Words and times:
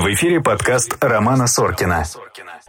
В 0.00 0.06
эфире 0.14 0.40
подкаст 0.40 0.96
Романа 1.02 1.46
Соркина. 1.46 2.04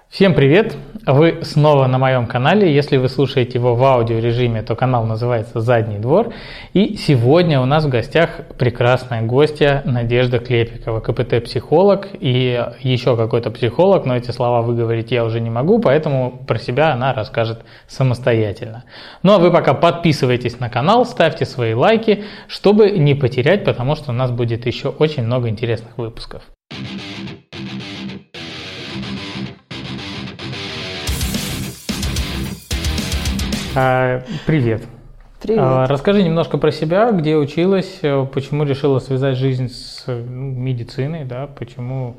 Всем 0.10 0.34
привет! 0.34 0.76
Вы 1.08 1.40
снова 1.44 1.88
на 1.88 1.98
моем 1.98 2.28
канале. 2.28 2.76
Если 2.76 2.98
вы 2.98 3.08
слушаете 3.08 3.58
его 3.58 3.74
в 3.74 3.82
аудиорежиме, 3.86 4.64
то 4.64 4.76
канал 4.76 5.06
называется 5.06 5.62
«Задний 5.62 5.98
двор». 5.98 6.34
И 6.74 6.98
сегодня 6.98 7.62
у 7.62 7.66
нас 7.66 7.86
в 7.86 7.90
гостях 7.90 8.32
прекрасная 8.58 9.22
гостья 9.22 9.82
Надежда 9.86 10.40
Клепикова, 10.40 11.00
КПТ-психолог 11.00 12.10
и 12.20 12.68
еще 12.82 13.16
какой-то 13.16 13.50
психолог, 13.50 14.04
но 14.06 14.18
эти 14.18 14.32
слова 14.32 14.62
выговорить 14.62 15.12
я 15.12 15.24
уже 15.24 15.40
не 15.40 15.50
могу, 15.50 15.80
поэтому 15.80 16.44
про 16.46 16.60
себя 16.60 16.92
она 16.92 17.14
расскажет 17.14 17.62
самостоятельно. 17.88 18.84
Ну 19.24 19.32
а 19.32 19.40
вы 19.40 19.52
пока 19.52 19.74
подписывайтесь 19.74 20.60
на 20.60 20.70
канал, 20.70 21.06
ставьте 21.06 21.46
свои 21.46 21.76
лайки, 21.76 22.26
чтобы 22.50 22.92
не 22.92 23.16
потерять, 23.16 23.64
потому 23.64 23.96
что 23.96 24.12
у 24.12 24.14
нас 24.14 24.32
будет 24.32 24.66
еще 24.66 24.90
очень 24.90 25.24
много 25.24 25.48
интересных 25.48 25.98
выпусков. 25.98 26.44
Привет. 34.46 34.84
Привет. 35.42 35.60
А, 35.62 35.88
расскажи 35.88 36.24
немножко 36.24 36.58
про 36.58 36.72
себя, 36.72 37.12
где 37.12 37.38
училась, 37.38 38.00
э, 38.02 38.26
почему 38.32 38.64
решила 38.64 39.00
связать 39.00 39.38
жизнь 39.38 39.70
с 39.70 40.04
ну, 40.08 40.52
медициной, 40.52 41.24
да, 41.26 41.48
почему 41.48 42.18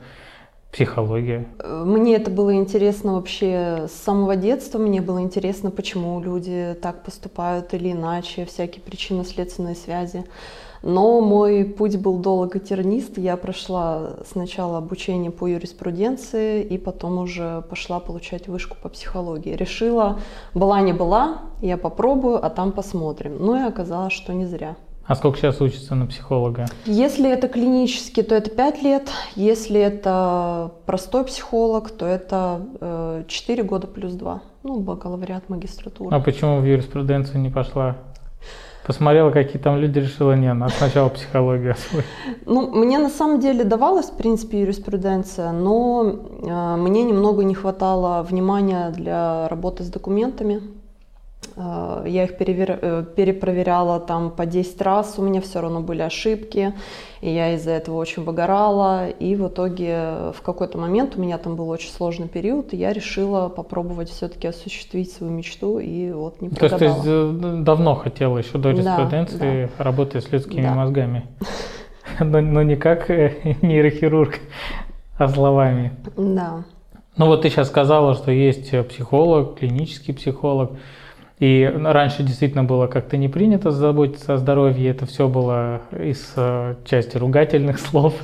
психология? 0.72 1.46
Мне 1.62 2.16
это 2.16 2.30
было 2.30 2.54
интересно 2.54 3.14
вообще 3.14 3.86
с 3.88 3.92
самого 3.92 4.34
детства. 4.34 4.78
Мне 4.78 5.02
было 5.02 5.20
интересно, 5.20 5.70
почему 5.70 6.20
люди 6.20 6.74
так 6.80 7.02
поступают 7.04 7.74
или 7.74 7.92
иначе, 7.92 8.46
всякие 8.46 8.82
причинно-следственные 8.82 9.74
связи. 9.74 10.24
Но 10.82 11.20
мой 11.20 11.64
путь 11.64 11.96
был 11.96 12.18
долго 12.18 12.58
тернист. 12.58 13.18
Я 13.18 13.36
прошла 13.36 14.16
сначала 14.30 14.78
обучение 14.78 15.30
по 15.30 15.46
юриспруденции 15.46 16.62
и 16.62 16.78
потом 16.78 17.18
уже 17.18 17.62
пошла 17.70 18.00
получать 18.00 18.48
вышку 18.48 18.76
по 18.82 18.88
психологии. 18.88 19.54
Решила, 19.54 20.18
была 20.54 20.80
не 20.80 20.92
была, 20.92 21.42
я 21.60 21.76
попробую, 21.76 22.44
а 22.44 22.50
там 22.50 22.72
посмотрим. 22.72 23.36
Ну 23.38 23.56
и 23.56 23.60
оказалось, 23.60 24.12
что 24.12 24.32
не 24.32 24.46
зря. 24.46 24.76
А 25.04 25.16
сколько 25.16 25.36
сейчас 25.36 25.60
учится 25.60 25.94
на 25.94 26.06
психолога? 26.06 26.66
Если 26.86 27.28
это 27.28 27.48
клинический, 27.48 28.22
то 28.22 28.34
это 28.34 28.50
5 28.50 28.82
лет. 28.82 29.10
Если 29.34 29.80
это 29.80 30.72
простой 30.86 31.24
психолог, 31.24 31.90
то 31.90 32.06
это 32.06 33.24
4 33.26 33.62
э, 33.62 33.66
года 33.66 33.86
плюс 33.88 34.12
2. 34.12 34.42
Ну, 34.62 34.78
бакалавриат, 34.78 35.48
магистратура. 35.48 36.14
А 36.14 36.20
почему 36.20 36.60
в 36.60 36.64
юриспруденцию 36.64 37.40
не 37.40 37.50
пошла? 37.50 37.96
Посмотрела, 38.86 39.30
какие 39.30 39.62
там 39.62 39.76
люди, 39.76 40.00
решила, 40.00 40.32
не, 40.32 40.52
надо 40.52 40.72
сначала 40.72 41.08
психологию 41.08 41.72
освоить. 41.72 42.06
Ну, 42.46 42.68
мне 42.72 42.98
на 42.98 43.10
самом 43.10 43.38
деле 43.38 43.62
давалась, 43.62 44.06
в 44.06 44.16
принципе, 44.16 44.60
юриспруденция, 44.60 45.52
но 45.52 46.04
э, 46.04 46.76
мне 46.76 47.04
немного 47.04 47.44
не 47.44 47.54
хватало 47.54 48.22
внимания 48.22 48.90
для 48.90 49.48
работы 49.48 49.84
с 49.84 49.88
документами. 49.88 50.60
Э, 51.56 52.04
я 52.06 52.24
их 52.24 52.36
перевер... 52.36 52.78
Э, 52.80 53.04
перепроверяла 53.16 54.00
там 54.00 54.30
по 54.30 54.46
10 54.46 54.80
раз, 54.82 55.18
у 55.18 55.22
меня 55.22 55.40
все 55.40 55.60
равно 55.60 55.80
были 55.80 56.02
ошибки, 56.02 56.72
и 57.20 57.30
я 57.30 57.54
из-за 57.54 57.72
этого 57.72 57.96
очень 57.96 58.24
выгорала. 58.24 59.08
И 59.08 59.36
в 59.36 59.48
итоге 59.48 60.32
в 60.34 60.42
какой-то 60.42 60.78
момент 60.78 61.16
у 61.16 61.20
меня 61.20 61.38
там 61.38 61.56
был 61.56 61.68
очень 61.68 61.90
сложный 61.90 62.28
период, 62.28 62.72
и 62.72 62.76
я 62.76 62.92
решила 62.92 63.48
попробовать 63.48 64.10
все-таки 64.10 64.48
осуществить 64.48 65.12
свою 65.12 65.32
мечту, 65.32 65.78
и 65.78 66.12
вот 66.12 66.40
не 66.40 66.48
прогадала. 66.48 66.78
То 66.78 66.84
есть 66.84 67.02
ты 67.02 67.10
э, 67.10 67.62
давно 67.62 67.94
хотела, 67.94 68.38
еще 68.38 68.58
до 68.58 68.70
юриспруденции, 68.70 69.64
да, 69.66 69.70
да. 69.78 69.84
работать 69.84 70.24
с 70.24 70.32
людскими 70.32 70.62
да. 70.62 70.74
мозгами? 70.74 71.26
Но, 72.20 72.42
но 72.42 72.62
не 72.62 72.76
как 72.76 73.08
нейрохирург, 73.08 74.40
а 75.16 75.28
словами. 75.28 75.92
Да. 76.16 76.64
Ну 77.16 77.26
вот 77.26 77.42
ты 77.42 77.48
сейчас 77.48 77.68
сказала, 77.68 78.14
что 78.14 78.30
есть 78.30 78.70
психолог, 78.88 79.58
клинический 79.58 80.12
психолог. 80.12 80.72
И 81.42 81.64
раньше 81.66 82.22
действительно 82.22 82.62
было 82.62 82.86
как-то 82.86 83.16
не 83.16 83.28
принято 83.28 83.72
заботиться 83.72 84.34
о 84.34 84.36
здоровье, 84.36 84.88
это 84.88 85.06
все 85.06 85.26
было 85.26 85.80
из 85.90 86.34
э, 86.36 86.76
части 86.84 87.16
ругательных 87.16 87.80
слов. 87.80 88.14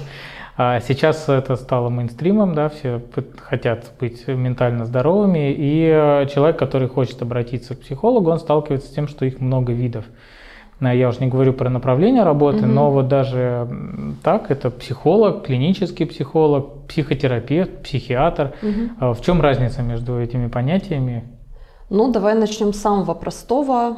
А 0.57 0.79
сейчас 0.79 1.29
это 1.29 1.57
стало 1.57 1.89
мейнстримом, 1.89 2.55
да, 2.55 2.69
все 2.69 3.03
хотят 3.39 3.91
быть 3.99 4.29
ментально 4.29 4.85
здоровыми, 4.85 5.53
и 5.53 5.91
э, 5.93 6.29
человек, 6.33 6.61
который 6.61 6.87
хочет 6.87 7.21
обратиться 7.21 7.75
к 7.75 7.81
психологу, 7.81 8.31
он 8.31 8.39
сталкивается 8.39 8.87
с 8.87 8.93
тем, 8.93 9.09
что 9.09 9.25
их 9.25 9.41
много 9.41 9.73
видов. 9.73 10.05
Я 10.81 11.09
уже 11.09 11.19
не 11.19 11.27
говорю 11.27 11.55
про 11.55 11.69
направление 11.69 12.23
работы, 12.23 12.59
угу. 12.59 12.67
но 12.67 12.93
вот 12.93 13.09
даже 13.09 13.69
так, 14.23 14.53
это 14.53 14.71
психолог, 14.71 15.45
клинический 15.45 16.07
психолог, 16.07 16.87
психотерапевт, 16.87 17.83
психиатр. 17.83 18.55
Угу. 18.63 19.15
В 19.15 19.21
чем 19.25 19.41
разница 19.41 19.83
между 19.83 20.21
этими 20.21 20.47
понятиями? 20.47 21.25
Ну, 21.91 22.11
давай 22.11 22.35
начнем 22.35 22.73
с 22.73 22.81
самого 22.81 23.15
простого. 23.15 23.97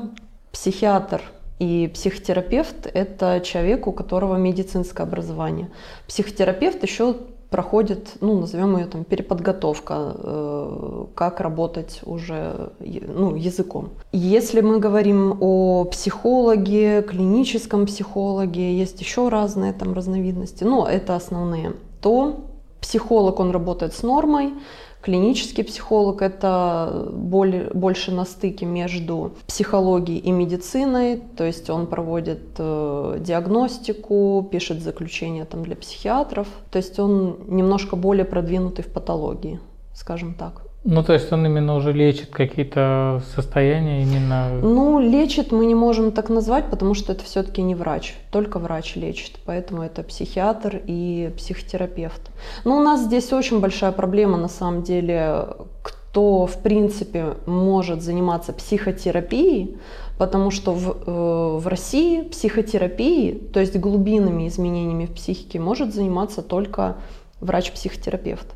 Психиатр 0.53 1.23
и 1.59 1.91
психотерапевт– 1.93 2.87
это 2.95 3.41
человек, 3.45 3.87
у 3.87 3.93
которого 3.93 4.37
медицинское 4.37 5.03
образование. 5.03 5.71
Психотерапевт 6.06 6.83
еще 6.84 7.17
проходит, 7.51 8.17
ну, 8.21 8.39
назовем 8.39 8.77
ее 8.77 8.87
там 8.87 9.03
переподготовка, 9.03 10.15
э, 10.15 11.05
как 11.17 11.41
работать 11.41 12.01
уже 12.05 12.71
ну, 12.78 13.34
языком. 13.34 13.89
Если 14.12 14.61
мы 14.61 14.78
говорим 14.78 15.37
о 15.41 15.84
психологе, 15.84 17.03
клиническом 17.03 17.87
психологе, 17.87 18.78
есть 18.78 19.01
еще 19.01 19.28
разные 19.28 19.72
там 19.72 19.95
разновидности, 19.95 20.62
но 20.62 20.87
это 20.87 21.17
основные, 21.17 21.72
то 22.01 22.45
психолог, 22.81 23.41
он 23.41 23.51
работает 23.51 23.95
с 23.95 24.03
нормой, 24.03 24.55
Клинический 25.03 25.65
психолог– 25.65 26.21
это 26.22 27.09
более, 27.12 27.71
больше 27.72 28.12
на 28.12 28.27
стыке 28.27 28.66
между 28.66 29.33
психологией 29.47 30.19
и 30.19 30.31
медициной, 30.31 31.22
то 31.37 31.44
есть 31.44 31.71
он 31.71 31.87
проводит 31.87 32.43
э, 32.59 33.16
диагностику, 33.21 34.47
пишет 34.50 34.83
заключения 34.83 35.47
там, 35.47 35.62
для 35.62 35.75
психиатров, 35.75 36.49
то 36.71 36.77
есть 36.77 36.99
он 36.99 37.39
немножко 37.49 37.97
более 37.97 38.27
продвинутый 38.27 38.84
в 38.84 38.89
патологии, 38.89 39.59
скажем 39.94 40.34
так. 40.34 40.70
Ну, 40.83 41.03
то 41.03 41.13
есть 41.13 41.31
он 41.31 41.45
именно 41.45 41.75
уже 41.77 41.93
лечит 41.93 42.31
какие-то 42.31 43.23
состояния 43.35 44.03
именно... 44.03 44.49
Ну, 44.63 44.99
лечит 44.99 45.53
мы 45.53 45.67
не 45.67 45.75
можем 45.75 46.11
так 46.11 46.31
назвать, 46.31 46.71
потому 46.71 46.95
что 46.95 47.13
это 47.13 47.23
все-таки 47.23 47.61
не 47.61 47.75
врач. 47.75 48.15
Только 48.31 48.59
врач 48.59 48.97
лечит, 48.97 49.41
поэтому 49.45 49.83
это 49.83 50.03
психиатр 50.03 50.81
и 50.87 51.33
психотерапевт. 51.37 52.31
Но 52.65 52.79
у 52.79 52.83
нас 52.83 53.03
здесь 53.03 53.31
очень 53.35 53.61
большая 53.61 53.93
проблема, 53.93 54.39
на 54.39 54.49
самом 54.49 54.83
деле, 54.83 55.49
кто, 55.83 56.47
в 56.47 56.63
принципе, 56.63 57.35
может 57.45 58.01
заниматься 58.01 58.55
психотерапией, 58.55 59.77
потому 60.19 60.51
что 60.51 60.73
в, 60.73 60.97
э, 61.07 61.59
в 61.59 61.67
России 61.67 62.23
психотерапией, 62.23 63.39
то 63.53 63.61
есть 63.61 63.77
глубинными 63.77 64.49
изменениями 64.49 65.05
в 65.05 65.13
психике, 65.13 65.59
может 65.61 65.93
заниматься 65.93 66.41
только 66.41 66.97
врач-психотерапевт 67.41 68.47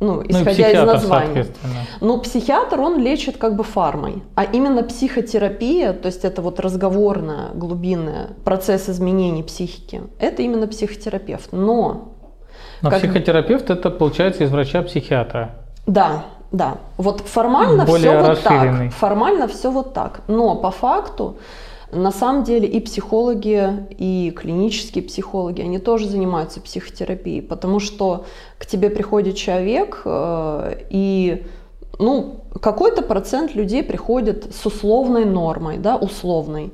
ну, 0.00 0.22
исходя 0.26 0.68
ну, 0.68 0.72
из 0.72 0.86
названия. 0.86 1.46
Но 2.00 2.18
психиатр, 2.18 2.80
он 2.80 2.98
лечит 2.98 3.36
как 3.36 3.56
бы 3.56 3.64
фармой. 3.64 4.22
А 4.34 4.44
именно 4.44 4.82
психотерапия, 4.82 5.92
то 5.92 6.06
есть 6.06 6.24
это 6.24 6.42
вот 6.42 6.60
разговорная, 6.60 7.50
глубинная 7.54 8.30
процесс 8.44 8.88
изменений 8.88 9.42
психики, 9.42 10.02
это 10.18 10.42
именно 10.42 10.66
психотерапевт. 10.66 11.52
Но... 11.52 12.12
Но 12.82 12.90
как... 12.90 13.00
психотерапевт 13.00 13.70
это 13.70 13.90
получается 13.90 14.44
из 14.44 14.50
врача-психиатра. 14.50 15.56
Да, 15.86 16.24
да. 16.50 16.78
Вот 16.96 17.20
формально 17.20 17.84
Более 17.84 18.18
все 18.18 18.28
вот 18.28 18.42
так. 18.42 18.92
Формально 18.92 19.48
все 19.48 19.70
вот 19.70 19.94
так. 19.94 20.20
Но 20.28 20.54
по 20.56 20.70
факту 20.70 21.38
на 21.94 22.10
самом 22.10 22.44
деле 22.44 22.68
и 22.68 22.80
психологи, 22.80 23.86
и 23.90 24.32
клинические 24.36 25.04
психологи, 25.04 25.62
они 25.62 25.78
тоже 25.78 26.08
занимаются 26.08 26.60
психотерапией, 26.60 27.42
потому 27.42 27.80
что 27.80 28.24
к 28.58 28.66
тебе 28.66 28.90
приходит 28.90 29.36
человек, 29.36 30.02
э, 30.04 30.84
и 30.90 31.46
ну, 31.98 32.40
какой-то 32.60 33.02
процент 33.02 33.54
людей 33.54 33.82
приходит 33.82 34.54
с 34.54 34.66
условной 34.66 35.24
нормой, 35.24 35.78
да, 35.78 35.96
условной. 35.96 36.72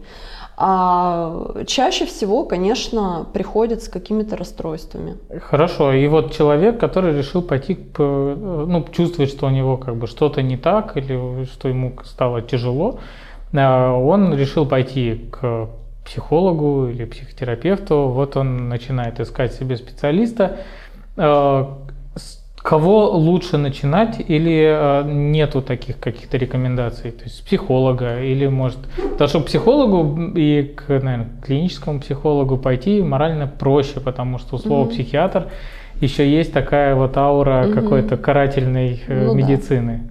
А 0.62 1.64
чаще 1.67 2.05
всего, 2.05 2.44
конечно, 2.44 3.26
приходят 3.32 3.82
с 3.82 3.88
какими-то 3.88 4.37
расстройствами. 4.37 5.17
Хорошо. 5.40 5.94
И 5.94 6.06
вот 6.06 6.32
человек, 6.32 6.78
который 6.78 7.17
решил 7.17 7.40
пойти, 7.40 7.78
ну, 7.96 8.84
чувствует, 8.93 9.31
что 9.31 9.46
у 9.46 9.50
него 9.50 9.78
как 9.78 9.96
бы 9.96 10.06
что-то 10.06 10.43
не 10.43 10.58
так 10.58 10.99
или 10.99 11.44
что 11.44 11.69
ему 11.69 11.94
стало 12.05 12.43
тяжело, 12.43 12.99
Э, 12.99 13.30
он 13.52 14.35
решил 14.35 14.67
пойти 14.67 15.29
к 15.31 15.69
психологу 16.05 16.88
или 16.88 17.05
психотерапевту. 17.05 18.08
Вот 18.08 18.37
он 18.37 18.69
начинает 18.69 19.20
искать 19.20 19.55
себе 19.55 19.76
специалиста. 19.76 20.58
Э, 21.17 21.67
кого 22.56 23.11
лучше 23.11 23.58
начинать 23.58 24.20
или 24.20 24.64
э, 24.67 25.02
нету 25.05 25.62
таких 25.62 25.99
каких-то 25.99 26.37
рекомендаций? 26.37 27.11
То 27.11 27.25
есть 27.25 27.38
с 27.38 27.41
психолога 27.41 28.23
или 28.23 28.47
может... 28.47 28.79
Потому 29.12 29.29
что 29.29 29.41
к 29.41 29.47
психологу 29.47 30.32
и 30.35 30.62
к 30.62 30.88
наверное, 30.88 31.29
клиническому 31.44 32.00
психологу 32.00 32.56
пойти 32.56 33.03
морально 33.03 33.46
проще, 33.46 34.00
потому 34.00 34.38
что 34.38 34.56
у 34.56 34.58
слова 34.58 34.87
mm-hmm. 34.87 34.91
психиатр 34.91 35.46
еще 36.00 36.29
есть 36.29 36.53
такая 36.53 36.94
вот 36.94 37.17
аура 37.17 37.67
угу. 37.67 37.75
какой-то 37.75 38.17
карательной 38.17 39.03
э, 39.06 39.26
ну, 39.26 39.35
медицины. 39.35 40.03
Да. 40.05 40.09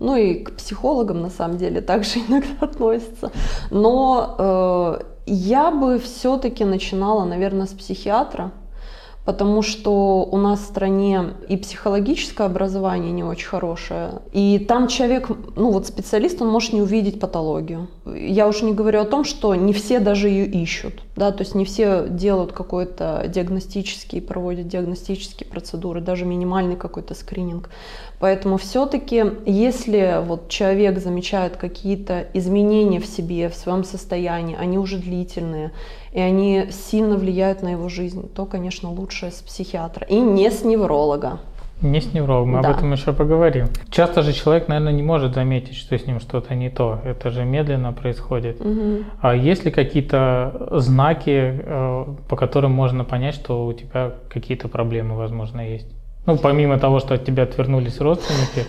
Ну 0.00 0.16
и 0.16 0.34
к 0.34 0.56
психологам 0.56 1.20
на 1.20 1.30
самом 1.30 1.58
деле 1.58 1.80
также 1.92 2.18
иногда 2.18 2.56
относятся. 2.60 3.30
Но 3.70 4.34
э, 4.38 5.04
я 5.26 5.70
бы 5.70 5.98
все-таки 5.98 6.64
начинала, 6.64 7.24
наверное, 7.24 7.66
с 7.66 7.72
психиатра 7.72 8.50
потому 9.30 9.62
что 9.62 10.24
у 10.24 10.36
нас 10.38 10.58
в 10.58 10.64
стране 10.64 11.34
и 11.48 11.56
психологическое 11.56 12.48
образование 12.48 13.12
не 13.12 13.22
очень 13.22 13.46
хорошее, 13.46 14.22
и 14.32 14.58
там 14.58 14.88
человек, 14.88 15.28
ну 15.54 15.70
вот 15.70 15.86
специалист, 15.86 16.42
он 16.42 16.48
может 16.48 16.72
не 16.72 16.82
увидеть 16.82 17.20
патологию. 17.20 17.86
Я 18.12 18.48
уже 18.48 18.64
не 18.64 18.74
говорю 18.74 18.98
о 18.98 19.04
том, 19.04 19.22
что 19.22 19.54
не 19.54 19.72
все 19.72 20.00
даже 20.00 20.28
ее 20.28 20.46
ищут, 20.46 21.04
да, 21.14 21.30
то 21.30 21.42
есть 21.44 21.54
не 21.54 21.64
все 21.64 22.08
делают 22.08 22.50
какой-то 22.50 23.26
диагностический, 23.28 24.20
проводят 24.20 24.66
диагностические 24.66 25.48
процедуры, 25.48 26.00
даже 26.00 26.24
минимальный 26.24 26.74
какой-то 26.74 27.14
скрининг. 27.14 27.70
Поэтому 28.18 28.58
все-таки, 28.58 29.24
если 29.46 30.22
вот 30.26 30.48
человек 30.48 30.98
замечает 30.98 31.56
какие-то 31.56 32.26
изменения 32.34 32.98
в 33.00 33.06
себе, 33.06 33.48
в 33.48 33.54
своем 33.54 33.84
состоянии, 33.84 34.56
они 34.60 34.76
уже 34.76 34.98
длительные, 34.98 35.70
и 36.12 36.20
они 36.20 36.66
сильно 36.70 37.16
влияют 37.16 37.62
на 37.62 37.68
его 37.68 37.88
жизнь, 37.88 38.28
то, 38.34 38.46
конечно, 38.46 38.90
лучше 38.90 39.30
с 39.30 39.42
психиатра 39.42 40.06
и 40.06 40.18
не 40.18 40.50
с 40.50 40.64
невролога. 40.64 41.40
Не 41.82 42.00
с 42.00 42.12
неврологом, 42.12 42.56
мы 42.56 42.62
да. 42.62 42.70
об 42.70 42.76
этом 42.76 42.92
еще 42.92 43.14
поговорим. 43.14 43.68
Часто 43.88 44.20
же 44.20 44.34
человек, 44.34 44.68
наверное, 44.68 44.92
не 44.92 45.02
может 45.02 45.34
заметить, 45.34 45.76
что 45.76 45.98
с 45.98 46.06
ним 46.06 46.20
что-то 46.20 46.54
не 46.54 46.68
то. 46.68 47.00
Это 47.04 47.30
же 47.30 47.44
медленно 47.44 47.94
происходит. 47.94 48.60
Угу. 48.60 49.04
А 49.22 49.34
есть 49.34 49.64
ли 49.64 49.70
какие-то 49.70 50.68
знаки, 50.72 51.30
э, 51.64 52.04
по 52.28 52.36
которым 52.36 52.72
можно 52.72 53.04
понять, 53.04 53.34
что 53.34 53.64
у 53.66 53.72
тебя 53.72 54.12
какие-то 54.28 54.68
проблемы, 54.68 55.16
возможно, 55.16 55.66
есть? 55.66 55.88
Ну, 56.30 56.38
помимо 56.38 56.78
того, 56.78 57.00
что 57.00 57.14
от 57.14 57.24
тебя 57.24 57.42
отвернулись 57.42 58.00
родственники, 58.00 58.66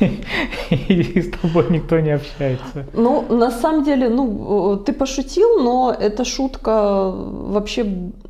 и 0.88 1.20
с 1.20 1.30
тобой 1.30 1.66
никто 1.70 2.00
не 2.00 2.10
общается. 2.10 2.84
Ну, 2.94 3.24
на 3.28 3.50
самом 3.50 3.84
деле, 3.84 4.08
ну, 4.08 4.76
ты 4.76 4.92
пошутил, 4.92 5.62
но 5.62 5.94
эта 5.96 6.24
шутка 6.24 7.12
вообще, 7.12 7.84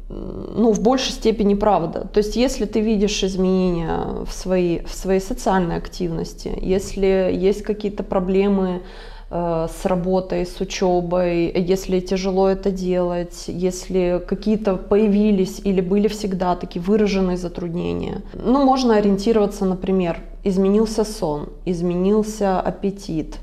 ну, 0.09 0.73
в 0.73 0.83
большей 0.83 1.13
степени 1.13 1.55
правда. 1.55 2.07
То 2.13 2.19
есть, 2.19 2.37
если 2.37 2.67
ты 2.67 2.81
видишь 2.81 3.25
изменения 3.25 4.01
в 4.27 4.33
своей, 4.33 4.83
в 4.85 4.95
своей 4.95 5.21
социальной 5.21 5.77
активности, 5.77 6.53
если 6.61 7.31
есть 7.47 7.63
какие-то 7.63 8.03
проблемы 8.03 8.83
с 9.29 9.85
работой, 9.85 10.47
с 10.47 10.61
учебой, 10.61 11.53
если 11.57 11.99
тяжело 11.99 12.49
это 12.49 12.71
делать, 12.71 13.45
если 13.49 14.23
какие-то 14.27 14.77
появились 14.77 15.61
или 15.65 15.81
были 15.81 16.07
всегда 16.07 16.55
такие 16.55 16.81
выраженные 16.81 17.37
затруднения. 17.37 18.23
Ну, 18.35 18.65
можно 18.65 18.97
ориентироваться, 18.97 19.65
например, 19.65 20.21
изменился 20.45 21.05
сон, 21.05 21.49
изменился 21.65 22.61
аппетит, 22.61 23.39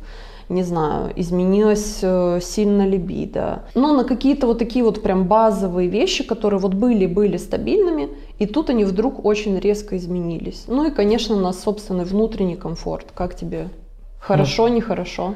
не 0.48 0.64
знаю, 0.64 1.12
изменилась 1.16 2.00
э, 2.02 2.40
сильно 2.42 2.88
либидо. 2.88 3.64
Ну, 3.76 3.94
на 3.94 4.04
какие-то 4.04 4.48
вот 4.48 4.60
такие 4.60 4.86
вот 4.86 5.02
прям 5.02 5.28
базовые 5.28 5.90
вещи, 5.90 6.24
которые 6.24 6.60
вот 6.60 6.74
были-были 6.74 7.38
стабильными, 7.38 8.10
и 8.40 8.46
тут 8.46 8.70
они 8.70 8.86
вдруг 8.86 9.26
очень 9.26 9.60
резко 9.60 9.98
изменились. 9.98 10.64
Ну 10.68 10.88
и, 10.88 10.92
конечно, 10.92 11.36
на 11.36 11.52
собственный 11.52 12.06
внутренний 12.06 12.56
комфорт. 12.56 13.08
Как 13.14 13.36
тебе? 13.36 13.70
Хорошо, 14.20 14.68
ну, 14.68 14.76
нехорошо? 14.76 15.36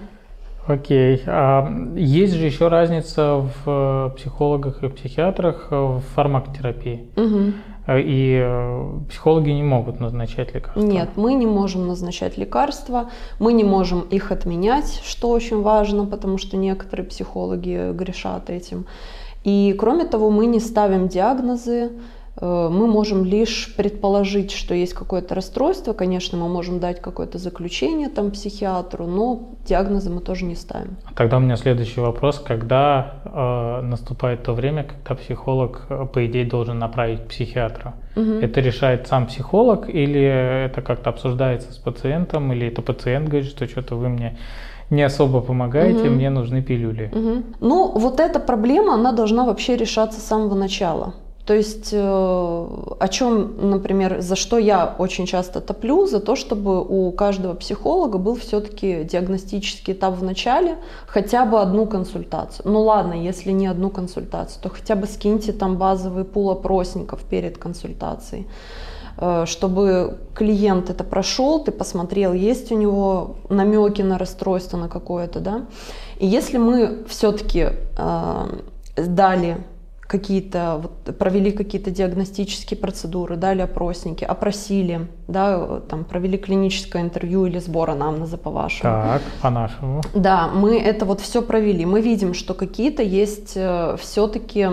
Окей. 0.68 1.24
А 1.26 1.68
есть 1.96 2.34
же 2.34 2.46
еще 2.46 2.68
разница 2.68 3.50
в 3.66 4.14
психологах 4.18 4.84
и 4.84 4.90
психиатрах 4.90 5.68
в 5.72 6.02
фармакотерапии. 6.14 7.08
Угу. 7.16 7.54
И 8.00 8.38
э, 8.44 9.00
психологи 9.10 9.50
не 9.50 9.64
могут 9.64 10.02
назначать 10.02 10.54
лекарства. 10.54 10.82
Нет, 10.82 11.10
мы 11.16 11.34
не 11.36 11.46
можем 11.46 11.88
назначать 11.88 12.38
лекарства, 12.38 13.10
мы 13.40 13.54
не 13.54 13.64
можем 13.64 14.02
их 14.02 14.34
отменять, 14.34 15.02
что 15.06 15.30
очень 15.30 15.62
важно, 15.62 16.06
потому 16.06 16.38
что 16.38 16.58
некоторые 16.58 17.08
психологи 17.08 17.94
грешат 17.94 18.50
этим. 18.50 18.88
И 19.46 19.74
кроме 19.80 20.04
того, 20.04 20.30
мы 20.30 20.48
не 20.48 20.60
ставим 20.60 21.08
диагнозы, 21.08 21.92
Э, 21.92 21.92
мы 22.40 22.88
можем 22.88 23.26
лишь 23.26 23.74
предположить, 23.76 24.52
что 24.52 24.76
есть 24.76 24.94
какое-то 24.94 25.34
расстройство. 25.34 25.94
Конечно, 25.94 26.38
мы 26.38 26.48
можем 26.48 26.80
дать 26.80 27.02
какое-то 27.02 27.40
заключение 27.40 28.10
там 28.10 28.32
психиатру, 28.32 29.08
но 29.08 29.50
диагнозы 29.66 30.10
мы 30.10 30.22
тоже 30.22 30.46
не 30.46 30.56
ставим. 30.56 30.98
Тогда 31.16 31.38
у 31.38 31.40
меня 31.40 31.58
следующий 31.58 32.00
вопрос. 32.00 32.40
Когда 32.40 33.16
э, 33.26 33.82
наступает 33.82 34.44
то 34.44 34.54
время, 34.54 34.84
когда 34.84 35.16
психолог, 35.16 35.86
э, 35.90 36.06
по 36.14 36.26
идее, 36.26 36.46
должен 36.46 36.78
направить 36.78 37.24
к 37.24 37.28
психиатру? 37.28 37.94
Угу. 38.16 38.32
Это 38.42 38.62
решает 38.62 39.08
сам 39.08 39.26
психолог 39.26 39.90
или 39.90 40.22
это 40.22 40.82
как-то 40.82 41.10
обсуждается 41.10 41.72
с 41.74 41.78
пациентом, 41.78 42.54
или 42.54 42.68
это 42.68 42.82
пациент 42.82 43.30
говорит, 43.30 43.50
что 43.50 43.68
что-то 43.68 43.96
вы 43.96 44.10
мне 44.10 44.38
не 44.90 45.04
особо 45.04 45.42
помогаете, 45.42 46.04
угу. 46.04 46.16
мне 46.16 46.30
нужны 46.30 46.62
пилюли. 46.62 47.12
Угу. 47.14 47.44
Ну, 47.62 47.92
вот 47.98 48.20
эта 48.20 48.40
проблема, 48.40 48.94
она 48.94 49.12
должна 49.12 49.46
вообще 49.46 49.76
решаться 49.76 50.20
с 50.20 50.24
самого 50.24 50.56
начала. 50.56 51.14
То 51.48 51.54
есть 51.54 51.92
э, 51.94 51.98
о 51.98 53.08
чем, 53.08 53.70
например, 53.70 54.20
за 54.20 54.36
что 54.36 54.58
я 54.58 54.96
очень 54.98 55.26
часто 55.26 55.62
топлю, 55.62 56.06
за 56.06 56.20
то, 56.20 56.36
чтобы 56.36 56.84
у 56.84 57.10
каждого 57.14 57.54
психолога 57.54 58.18
был 58.18 58.36
все-таки 58.36 59.06
диагностический 59.06 59.94
этап 59.94 60.16
в 60.16 60.24
начале, 60.24 60.76
хотя 61.08 61.46
бы 61.46 61.62
одну 61.62 61.86
консультацию. 61.86 62.70
Ну 62.70 62.82
ладно, 62.82 63.14
если 63.14 63.54
не 63.54 63.68
одну 63.68 63.90
консультацию, 63.90 64.62
то 64.62 64.70
хотя 64.70 64.96
бы 64.96 65.08
скиньте 65.08 65.54
там 65.54 65.78
базовый 65.78 66.26
пул 66.26 66.50
опросников 66.50 67.22
перед 67.22 67.58
консультацией 67.58 68.46
э, 69.18 69.46
чтобы 69.46 70.18
клиент 70.36 70.90
это 70.90 71.06
прошел, 71.06 71.64
ты 71.64 71.72
посмотрел, 71.72 72.34
есть 72.34 72.74
у 72.74 72.76
него 72.76 73.38
намеки 73.48 74.02
на 74.02 74.18
расстройство 74.18 74.76
на 74.76 74.90
какое-то, 74.90 75.40
да. 75.40 75.66
И 76.20 76.28
если 76.28 76.58
мы 76.58 77.06
все-таки 77.08 77.70
э, 77.98 78.48
дали 78.98 79.58
какие-то, 80.08 80.80
вот, 80.82 81.18
провели 81.18 81.52
какие-то 81.52 81.92
диагностические 81.92 82.80
процедуры, 82.80 83.36
дали 83.36 83.62
опросники, 83.62 84.24
опросили, 84.24 85.08
да, 85.28 85.82
там, 85.82 86.06
провели 86.06 86.38
клиническое 86.38 87.02
интервью 87.02 87.46
или 87.46 87.60
сбор 87.60 87.90
анамнеза 87.90 88.38
по-вашему. 88.38 88.82
Так, 88.84 89.22
по-нашему. 89.42 90.02
Да, 90.14 90.48
мы 90.48 90.80
это 90.80 91.06
вот 91.06 91.22
все 91.22 91.42
провели. 91.42 91.86
Мы 91.86 92.02
видим, 92.02 92.34
что 92.34 92.54
какие-то 92.54 93.04
есть 93.04 93.54
э, 93.56 93.98
все-таки 94.00 94.60
э, 94.62 94.70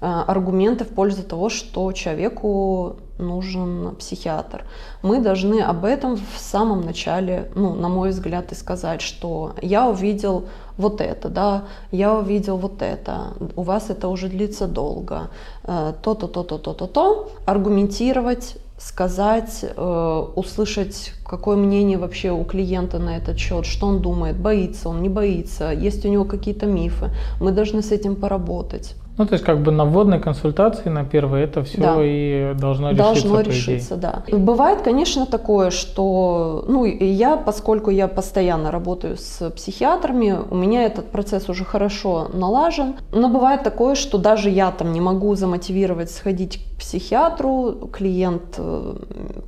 аргументы 0.00 0.84
в 0.84 0.88
пользу 0.88 1.24
того, 1.24 1.48
что 1.48 1.90
человеку 1.92 2.96
нужен 3.18 3.94
психиатр. 3.96 4.64
Мы 5.02 5.20
должны 5.20 5.60
об 5.60 5.84
этом 5.84 6.16
в 6.16 6.38
самом 6.38 6.82
начале, 6.82 7.50
ну, 7.54 7.74
на 7.74 7.88
мой 7.88 8.10
взгляд, 8.10 8.52
и 8.52 8.54
сказать, 8.54 9.00
что 9.00 9.54
я 9.62 9.88
увидел 9.88 10.44
вот 10.76 11.00
это, 11.00 11.28
да, 11.28 11.64
я 11.90 12.14
увидел 12.14 12.56
вот 12.56 12.82
это, 12.82 13.32
у 13.56 13.62
вас 13.62 13.90
это 13.90 14.08
уже 14.08 14.28
длится 14.28 14.66
долго, 14.66 15.30
э, 15.64 15.94
то-то, 16.02 16.26
то-то, 16.28 16.58
то-то, 16.58 16.86
то, 16.86 17.30
аргументировать, 17.46 18.56
сказать, 18.78 19.64
э, 19.64 20.26
услышать, 20.36 21.12
какое 21.24 21.56
мнение 21.56 21.98
вообще 21.98 22.30
у 22.30 22.44
клиента 22.44 22.98
на 22.98 23.16
этот 23.16 23.38
счет, 23.38 23.64
что 23.64 23.86
он 23.86 24.02
думает, 24.02 24.36
боится 24.36 24.88
он, 24.88 25.02
не 25.02 25.08
боится, 25.08 25.72
есть 25.72 26.04
у 26.04 26.08
него 26.08 26.24
какие-то 26.24 26.66
мифы. 26.66 27.10
Мы 27.40 27.52
должны 27.52 27.82
с 27.82 27.90
этим 27.90 28.16
поработать. 28.16 28.94
Ну, 29.18 29.26
то 29.26 29.32
есть 29.32 29.44
как 29.44 29.62
бы 29.62 29.72
на 29.72 29.84
вводной 29.84 30.20
консультации, 30.20 30.90
на 30.90 31.04
первой, 31.04 31.42
это 31.42 31.64
все 31.64 31.80
да. 31.80 31.96
и 32.00 32.54
должно 32.54 32.90
решиться. 32.90 33.04
Должно 33.04 33.40
решиться, 33.40 33.96
да. 33.96 34.22
Бывает, 34.30 34.82
конечно, 34.82 35.26
такое, 35.26 35.70
что, 35.70 36.64
ну, 36.68 36.84
я, 36.84 37.36
поскольку 37.36 37.90
я 37.90 38.08
постоянно 38.08 38.70
работаю 38.70 39.16
с 39.16 39.50
психиатрами, 39.50 40.36
у 40.50 40.54
меня 40.54 40.84
этот 40.84 41.06
процесс 41.10 41.48
уже 41.48 41.64
хорошо 41.64 42.28
налажен, 42.32 42.96
но 43.12 43.28
бывает 43.28 43.62
такое, 43.62 43.94
что 43.94 44.18
даже 44.18 44.50
я 44.50 44.70
там 44.70 44.92
не 44.92 45.00
могу 45.00 45.34
замотивировать 45.34 46.10
сходить 46.10 46.58
к 46.58 46.78
психиатру, 46.78 47.88
клиент 47.92 48.56
э, 48.58 48.96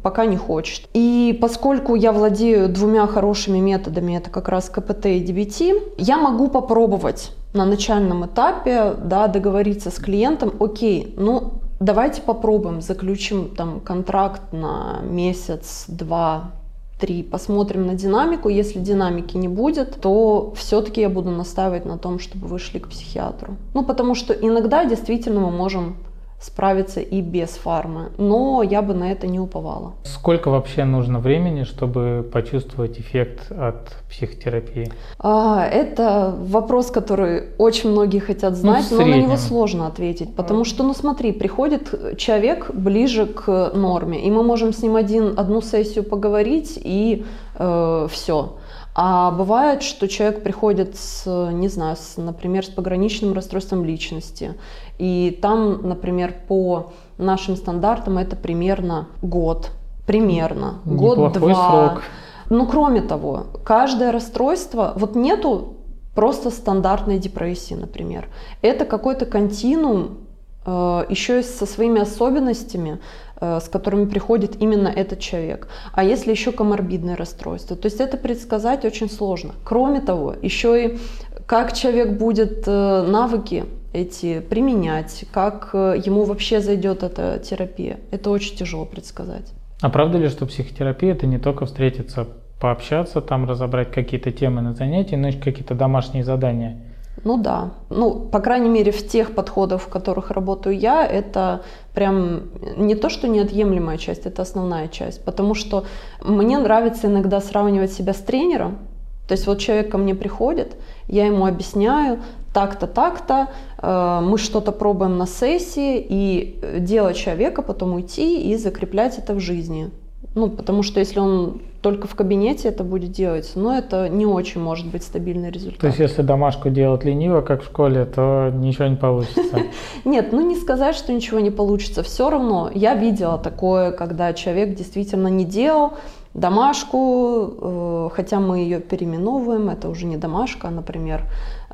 пока 0.03 0.25
не 0.25 0.37
хочет. 0.37 0.89
И 0.95 1.39
поскольку 1.41 1.95
я 1.95 2.13
владею 2.13 2.69
двумя 2.69 3.07
хорошими 3.07 3.59
методами, 3.59 4.17
это 4.17 4.31
как 4.31 4.49
раз 4.49 4.71
КПТ 4.71 5.07
и 5.07 5.25
DBT, 5.25 5.95
я 5.99 6.17
могу 6.17 6.49
попробовать 6.49 7.33
на 7.53 7.65
начальном 7.65 8.27
этапе 8.27 8.95
да, 9.03 9.27
договориться 9.29 9.91
с 9.91 9.95
клиентом, 9.95 10.53
окей, 10.61 11.15
ну 11.17 11.55
давайте 11.81 12.23
попробуем, 12.23 12.81
заключим 12.81 13.55
там 13.55 13.81
контракт 13.81 14.53
на 14.53 15.01
месяц, 15.03 15.85
два, 15.89 16.53
три, 16.99 17.23
посмотрим 17.23 17.87
на 17.87 17.95
динамику. 17.95 18.49
Если 18.49 18.81
динамики 18.81 19.37
не 19.37 19.49
будет, 19.49 20.01
то 20.01 20.53
все-таки 20.57 21.01
я 21.01 21.09
буду 21.09 21.31
настаивать 21.31 21.87
на 21.87 21.97
том, 21.97 22.19
чтобы 22.19 22.47
вы 22.49 22.59
шли 22.59 22.81
к 22.81 22.89
психиатру. 22.89 23.57
Ну, 23.75 23.85
потому 23.85 24.15
что 24.15 24.33
иногда 24.35 24.85
действительно 24.85 25.41
мы 25.41 25.51
можем 25.51 25.97
справиться 26.41 27.01
и 27.01 27.21
без 27.21 27.51
фармы. 27.51 28.13
Но 28.17 28.63
я 28.63 28.81
бы 28.81 28.95
на 28.95 29.11
это 29.11 29.27
не 29.27 29.41
уповала. 29.41 29.95
Сколько 30.05 30.51
вообще 30.51 30.85
нужно 30.85 31.19
времени, 31.19 31.65
чтобы 31.65 32.29
почувствовать 32.33 33.01
эффект 33.01 33.51
от 33.51 33.97
психотерапии? 34.09 34.93
А, 35.19 35.67
это 35.67 36.35
вопрос, 36.39 36.91
который 36.91 37.45
очень 37.59 37.91
многие 37.91 38.21
хотят 38.21 38.53
ну, 38.53 38.57
знать, 38.57 38.87
ну, 38.91 39.01
но 39.01 39.07
на 39.07 39.15
него 39.17 39.37
сложно 39.37 39.87
ответить. 39.89 40.37
Потому 40.37 40.65
что, 40.65 40.85
ну 40.85 40.95
смотри, 40.95 41.33
приходит 41.33 42.17
человек 42.17 42.71
ближе 42.73 43.27
к 43.27 43.73
норме, 43.75 44.25
и 44.25 44.31
мы 44.31 44.45
можем 44.45 44.73
с 44.73 44.83
ним 44.83 44.95
один, 44.95 45.35
одну 45.37 45.61
сессию 45.61 46.05
поговорить, 46.05 46.79
и 46.83 47.27
э, 47.59 48.07
все. 48.11 48.58
А 49.01 49.31
бывает, 49.31 49.85
что 49.85 50.09
человек 50.09 50.43
приходит 50.43 50.97
с, 50.97 51.25
не 51.53 51.69
знаю, 51.69 51.95
с, 51.95 52.17
например, 52.17 52.67
с 52.67 52.69
пограничным 52.69 53.33
расстройством 53.33 53.85
личности. 53.85 54.57
И 54.99 55.39
там, 55.41 55.87
например, 55.89 56.35
по 56.49 56.91
нашим 57.17 57.55
стандартам 57.55 58.19
это 58.19 58.35
примерно 58.35 59.07
год. 59.23 59.71
Примерно. 60.05 60.81
Год-два. 60.85 61.91
Срок. 61.91 62.03
Ну, 62.51 62.67
кроме 62.67 63.01
того, 63.01 63.47
каждое 63.63 64.11
расстройство, 64.11 64.95
вот 64.97 65.15
нету 65.15 65.77
просто 66.17 66.51
стандартной 66.51 67.21
депрессии, 67.21 67.75
например. 67.75 68.27
Это 68.63 68.85
какой-то 68.85 69.27
континуум, 69.27 70.19
э, 70.67 71.05
еще 71.09 71.39
и 71.39 71.43
со 71.45 71.67
своими 71.67 72.01
особенностями, 72.01 72.99
с 73.41 73.69
которыми 73.69 74.07
приходит 74.07 74.61
именно 74.61 74.89
этот 74.89 75.21
человек. 75.21 75.69
А 75.93 76.05
если 76.05 76.31
еще 76.31 76.53
коморбидное 76.53 77.17
расстройство, 77.17 77.77
то 77.77 77.87
есть 77.87 78.01
это 78.01 78.17
предсказать 78.17 78.85
очень 78.85 79.09
сложно. 79.11 79.55
Кроме 79.65 80.01
того, 80.01 80.35
еще 80.43 80.85
и 80.85 80.99
как 81.47 81.73
человек 81.73 82.19
будет 82.19 82.65
э, 82.67 83.03
навыки 83.09 83.65
эти 83.95 84.41
применять, 84.41 85.25
как 85.33 85.71
э, 85.73 85.95
ему 86.05 86.25
вообще 86.25 86.61
зайдет 86.61 87.03
эта 87.03 87.39
терапия, 87.39 88.01
это 88.11 88.31
очень 88.31 88.57
тяжело 88.57 88.85
предсказать. 88.85 89.53
А 89.81 89.89
правда 89.89 90.19
ли, 90.19 90.29
что 90.29 90.45
психотерапия 90.45 91.13
это 91.13 91.27
не 91.27 91.39
только 91.39 91.65
встретиться, 91.65 92.27
пообщаться, 92.61 93.21
там 93.21 93.49
разобрать 93.49 93.91
какие-то 93.93 94.31
темы 94.31 94.61
на 94.61 94.75
занятии, 94.75 95.15
но 95.15 95.29
и 95.29 95.33
какие-то 95.33 95.75
домашние 95.75 96.25
задания? 96.25 96.83
Ну 97.25 97.37
да. 97.37 97.71
Ну, 97.91 98.15
по 98.15 98.41
крайней 98.41 98.69
мере, 98.69 98.93
в 98.93 99.07
тех 99.07 99.35
подходах, 99.35 99.83
в 99.83 99.89
которых 99.89 100.31
работаю 100.31 100.79
я, 100.79 101.07
это 101.07 101.63
прям 101.95 102.43
не 102.77 102.95
то, 102.95 103.09
что 103.11 103.29
неотъемлемая 103.29 103.99
часть, 103.99 104.27
это 104.27 104.43
основная 104.43 104.89
часть. 104.89 105.25
Потому 105.25 105.55
что 105.55 105.85
мне 106.23 106.59
нравится 106.59 107.07
иногда 107.07 107.41
сравнивать 107.41 107.93
себя 107.93 108.13
с 108.13 108.19
тренером. 108.19 108.79
То 109.27 109.33
есть 109.33 109.47
вот 109.47 109.59
человек 109.59 109.91
ко 109.91 109.99
мне 109.99 110.15
приходит, 110.15 110.77
я 111.07 111.27
ему 111.27 111.45
объясняю, 111.45 112.21
так-то, 112.55 112.87
так-то, 112.87 113.49
э, 113.77 114.21
мы 114.23 114.39
что-то 114.39 114.73
пробуем 114.73 115.19
на 115.19 115.27
сессии, 115.27 116.05
и 116.09 116.59
дело 116.79 117.13
человека 117.13 117.61
потом 117.61 117.93
уйти 117.93 118.51
и 118.51 118.57
закреплять 118.57 119.19
это 119.19 119.35
в 119.35 119.41
жизни. 119.41 119.91
Ну, 120.39 120.49
потому 120.49 120.85
что 120.85 121.01
если 121.01 121.19
он 121.19 121.61
только 121.83 122.07
в 122.07 122.15
кабинете 122.15 122.69
это 122.69 122.85
будет 122.85 123.11
делать, 123.11 123.51
но 123.57 123.77
это 123.77 124.09
не 124.09 124.25
очень 124.25 124.61
может 124.61 124.87
быть 124.87 125.03
стабильный 125.03 125.51
результат. 125.51 125.81
То 125.81 125.87
есть 125.89 125.99
если 125.99 126.23
домашку 126.23 126.71
делать 126.71 127.05
лениво, 127.05 127.41
как 127.41 127.63
в 127.63 127.67
школе, 127.67 128.05
то 128.05 128.53
ничего 128.55 128.87
не 128.87 128.95
получится? 128.95 129.63
Нет, 130.05 130.29
ну 130.31 130.41
не 130.41 130.55
сказать, 130.55 130.95
что 130.95 131.13
ничего 131.13 131.41
не 131.41 131.51
получится. 131.51 132.05
Все 132.05 132.31
равно 132.31 132.71
я 132.73 132.95
видела 132.95 133.37
такое, 133.37 133.91
когда 133.91 134.33
человек 134.33 134.77
действительно 134.77 135.27
не 135.27 135.45
делал 135.45 135.95
домашку, 136.35 137.55
э, 137.61 138.09
хотя 138.13 138.39
мы 138.39 138.59
ее 138.59 138.79
переименовываем, 138.79 139.71
это 139.71 139.89
уже 139.89 140.07
не 140.07 140.17
домашка, 140.17 140.69
а, 140.69 140.71
например, 140.71 141.25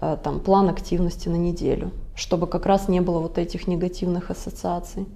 э, 0.01 0.17
там 0.23 0.41
план 0.41 0.71
активности 0.71 1.29
на 1.29 1.37
неделю, 1.37 1.91
чтобы 2.17 2.47
как 2.47 2.67
раз 2.67 2.89
не 2.89 3.01
было 3.01 3.19
вот 3.19 3.39
этих 3.39 3.67
негативных 3.67 4.31
ассоциаций. 4.31 5.07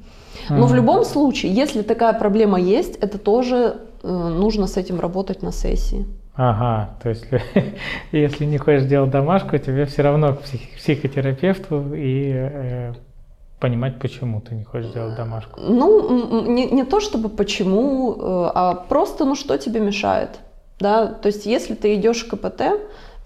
Но 0.50 0.66
в 0.66 0.74
любом 0.74 1.04
случае, 1.04 1.52
если 1.52 1.82
такая 1.82 2.12
проблема 2.12 2.60
есть, 2.60 2.96
это 2.96 3.18
тоже 3.18 3.76
э, 4.02 4.08
нужно 4.08 4.66
с 4.66 4.76
этим 4.76 5.00
работать 5.00 5.42
на 5.42 5.52
сессии. 5.52 6.06
Ага, 6.34 6.90
то 7.02 7.08
есть 7.08 7.26
если 8.12 8.44
не 8.44 8.58
хочешь 8.58 8.84
делать 8.84 9.10
домашку, 9.10 9.58
тебе 9.58 9.86
все 9.86 10.02
равно 10.02 10.34
к 10.34 10.42
псих, 10.42 10.60
психотерапевту 10.76 11.94
и 11.94 12.32
э, 12.32 12.92
понимать, 13.58 13.98
почему 13.98 14.40
ты 14.40 14.54
не 14.54 14.64
хочешь 14.64 14.92
делать 14.92 15.16
домашку. 15.16 15.60
Ну, 15.60 16.46
не, 16.46 16.66
не 16.66 16.84
то 16.84 17.00
чтобы 17.00 17.28
почему, 17.28 18.12
э, 18.12 18.50
а 18.54 18.74
просто, 18.74 19.24
ну, 19.24 19.34
что 19.34 19.58
тебе 19.58 19.80
мешает. 19.80 20.38
Да? 20.78 21.06
То 21.06 21.26
есть 21.26 21.46
если 21.46 21.74
ты 21.74 21.94
идешь 21.96 22.24
к 22.24 22.36
КПТ, 22.36 22.62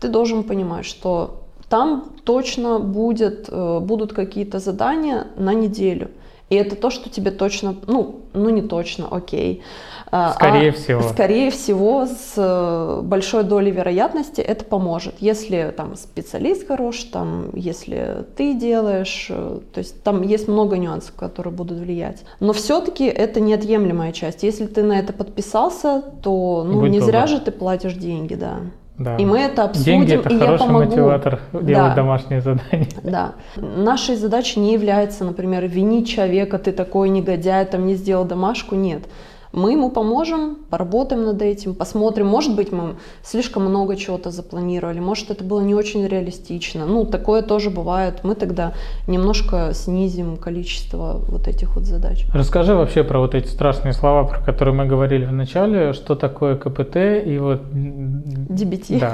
ты 0.01 0.09
должен 0.09 0.43
понимать, 0.43 0.87
что 0.87 1.42
там 1.73 2.13
точно 2.25 2.79
будет, 2.79 3.49
э, 3.49 3.81
будут 3.81 4.13
какие-то 4.13 4.59
задания 4.59 5.29
на 5.37 5.55
неделю– 5.55 6.11
и 6.53 6.55
это 6.55 6.77
то, 6.77 6.91
что 6.91 7.09
тебе 7.09 7.31
точно, 7.31 7.77
ну, 7.87 8.17
ну 8.35 8.51
не 8.51 8.61
точно, 8.61 9.09
окей. 9.11 9.63
А, 10.11 10.35
скорее 10.35 10.69
а, 10.69 10.73
всего. 10.75 11.03
Скорее 11.03 11.51
всего, 11.51 12.05
с 12.05 12.35
э, 12.37 13.01
большой 13.03 13.45
долей 13.45 13.71
вероятности 13.71 14.43
это 14.43 14.63
поможет. 14.63 15.15
Если 15.21 15.73
там 15.75 15.97
специалист 15.97 16.69
хорош, 16.69 17.05
там, 17.05 17.53
если 17.55 18.27
ты 18.37 18.53
делаешь, 18.53 19.29
э, 19.31 19.61
то 19.73 19.79
есть 19.79 20.03
там 20.03 20.21
есть 20.21 20.47
много 20.47 20.77
нюансов, 20.77 21.15
которые 21.15 21.55
будут 21.55 21.79
влиять. 21.79 22.23
Но 22.39 22.53
все-таки 22.53 23.07
это 23.07 23.41
неотъемлемая 23.41 24.13
часть. 24.13 24.43
Если 24.43 24.67
ты 24.67 24.83
на 24.83 24.99
это 24.99 25.15
подписался, 25.15 26.03
то 26.23 26.65
ну, 26.71 26.85
не 26.85 27.01
зря 27.01 27.27
же 27.27 27.41
ты 27.41 27.51
платишь 27.51 27.95
деньги, 27.95 28.35
да. 28.35 28.59
Да. 28.99 29.17
И 29.17 29.25
мы 29.25 29.41
это 29.41 29.65
обсудим, 29.65 30.07
Деньги– 30.07 30.15
это 30.21 30.29
и 30.29 30.39
хороший 30.39 30.63
я 30.63 30.67
помогу. 30.67 30.85
мотиватор 30.87 31.41
делать 31.53 31.91
да. 31.91 31.95
домашние 31.95 32.41
задания. 32.41 32.89
Да. 33.03 33.33
Нашей 33.57 34.17
задачей 34.17 34.61
не 34.61 34.75
является, 34.75 35.25
например, 35.25 35.67
винить 35.67 36.09
человека, 36.09 36.59
ты 36.59 36.73
такой 36.73 37.09
негодяй, 37.09 37.65
там 37.65 37.87
не 37.87 37.95
сделал 37.95 38.25
домашку. 38.25 38.75
Нет. 38.75 39.05
Мы 39.53 39.73
ему 39.73 39.91
поможем, 39.91 40.57
поработаем 40.71 41.25
над 41.25 41.43
этим, 41.43 41.75
посмотрим. 41.75 42.27
Может 42.27 42.57
быть, 42.57 42.73
мы 42.73 42.97
слишком 43.23 43.65
много 43.65 43.97
чего-то 43.97 44.31
запланировали, 44.31 44.99
может, 45.01 45.31
это 45.31 45.45
было 45.45 45.61
не 45.61 45.75
очень 45.75 46.07
реалистично. 46.07 46.87
Ну, 46.87 47.05
такое 47.05 47.43
тоже 47.43 47.71
бывает. 47.71 48.21
Мы 48.23 48.35
тогда 48.35 48.73
немножко 49.07 49.73
снизим 49.75 50.37
количество 50.37 51.21
вот 51.29 51.49
этих 51.49 51.77
вот 51.77 51.85
задач. 51.85 52.25
Расскажи 52.33 52.75
вообще 52.75 53.05
про 53.05 53.19
вот 53.19 53.35
эти 53.35 53.49
страшные 53.49 53.93
слова, 53.93 54.25
про 54.25 54.41
которые 54.41 54.75
мы 54.75 54.87
говорили 54.87 55.27
в 55.27 55.33
начале. 55.33 55.93
Что 55.93 56.15
такое 56.15 56.57
КПТ 56.57 56.97
и 57.27 57.39
вот... 57.39 57.63
DBT. 57.63 59.01
Да. 59.01 59.13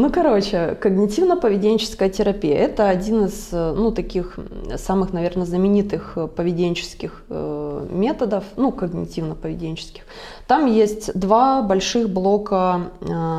Ну, 0.00 0.10
короче, 0.10 0.78
когнитивно-поведенческая 0.80 2.08
терапия– 2.08 2.56
это 2.58 2.88
один 2.88 3.26
из, 3.26 3.50
э, 3.52 3.74
ну, 3.76 3.90
таких 3.90 4.38
самых, 4.76 5.12
наверное, 5.12 5.44
знаменитых 5.44 6.14
э, 6.16 6.26
поведенческих 6.26 7.22
э, 7.28 7.86
методов, 7.90 8.44
ну, 8.56 8.70
когнитивно-поведенческих. 8.70 10.00
Там 10.46 10.64
есть 10.64 11.12
два 11.12 11.60
больших 11.60 12.08
блока 12.08 12.92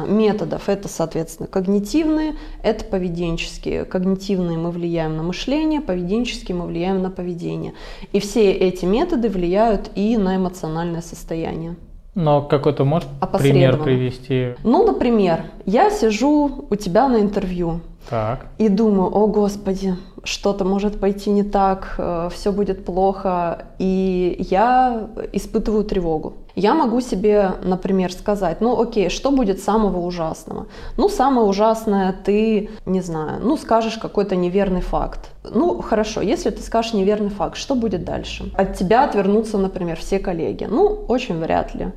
методов. 0.07 0.69
Это, 0.69 0.87
соответственно, 0.87 1.47
когнитивные, 1.47 2.35
это 2.61 2.85
поведенческие. 2.85 3.83
Когнитивные 3.83 4.59
мы 4.59 4.69
влияем 4.69 5.17
на 5.17 5.23
мышление, 5.23 5.81
поведенческие 5.81 6.55
мы 6.55 6.67
влияем 6.67 7.01
на 7.01 7.09
поведение. 7.09 7.73
И 8.11 8.19
все 8.19 8.51
эти 8.51 8.85
методы 8.85 9.29
влияют 9.29 9.89
и 9.95 10.15
на 10.15 10.35
эмоциональное 10.35 11.01
состояние. 11.01 11.75
Но 12.15 12.41
какой-то 12.41 12.83
можешь 12.83 13.07
пример 13.37 13.77
привести? 13.77 14.55
Ну, 14.63 14.85
например, 14.85 15.43
я 15.65 15.89
сижу 15.89 16.65
у 16.69 16.75
тебя 16.75 17.07
на 17.07 17.21
интервью 17.21 17.79
так. 18.09 18.47
и 18.57 18.67
думаю, 18.67 19.09
о 19.15 19.27
господи, 19.27 19.95
что-то 20.23 20.65
может 20.65 20.99
пойти 20.99 21.29
не 21.29 21.43
так, 21.43 21.95
э, 21.97 22.29
все 22.33 22.51
будет 22.51 22.85
плохо, 22.85 23.65
и 23.79 24.37
я 24.49 25.09
испытываю 25.33 25.83
тревогу. 25.83 26.33
Я 26.55 26.73
могу 26.73 27.01
себе, 27.01 27.53
например, 27.63 28.11
сказать, 28.11 28.61
ну 28.61 28.79
окей, 28.79 29.09
что 29.09 29.31
будет 29.31 29.61
самого 29.61 29.99
ужасного? 29.99 30.67
Ну, 30.97 31.07
самое 31.09 31.47
ужасное 31.47 32.13
ты, 32.25 32.69
не 32.85 33.01
знаю, 33.01 33.39
ну 33.41 33.57
скажешь 33.57 33.97
какой-то 33.97 34.35
неверный 34.35 34.81
факт. 34.81 35.31
Ну, 35.43 35.81
хорошо, 35.81 36.21
если 36.21 36.49
ты 36.49 36.61
скажешь 36.61 36.93
неверный 36.93 37.29
факт, 37.29 37.55
что 37.55 37.75
будет 37.75 38.03
дальше? 38.03 38.51
От 38.55 38.77
тебя 38.77 39.05
отвернутся, 39.05 39.57
например, 39.57 39.97
все 39.97 40.19
коллеги. 40.19 40.67
Ну, 40.69 41.05
очень 41.07 41.39
вряд 41.39 41.73
ли 41.73 41.91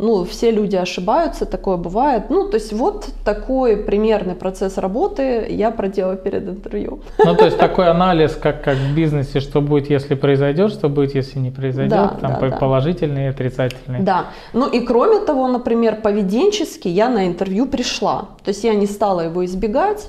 ну, 0.00 0.24
все 0.24 0.50
люди 0.50 0.76
ошибаются, 0.76 1.46
такое 1.46 1.76
бывает. 1.76 2.30
Ну, 2.30 2.48
то 2.48 2.56
есть 2.56 2.72
вот 2.72 3.08
такой 3.24 3.76
примерный 3.76 4.34
процесс 4.34 4.78
работы 4.78 5.46
я 5.50 5.70
проделала 5.70 6.16
перед 6.16 6.48
интервью. 6.48 7.00
Ну, 7.18 7.34
то 7.36 7.44
есть 7.44 7.58
такой 7.58 7.88
анализ, 7.88 8.36
как, 8.36 8.64
как 8.64 8.76
в 8.76 8.94
бизнесе, 8.94 9.40
что 9.40 9.60
будет, 9.60 9.90
если 9.90 10.14
произойдет, 10.14 10.72
что 10.72 10.88
будет, 10.88 11.14
если 11.14 11.38
не 11.38 11.50
произойдет, 11.50 11.90
да, 11.90 12.16
там 12.20 12.50
да, 12.50 12.56
положительный 12.56 13.24
и 13.24 13.28
отрицательный. 13.28 14.00
Да, 14.00 14.24
ну 14.52 14.68
и 14.68 14.80
кроме 14.80 15.20
того, 15.20 15.48
например, 15.48 15.96
поведенчески 15.96 16.88
я 16.88 17.08
на 17.08 17.26
интервью 17.26 17.66
пришла. 17.66 18.28
То 18.44 18.50
есть 18.50 18.64
я 18.64 18.74
не 18.74 18.86
стала 18.86 19.20
его 19.20 19.44
избегать, 19.44 20.08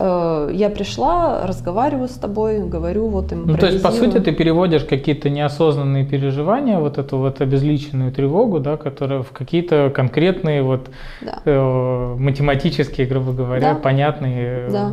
я 0.00 0.70
пришла, 0.70 1.46
разговариваю 1.46 2.08
с 2.08 2.12
тобой, 2.12 2.60
говорю, 2.60 3.08
вот 3.08 3.32
им. 3.32 3.46
Ну, 3.46 3.56
то 3.56 3.66
есть, 3.66 3.82
по 3.82 3.90
сути, 3.90 4.20
ты 4.20 4.32
переводишь 4.32 4.84
какие-то 4.84 5.28
неосознанные 5.28 6.06
переживания, 6.06 6.78
вот 6.78 6.98
эту 6.98 7.18
вот 7.18 7.40
обезличенную 7.40 8.12
тревогу, 8.12 8.60
да, 8.60 8.76
которая 8.76 9.22
в 9.22 9.32
какие-то 9.32 9.90
конкретные 9.94 10.62
вот 10.62 10.88
да. 11.20 11.42
э, 11.44 12.14
математические, 12.16 13.06
грубо 13.06 13.32
говоря, 13.32 13.74
да. 13.74 13.80
понятные 13.80 14.68
да. 14.70 14.92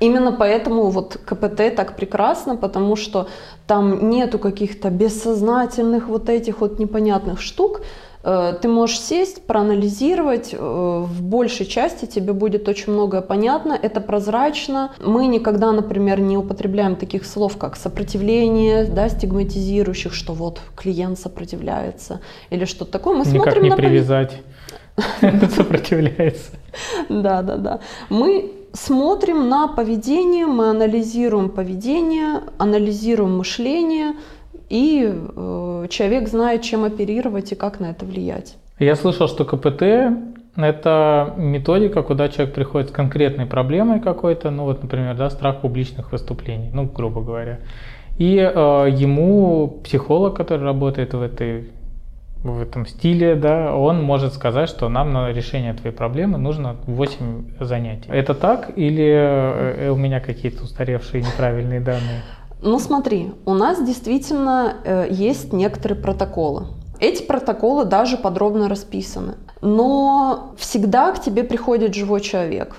Именно 0.00 0.32
поэтому 0.32 0.88
вот 0.88 1.18
КПТ 1.26 1.74
так 1.76 1.94
прекрасно, 1.94 2.56
потому 2.56 2.96
что 2.96 3.28
там 3.66 4.08
нету 4.08 4.38
каких-то 4.38 4.88
бессознательных 4.88 6.08
вот 6.08 6.30
этих 6.30 6.62
вот 6.62 6.78
непонятных 6.78 7.42
штук. 7.42 7.82
Э, 8.22 8.54
ты 8.60 8.68
можешь 8.68 9.00
сесть, 9.00 9.46
проанализировать, 9.46 10.50
э, 10.52 10.56
в 10.58 11.22
большей 11.22 11.66
части 11.66 12.04
тебе 12.06 12.32
будет 12.32 12.68
очень 12.68 12.92
многое 12.92 13.22
понятно, 13.22 13.78
это 13.80 14.00
прозрачно. 14.00 14.92
Мы 15.04 15.26
никогда, 15.26 15.72
например, 15.72 16.20
не 16.20 16.36
употребляем 16.36 16.96
таких 16.96 17.24
слов, 17.24 17.56
как 17.56 17.76
сопротивление, 17.76 18.84
да, 18.84 19.08
стигматизирующих, 19.08 20.12
что 20.12 20.32
вот 20.34 20.60
клиент 20.76 21.18
сопротивляется 21.18 22.20
или 22.50 22.64
что-то 22.64 22.92
такое. 22.92 23.16
Мы 23.16 23.24
Никак 23.24 23.42
смотрим 23.42 23.62
не 23.62 23.70
на 23.70 23.76
привязать. 23.76 24.36
Сопротивляется. 25.54 26.50
Да, 27.08 27.42
да, 27.42 27.56
да. 27.56 27.80
Мы 28.10 28.52
смотрим 28.72 29.48
на 29.48 29.68
поведение, 29.68 30.46
мы 30.46 30.70
анализируем 30.70 31.48
поведение, 31.48 32.42
анализируем 32.58 33.38
мышление, 33.38 34.14
и 34.70 35.12
э, 35.12 35.86
человек 35.90 36.28
знает, 36.28 36.62
чем 36.62 36.84
оперировать 36.84 37.52
и 37.52 37.54
как 37.56 37.80
на 37.80 37.90
это 37.90 38.06
влиять. 38.06 38.56
Я 38.78 38.96
слышал, 38.96 39.28
что 39.28 39.44
КПТ– 39.44 39.82
это 40.56 41.34
методика, 41.36 42.02
куда 42.02 42.28
человек 42.28 42.54
приходит 42.54 42.90
с 42.90 42.92
конкретной 42.92 43.46
проблемой 43.46 44.00
какой-то, 44.00 44.50
ну 44.50 44.64
вот, 44.64 44.82
например, 44.82 45.16
да, 45.16 45.28
страх 45.28 45.60
публичных 45.60 46.12
выступлений, 46.12 46.70
ну, 46.72 46.84
грубо 46.84 47.20
говоря. 47.20 47.58
И 48.16 48.36
э, 48.36 48.86
ему 48.90 49.80
психолог, 49.84 50.36
который 50.36 50.62
работает 50.62 51.14
в 51.14 51.20
этой 51.20 51.70
в 52.42 52.62
этом 52.62 52.86
стиле, 52.86 53.34
да, 53.34 53.74
он 53.74 54.02
может 54.02 54.32
сказать, 54.32 54.70
что 54.70 54.88
нам 54.88 55.12
на 55.12 55.30
решение 55.30 55.74
твоей 55.74 55.94
проблемы 55.94 56.38
нужно 56.38 56.76
8 56.86 57.56
занятий. 57.60 58.08
Это 58.08 58.34
так 58.34 58.70
или 58.76 59.12
э, 59.12 59.90
у 59.90 59.96
меня 59.96 60.20
какие-то 60.20 60.64
устаревшие 60.64 61.22
неправильные 61.22 61.80
данные? 61.80 62.22
Ну 62.62 62.78
смотри, 62.78 63.32
у 63.46 63.54
нас 63.54 63.82
действительно 63.84 64.76
э, 64.84 65.06
есть 65.10 65.52
некоторые 65.52 66.00
протоколы. 66.00 66.66
Эти 66.98 67.22
протоколы 67.22 67.84
даже 67.86 68.18
подробно 68.18 68.68
расписаны. 68.68 69.36
Но 69.62 70.52
всегда 70.58 71.12
к 71.12 71.22
тебе 71.22 71.42
приходит 71.44 71.94
живой 71.94 72.20
человек. 72.20 72.76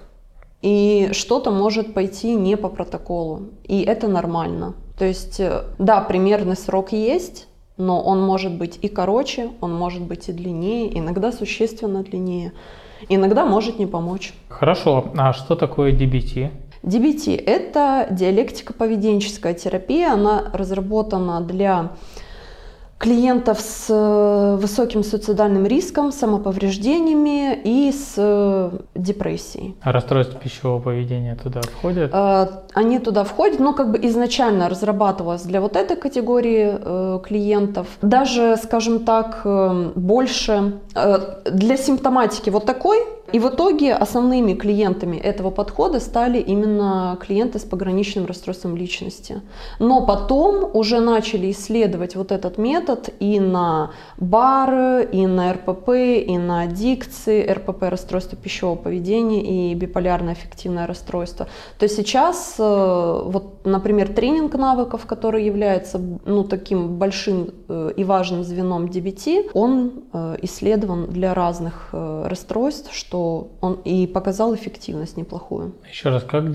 И 0.61 1.09
что-то 1.13 1.49
может 1.49 1.95
пойти 1.95 2.35
не 2.35 2.55
по 2.55 2.69
протоколу. 2.69 3.49
И 3.63 3.81
это 3.81 4.07
нормально. 4.07 4.75
То 4.99 5.05
есть, 5.05 5.39
э, 5.39 5.63
да, 5.79 6.01
примерный 6.01 6.55
срок 6.55 6.91
есть, 6.91 7.47
но 7.77 7.99
он 7.99 8.21
может 8.21 8.53
быть 8.53 8.77
и 8.83 8.87
короче, 8.87 9.49
он 9.61 9.73
может 9.73 10.03
быть 10.03 10.29
и 10.29 10.33
длиннее, 10.33 10.95
иногда 10.97 11.31
существенно 11.31 12.03
длиннее, 12.03 12.53
иногда 13.09 13.45
может 13.45 13.79
не 13.79 13.87
помочь. 13.87 14.33
Хорошо, 14.49 15.11
а 15.17 15.33
что 15.33 15.55
такое 15.55 15.91
DBT? 15.91 16.51
DBT– 16.83 17.43
это 17.45 18.07
диалектико-поведенческая 18.09 19.53
терапия, 19.53 20.13
она 20.13 20.45
разработана 20.53 21.41
для 21.41 21.91
клиентов 23.01 23.59
с 23.59 23.87
э, 23.89 24.57
высоким 24.61 25.03
суицидальным 25.03 25.65
риском, 25.65 26.11
самоповреждениями 26.11 27.59
и 27.63 27.91
с 27.91 28.13
э, 28.17 28.69
депрессией. 28.93 29.75
А 29.81 29.91
расстройство 29.91 30.39
пищевого 30.39 30.79
поведения 30.79 31.35
туда 31.35 31.61
входит? 31.61 32.11
Э, 32.13 32.47
Они 32.75 32.99
туда 32.99 33.23
входят, 33.23 33.59
но 33.59 33.73
как 33.73 33.91
бы 33.91 33.99
изначально 34.07 34.69
разрабатывалось 34.69 35.41
для 35.41 35.61
вот 35.61 35.75
этой 35.75 35.97
категории 35.97 37.19
клиентов. 37.21 37.87
Даже, 38.01 38.55
скажем 38.61 38.99
так, 38.99 39.41
больше 39.95 40.79
для 41.45 41.77
симптоматики 41.77 42.51
вот 42.51 42.65
такой. 42.65 42.99
И 43.33 43.39
в 43.39 43.47
итоге 43.47 43.93
основными 43.93 44.53
клиентами 44.53 45.17
этого 45.17 45.51
подхода 45.51 45.99
стали 45.99 46.39
именно 46.39 47.17
клиенты 47.21 47.59
с 47.59 47.63
пограничным 47.63 48.25
расстройством 48.25 48.75
личности. 48.75 49.41
Но 49.79 50.05
потом 50.05 50.69
уже 50.73 50.99
начали 50.99 51.51
исследовать 51.51 52.15
вот 52.15 52.31
этот 52.31 52.57
метод 52.57 53.09
и 53.19 53.39
на 53.39 53.91
БАР, 54.17 55.07
и 55.11 55.25
на 55.27 55.53
РПП, 55.53 55.89
и 55.89 56.37
на 56.37 56.61
аддикции, 56.61 57.49
РПП– 57.49 57.83
расстройство 57.89 58.37
пищевого 58.37 58.75
поведения 58.75 59.71
и 59.71 59.75
биполярное 59.75 60.33
аффективное 60.33 60.87
расстройство. 60.87 61.47
То 61.79 61.83
есть 61.83 61.95
сейчас, 61.95 62.55
э, 62.59 63.21
вот, 63.25 63.65
например, 63.65 64.09
тренинг 64.13 64.55
навыков, 64.55 65.05
который 65.05 65.45
является 65.45 66.01
ну, 66.25 66.43
таким 66.43 66.97
большим 66.97 67.49
э, 67.67 67.91
и 67.95 68.03
важным 68.03 68.43
звеном 68.43 68.85
DBT, 68.85 69.51
он 69.53 70.03
э, 70.13 70.37
исследован 70.41 71.07
для 71.07 71.33
разных 71.33 71.89
расстройств, 71.91 72.93
что 72.93 73.20
он 73.61 73.79
и 73.85 74.07
показал 74.07 74.55
эффективность 74.55 75.17
неплохую. 75.17 75.73
Еще 75.89 76.09
раз, 76.09 76.23
как 76.23 76.45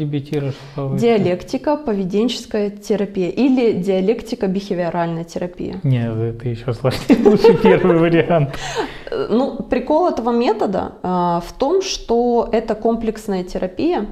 расшифровывается? 0.40 1.06
Диалектика, 1.06 1.76
поведенческая 1.76 2.70
терапия 2.70 3.30
или 3.30 3.72
диалектика, 3.72 4.46
бихевиоральная 4.46 5.24
терапия. 5.24 5.80
Нет, 5.82 6.16
это 6.16 6.48
еще 6.48 6.72
сложнее, 6.72 7.18
лучше 7.24 7.54
первый 7.62 7.98
вариант. 7.98 8.54
Ну, 9.10 9.56
прикол 9.62 10.08
этого 10.08 10.30
метода 10.30 10.92
э, 11.02 11.06
в 11.46 11.52
том, 11.58 11.82
что 11.82 12.48
это 12.52 12.74
комплексная 12.74 13.44
терапия. 13.44 14.06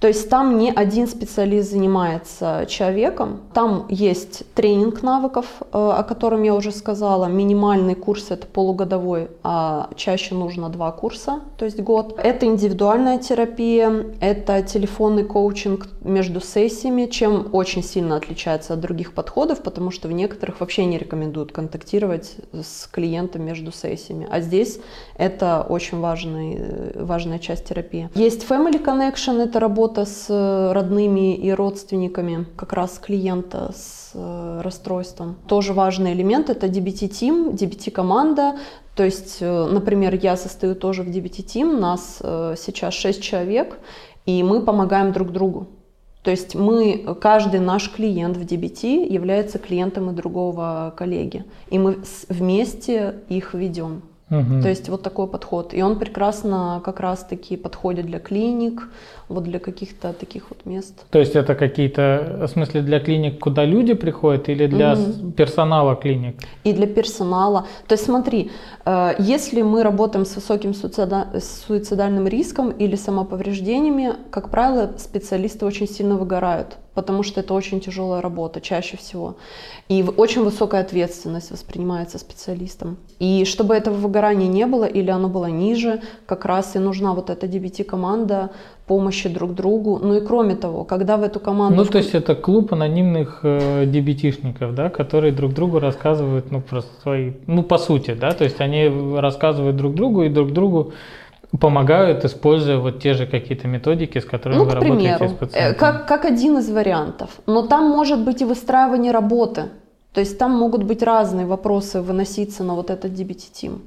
То 0.00 0.08
есть 0.08 0.30
там 0.30 0.56
не 0.56 0.70
один 0.70 1.06
специалист 1.06 1.70
занимается 1.70 2.64
человеком, 2.66 3.40
там 3.52 3.84
есть 3.90 4.44
тренинг 4.54 5.02
навыков, 5.02 5.46
э, 5.60 5.64
о 5.72 6.02
котором 6.04 6.42
я 6.42 6.54
уже 6.54 6.72
сказала. 6.72 7.26
Минимальный 7.26 7.94
курс 7.94 8.30
это 8.30 8.46
полугодовой, 8.46 9.28
а 9.42 9.90
чаще 9.96 10.34
нужно 10.34 10.70
два 10.70 10.90
курса, 10.90 11.40
то 11.58 11.66
есть 11.66 11.78
год. 11.80 12.18
Это 12.18 12.46
индивидуальная 12.46 13.18
терапия, 13.18 14.06
это 14.20 14.62
телефонный 14.62 15.24
коучинг 15.24 15.88
между 16.00 16.40
сессиями, 16.40 17.04
чем 17.04 17.48
очень 17.52 17.82
сильно 17.82 18.16
отличается 18.16 18.74
от 18.74 18.80
других 18.80 19.12
подходов, 19.12 19.62
потому 19.62 19.90
что 19.90 20.08
в 20.08 20.12
некоторых 20.12 20.60
вообще 20.60 20.86
не 20.86 20.96
рекомендуют 20.96 21.52
контактировать 21.52 22.36
с 22.54 22.86
клиентом 22.86 23.42
между 23.42 23.70
сессиями. 23.70 24.26
А 24.30 24.40
здесь 24.40 24.80
это 25.18 25.66
очень 25.68 26.00
важный, 26.00 26.56
э, 26.58 27.04
важная 27.04 27.38
часть 27.38 27.66
терапии. 27.66 28.08
Есть 28.14 28.46
Family 28.48 28.82
Connection, 28.82 29.42
это 29.42 29.60
работа 29.60 29.89
с 29.98 30.26
э, 30.28 30.72
родными 30.72 31.34
и 31.34 31.50
родственниками 31.50 32.46
как 32.56 32.72
раз 32.72 32.98
клиента 32.98 33.72
с 33.74 34.12
э, 34.14 34.60
расстройством. 34.62 35.36
Тоже 35.46 35.72
важный 35.72 36.12
элемент 36.12 36.50
это 36.50 36.66
DBT-тим, 36.66 37.50
DBT-команда. 37.50 38.56
То 38.94 39.04
есть, 39.04 39.38
э, 39.40 39.66
например, 39.66 40.14
я 40.14 40.36
состою 40.36 40.74
тоже 40.74 41.02
в 41.02 41.08
DBT-тим, 41.08 41.80
нас 41.80 42.18
сейчас 42.56 42.94
6 42.94 43.22
человек, 43.22 43.78
и 44.26 44.42
мы 44.42 44.62
помогаем 44.62 45.12
друг 45.12 45.32
другу. 45.32 45.66
То 46.22 46.30
есть 46.30 46.54
мы, 46.54 47.16
каждый 47.20 47.60
наш 47.60 47.90
клиент 47.90 48.36
в 48.36 48.42
DBT 48.42 49.10
является 49.10 49.58
клиентом 49.58 50.10
и 50.10 50.12
другого 50.12 50.92
коллеги. 50.96 51.44
И 51.70 51.78
мы 51.78 51.98
вместе 52.28 53.14
их 53.28 53.54
ведем. 53.54 54.02
Мгм. 54.30 54.62
То 54.62 54.68
есть 54.68 54.88
вот 54.88 55.02
такой 55.02 55.26
подход. 55.26 55.74
И 55.74 55.82
он 55.82 55.98
прекрасно 55.98 56.80
как 56.84 57.00
раз-таки 57.00 57.56
подходит 57.56 58.06
для 58.06 58.20
клиник, 58.20 58.88
вот 59.30 59.44
для 59.44 59.58
каких-то 59.58 60.12
таких 60.12 60.50
вот 60.50 60.66
мест. 60.66 60.94
То 61.10 61.18
есть 61.18 61.36
это 61.36 61.54
какие-то, 61.54 62.40
в 62.42 62.48
смысле, 62.48 62.82
для 62.82 63.00
клиник, 63.00 63.38
куда 63.38 63.64
люди 63.64 63.94
приходят, 63.94 64.48
или 64.48 64.66
для 64.66 64.96
с- 64.96 65.32
персонала 65.36 65.94
клиник? 65.96 66.36
И 66.64 66.72
для 66.72 66.86
персонала. 66.86 67.66
То 67.88 67.94
есть 67.94 68.04
смотри, 68.04 68.50
э, 68.84 69.14
если 69.18 69.62
мы 69.62 69.82
работаем 69.82 70.24
с 70.26 70.34
высоким 70.36 70.74
суицидальным 70.74 72.26
риском 72.28 72.70
или 72.70 72.96
самоповреждениями, 72.96 74.14
как 74.30 74.50
правило, 74.50 74.90
специалисты 74.98 75.64
очень 75.66 75.88
сильно 75.88 76.16
выгорают, 76.16 76.76
потому 76.94 77.22
что 77.22 77.40
это 77.40 77.54
очень 77.54 77.80
тяжелая 77.80 78.20
работа 78.20 78.60
чаще 78.60 78.96
всего. 78.96 79.36
И 79.88 80.04
очень 80.16 80.42
высокая 80.44 80.82
ответственность 80.82 81.50
воспринимается 81.50 82.18
специалистом. 82.18 82.96
И 83.20 83.44
чтобы 83.44 83.74
этого 83.74 83.94
выгорания 83.94 84.48
не 84.48 84.66
было 84.66 84.84
или 84.84 85.10
оно 85.10 85.28
было 85.28 85.46
ниже, 85.46 86.02
как 86.26 86.44
раз 86.44 86.76
и 86.76 86.78
нужна 86.78 87.14
вот 87.14 87.30
эта 87.30 87.46
DBT-команда 87.46 88.50
помощи 88.90 89.28
друг 89.28 89.54
другу. 89.54 90.00
Ну 90.02 90.16
и 90.16 90.20
кроме 90.20 90.56
того, 90.56 90.82
когда 90.84 91.16
в 91.16 91.22
эту 91.22 91.38
команду... 91.38 91.76
Ну, 91.76 91.84
то 91.84 91.98
есть 91.98 92.12
это 92.14 92.34
клуб 92.34 92.72
анонимных 92.72 93.40
э, 93.44 93.86
дебетишников, 93.86 94.74
да, 94.74 94.90
которые 94.90 95.32
друг 95.32 95.52
другу 95.52 95.78
рассказывают, 95.78 96.50
ну, 96.50 96.60
просто 96.60 96.90
свои, 97.02 97.32
ну, 97.46 97.62
по 97.62 97.78
сути, 97.78 98.14
да, 98.20 98.32
то 98.32 98.42
есть 98.44 98.60
они 98.60 98.90
рассказывают 99.20 99.76
друг 99.76 99.94
другу 99.94 100.24
и 100.24 100.28
друг 100.28 100.50
другу 100.52 100.92
помогают, 101.60 102.24
используя 102.24 102.78
вот 102.78 103.00
те 103.00 103.14
же 103.14 103.26
какие-то 103.26 103.68
методики, 103.68 104.18
с 104.18 104.24
которыми 104.24 104.58
Ну, 104.58 104.64
вы 104.64 104.70
к 104.70 104.74
работаете 104.74 105.16
примеру, 105.16 105.28
с 105.28 105.32
э, 105.32 105.36
пациентами. 105.36 105.78
как, 105.78 106.08
как 106.08 106.24
один 106.24 106.58
из 106.58 106.68
вариантов. 106.68 107.30
Но 107.46 107.62
там 107.62 107.84
может 107.90 108.24
быть 108.24 108.42
и 108.42 108.44
выстраивание 108.44 109.12
работы. 109.12 109.62
То 110.12 110.20
есть 110.20 110.38
там 110.38 110.50
могут 110.50 110.82
быть 110.82 111.04
разные 111.04 111.46
вопросы 111.46 112.00
выноситься 112.00 112.64
на 112.64 112.74
вот 112.74 112.90
этот 112.90 113.12
DBT-тим. 113.12 113.82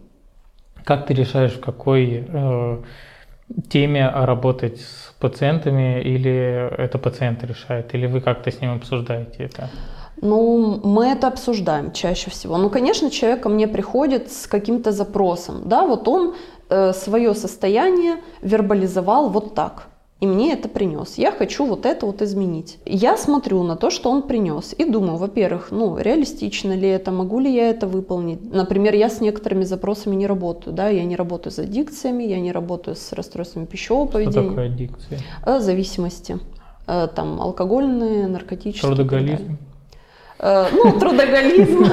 Как 0.85 1.07
ты 1.07 1.13
решаешь, 1.13 1.51
в 1.51 1.59
какой 1.59 2.23
э, 2.25 2.77
теме 3.69 4.09
работать 4.09 4.79
с 4.81 5.13
пациентами, 5.19 6.01
или 6.01 6.69
это 6.77 6.97
пациент 6.97 7.43
решает, 7.43 7.95
или 7.95 8.07
вы 8.07 8.21
как-то 8.21 8.51
с 8.51 8.61
ним 8.61 8.75
обсуждаете 8.75 9.43
это? 9.43 9.69
Ну, 10.21 10.79
мы 10.83 11.07
это 11.07 11.27
обсуждаем 11.27 11.91
чаще 11.91 12.29
всего. 12.29 12.57
Ну, 12.57 12.69
конечно, 12.69 13.09
человек 13.09 13.41
ко 13.41 13.49
мне 13.49 13.67
приходит 13.67 14.31
с 14.31 14.47
каким-то 14.47 14.91
запросом. 14.91 15.63
Да, 15.65 15.85
вот 15.85 16.07
он 16.07 16.35
э, 16.69 16.93
свое 16.93 17.33
состояние 17.33 18.15
вербализовал 18.41 19.29
вот 19.29 19.55
так. 19.55 19.87
И 20.23 20.25
мне 20.25 20.53
это 20.53 20.69
принес. 20.69 21.17
Я 21.17 21.33
хочу 21.33 21.65
вот 21.65 21.85
это 21.85 22.05
вот 22.05 22.21
изменить. 22.21 22.77
Я 22.85 23.17
смотрю 23.17 23.61
на 23.63 23.75
то, 23.75 23.89
что 23.89 24.09
он 24.09 24.21
принес, 24.21 24.73
и 24.77 24.85
думаю, 24.85 25.17
во-первых, 25.17 25.67
ну, 25.71 25.97
реалистично 25.97 26.71
ли 26.71 26.87
это, 26.87 27.11
могу 27.11 27.41
ли 27.41 27.53
я 27.53 27.69
это 27.69 27.87
выполнить. 27.87 28.39
Например, 28.53 28.95
я 28.95 29.09
с 29.09 29.19
некоторыми 29.19 29.65
запросами 29.65 30.15
не 30.15 30.25
работаю, 30.25 30.73
да, 30.73 30.87
я 30.87 31.03
не 31.03 31.17
работаю 31.17 31.51
с 31.51 31.59
аддикциями, 31.59 32.23
я 32.23 32.39
не 32.39 32.53
работаю 32.53 32.95
с 32.95 33.11
расстройствами 33.11 33.65
пищевого 33.65 34.05
Что 34.07 34.13
поведения. 34.13 34.47
такое 34.47 34.65
аддикция? 34.67 35.19
Э, 35.45 35.59
Зависимости. 35.59 36.39
Э, 36.87 37.09
Там 37.13 37.41
алкогольные, 37.41 38.27
наркотические. 38.27 38.95
Трудоголизм? 38.95 39.57
Э, 40.45 40.67
Ну, 40.73 40.99
трудоголизм. 40.99 41.85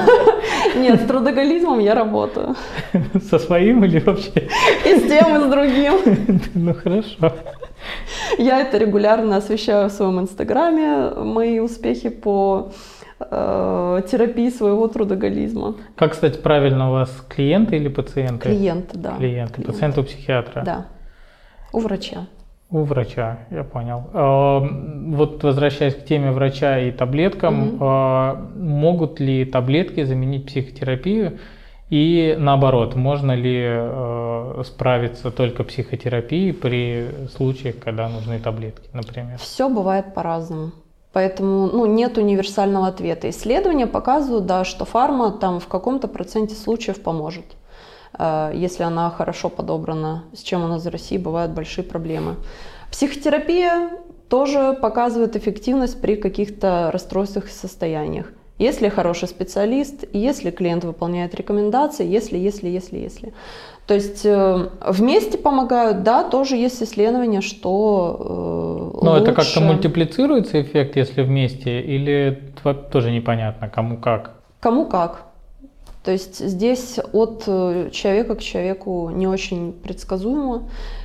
Нет, 0.75 1.01
с 1.01 1.05
трудоголизмом 1.05 1.79
я 1.79 1.95
работаю. 1.95 2.55
Со 3.29 3.39
своим 3.39 3.85
или 3.85 3.99
вообще? 3.99 4.49
И 4.85 4.95
с 4.95 5.03
тем, 5.03 5.37
и 5.37 5.39
с 5.39 5.49
другим. 5.49 5.93
Ну 6.53 6.73
хорошо. 6.73 7.33
Я 8.37 8.59
это 8.59 8.77
регулярно 8.77 9.37
освещаю 9.37 9.87
в 9.89 9.91
своем 9.93 10.19
инстаграме, 10.19 11.11
мои 11.15 11.59
успехи 11.59 12.09
по 12.09 12.71
э, 13.19 14.01
терапии 14.11 14.49
своего 14.49 14.87
трудоголизма. 14.87 15.75
Как, 15.95 16.11
кстати, 16.11 16.37
правильно 16.37 16.89
у 16.89 16.91
вас 16.91 17.09
клиенты 17.29 17.77
или 17.77 17.87
пациенты? 17.87 18.49
Клиенты, 18.49 18.97
да. 18.97 19.15
Клиенты. 19.17 19.53
Клиенты. 19.53 19.71
Пациенты 19.71 20.01
у 20.01 20.03
психиатра? 20.03 20.61
Да. 20.65 20.85
У 21.73 21.79
врача. 21.79 22.27
У 22.71 22.83
врача, 22.83 23.39
я 23.51 23.63
понял. 23.63 24.03
А, 24.13 24.59
Вот 24.59 25.43
возвращаясь 25.43 25.95
к 25.95 26.05
теме 26.05 26.31
врача 26.31 26.79
и 26.79 26.91
таблеткам, 26.91 27.77
а, 27.81 28.47
могут 28.55 29.19
ли 29.19 29.45
таблетки 29.45 30.03
заменить 30.03 30.45
психотерапию? 30.45 31.39
И 31.89 32.37
наоборот, 32.39 32.95
можно 32.95 33.33
ли 33.33 33.61
э, 33.61 34.63
справиться 34.65 35.29
только 35.29 35.65
психотерапией 35.65 36.53
при 36.53 37.09
случаях, 37.35 37.79
когда 37.79 38.07
нужны 38.07 38.39
таблетки, 38.39 38.87
например? 38.93 39.37
Все 39.37 39.67
бывает 39.67 40.13
по-разному. 40.13 40.71
Поэтому 41.11 41.67
ну, 41.67 41.85
нет 41.85 42.17
универсального 42.17 42.87
ответа. 42.87 43.29
Исследования 43.29 43.87
показывают, 43.87 44.45
да, 44.45 44.63
что 44.63 44.85
фарма 44.85 45.31
там 45.31 45.59
в 45.59 45.67
каком-то 45.67 46.07
проценте 46.07 46.55
случаев 46.55 47.01
поможет, 47.01 47.43
если 48.53 48.83
она 48.83 49.09
хорошо 49.09 49.49
подобрана, 49.49 50.23
с 50.33 50.41
чем 50.41 50.63
у 50.63 50.67
нас 50.67 50.85
в 50.85 50.89
России 50.89 51.17
бывают 51.17 51.51
большие 51.51 51.83
проблемы. 51.83 52.35
Психотерапия 52.91 53.89
тоже 54.29 54.77
показывает 54.81 55.35
эффективность 55.35 56.01
при 56.01 56.15
каких-то 56.15 56.89
расстройствах 56.91 57.47
и 57.47 57.51
состояниях. 57.51 58.31
Если 58.57 58.89
хороший 58.89 59.27
специалист, 59.27 60.03
если 60.13 60.51
клиент 60.51 60.83
выполняет 60.83 61.33
рекомендации, 61.33 62.05
если, 62.05 62.37
если, 62.37 62.69
если, 62.69 62.97
если. 62.99 63.33
То 63.87 63.95
есть 63.95 64.23
э, 64.23 64.69
вместе 64.87 65.37
помогают, 65.39 66.03
да, 66.03 66.23
тоже 66.23 66.55
есть 66.57 66.83
исследования, 66.83 67.41
что 67.41 68.93
э, 69.01 69.03
Но 69.03 69.17
это 69.17 69.31
лучше- 69.31 69.35
как-то 69.35 69.61
мультиплицируется 69.61 70.61
эффект, 70.61 70.95
если 70.95 71.23
вместе, 71.23 71.81
или 71.81 72.53
тоже 72.91 73.11
непонятно, 73.11 73.67
кому 73.67 73.97
как? 73.97 74.35
Кому 74.59 74.85
как. 74.85 75.25
То 76.03 76.11
есть 76.11 76.39
здесь 76.39 76.97
от 77.13 77.43
э, 77.45 77.89
человека 77.91 78.35
к 78.35 78.41
человеку 78.41 79.09
не 79.11 79.27
очень 79.27 79.71
предсказуемо. 79.71 80.63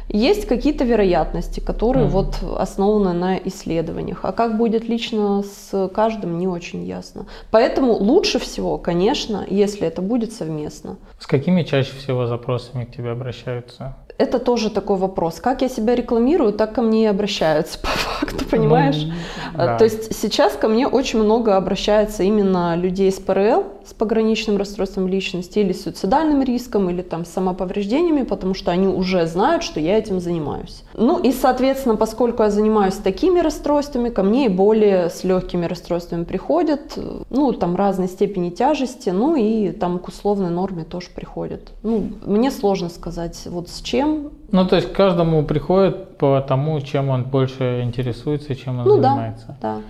Есть 0.09 0.46
какие-то 0.46 0.85
вероятности, 0.85 1.61
которые 1.61 2.04
Мгм. 2.04 2.12
вот 2.12 2.37
основаны 2.59 3.12
на 3.12 3.37
исследованиях. 3.38 4.20
А 4.24 4.32
как 4.32 4.56
будет 4.56 4.88
лично 4.88 5.42
с 5.42 5.88
каждым, 5.88 6.38
не 6.38 6.46
очень 6.48 6.85
ясно. 6.85 7.26
Поэтому 7.50 7.92
лучше 7.92 8.38
всего, 8.38 8.78
конечно, 8.78 9.44
если 9.50 9.87
это 9.87 10.00
будет 10.02 10.32
совместно. 10.32 10.96
С 11.18 11.26
какими 11.26 11.62
чаще 11.64 11.92
всего 11.96 12.26
запросами 12.26 12.85
к 12.85 12.94
тебе 12.96 13.11
обращаются? 13.11 13.96
Это 14.18 14.38
тоже 14.38 14.70
такой 14.70 14.96
вопрос. 14.96 15.40
Как 15.40 15.62
я 15.62 15.68
себя 15.68 15.94
рекламирую, 15.94 16.52
так 16.52 16.72
ко 16.72 16.83
мне 16.83 17.05
и 17.05 17.07
обращаются 17.07 17.79
по 17.83 17.88
факту, 17.88 18.44
понимаешь? 18.44 19.05
Ну, 19.05 19.12
да. 19.57 19.76
То 19.76 19.85
есть 19.85 20.16
сейчас 20.16 20.55
ко 20.55 20.68
мне 20.68 20.88
очень 20.88 21.22
много 21.22 21.57
обращается 21.57 22.22
именно 22.22 22.76
людей 22.76 23.12
с 23.12 23.18
ПРЛ, 23.18 23.64
с 23.87 23.92
пограничным 23.92 24.57
расстройством 24.57 25.07
личности, 25.07 25.59
или 25.59 25.72
с 25.72 25.83
суицидальным 25.83 26.42
риском, 26.42 26.88
или 26.90 27.02
там 27.02 27.24
с 27.24 27.29
самоповреждениями, 27.29 28.22
потому 28.22 28.55
что 28.55 28.70
они 28.70 28.88
уже 28.88 29.26
знают, 29.26 29.62
что 29.62 29.81
я 29.81 29.98
этим 29.98 30.20
занимаюсь. 30.20 30.83
Ну 30.94 31.20
и, 31.20 31.31
соответственно, 31.31 31.96
поскольку 31.96 32.42
я 32.42 32.50
занимаюсь 32.50 32.94
такими 32.94 33.40
расстройствами, 33.40 34.09
ко 34.09 34.22
мне 34.22 34.46
и 34.46 34.48
более 34.48 35.11
с 35.11 35.24
легкими 35.24 35.66
расстройствами 35.66 36.24
приходят, 36.24 36.98
ну 37.31 37.52
там 37.52 37.76
разной 37.76 38.09
степени 38.09 38.50
тяжести, 38.50 39.11
ну 39.11 39.37
и 39.37 39.70
там 39.72 39.98
к 39.98 40.09
условной 40.09 40.50
норме 40.50 40.85
тоже 40.85 41.09
приходят. 41.14 41.72
Ну, 41.83 42.09
мне 42.24 42.50
сложно 42.50 42.88
сказать, 42.88 43.42
вот 43.46 43.68
с 43.68 43.81
чем. 43.83 44.05
Ну, 44.52 44.66
то 44.66 44.76
есть 44.76 44.92
каждому 44.92 45.44
приходит 45.44 46.18
по 46.18 46.40
тому, 46.40 46.80
чем 46.80 47.10
он 47.10 47.24
больше 47.24 47.82
интересуется 47.82 48.54
чем 48.54 48.78
он 48.80 48.86
Ну 48.86 48.96
да, 49.00 49.08
занимается. 49.10 49.56
да. 49.60 49.80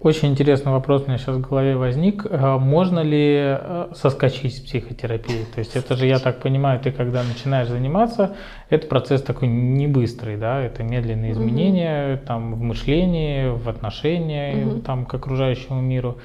Очень 0.00 0.30
интересный 0.30 0.72
вопрос 0.72 1.04
у 1.04 1.06
меня 1.08 1.18
сейчас 1.18 1.36
в 1.36 1.40
голове 1.48 1.76
возник. 1.76 2.26
А 2.28 2.58
Можно 2.58 2.98
ли 2.98 3.36
э, 3.38 3.88
соскочить 3.94 4.56
с 4.56 4.60
психотерапии? 4.60 5.44
То 5.54 5.60
есть 5.60 5.76
это 5.76 5.94
же, 5.94 6.06
я 6.06 6.18
так 6.18 6.40
понимаю, 6.40 6.80
ты 6.80 6.90
когда 6.90 7.22
начинаешь 7.22 7.68
заниматься, 7.68 8.34
это 8.70 8.88
процесс 8.88 9.22
такой 9.22 9.46
не 9.46 9.86
быстрый, 9.86 10.36
да? 10.36 10.60
Это 10.60 10.82
медленные 10.82 11.30
изменения 11.30 12.16
там, 12.26 12.54
в 12.54 12.60
мышлении, 12.60 13.50
в 13.50 13.68
отношении 13.68 14.64
Мгм. 14.64 14.80
там, 14.82 15.06
к 15.06 15.14
окружающему 15.14 15.80
миру. 15.80 16.18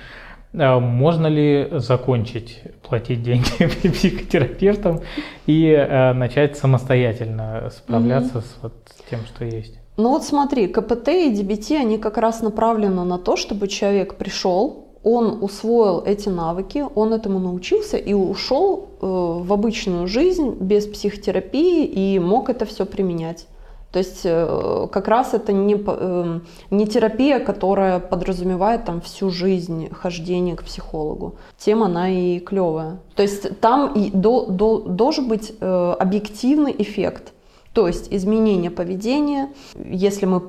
А 0.55 0.79
Можно 0.79 1.27
ли 1.27 1.67
закончить 1.71 2.61
платить 2.87 3.23
деньги 3.23 3.65
психотерапевтам 3.89 5.01
и 5.47 5.67
э, 5.67 6.13
начать 6.13 6.57
самостоятельно 6.57 7.71
справляться 7.75 8.41
с, 8.41 8.57
вот, 8.61 8.73
с 8.95 9.09
тем, 9.09 9.21
что 9.25 9.45
есть? 9.45 9.79
Ну 9.97 10.09
вот 10.09 10.23
смотри, 10.23 10.67
КПТ 10.67 11.09
и 11.09 11.29
ДБТ, 11.29 11.71
они 11.71 11.97
как 11.97 12.17
раз 12.17 12.41
направлены 12.41 13.03
на 13.03 13.17
то, 13.17 13.35
чтобы 13.35 13.67
человек 13.67 14.15
пришел, 14.15 14.87
он 15.03 15.43
усвоил 15.43 16.01
эти 16.05 16.29
навыки, 16.29 16.85
он 16.95 17.13
этому 17.13 17.39
научился 17.39 17.97
и 17.97 18.13
ушел 18.13 18.89
э, 19.01 19.05
в 19.05 19.51
обычную 19.51 20.07
жизнь 20.07 20.55
без 20.59 20.87
психотерапии 20.87 21.85
и 21.85 22.19
мог 22.19 22.49
это 22.49 22.65
все 22.65 22.85
применять. 22.85 23.47
То 23.93 23.99
есть 23.99 24.21
э, 24.25 24.87
как 24.91 25.07
раз 25.07 25.35
это 25.35 25.53
не, 25.53 25.75
эм, 25.75 26.41
не 26.71 26.87
терапия, 26.87 27.39
которая 27.39 27.99
подразумевает 27.99 28.85
там 28.85 29.01
всю 29.01 29.29
жизнь 29.29 29.89
хождения 29.91 30.55
к 30.55 30.63
психологу. 30.63 31.35
Тем 31.57 31.83
она 31.83 32.09
и 32.09 32.39
клевая. 32.39 32.97
То 33.15 33.21
есть 33.21 33.59
там 33.59 33.93
и 33.93 34.09
до- 34.09 34.47
до- 34.47 34.79
должен 34.79 35.27
быть 35.27 35.53
э, 35.61 35.95
объективный 35.99 36.75
эффект. 36.75 37.33
То 37.73 37.87
есть 37.87 38.11
изменение 38.11 38.71
поведения, 38.71 39.49
если 39.75 40.25
мы 40.25 40.41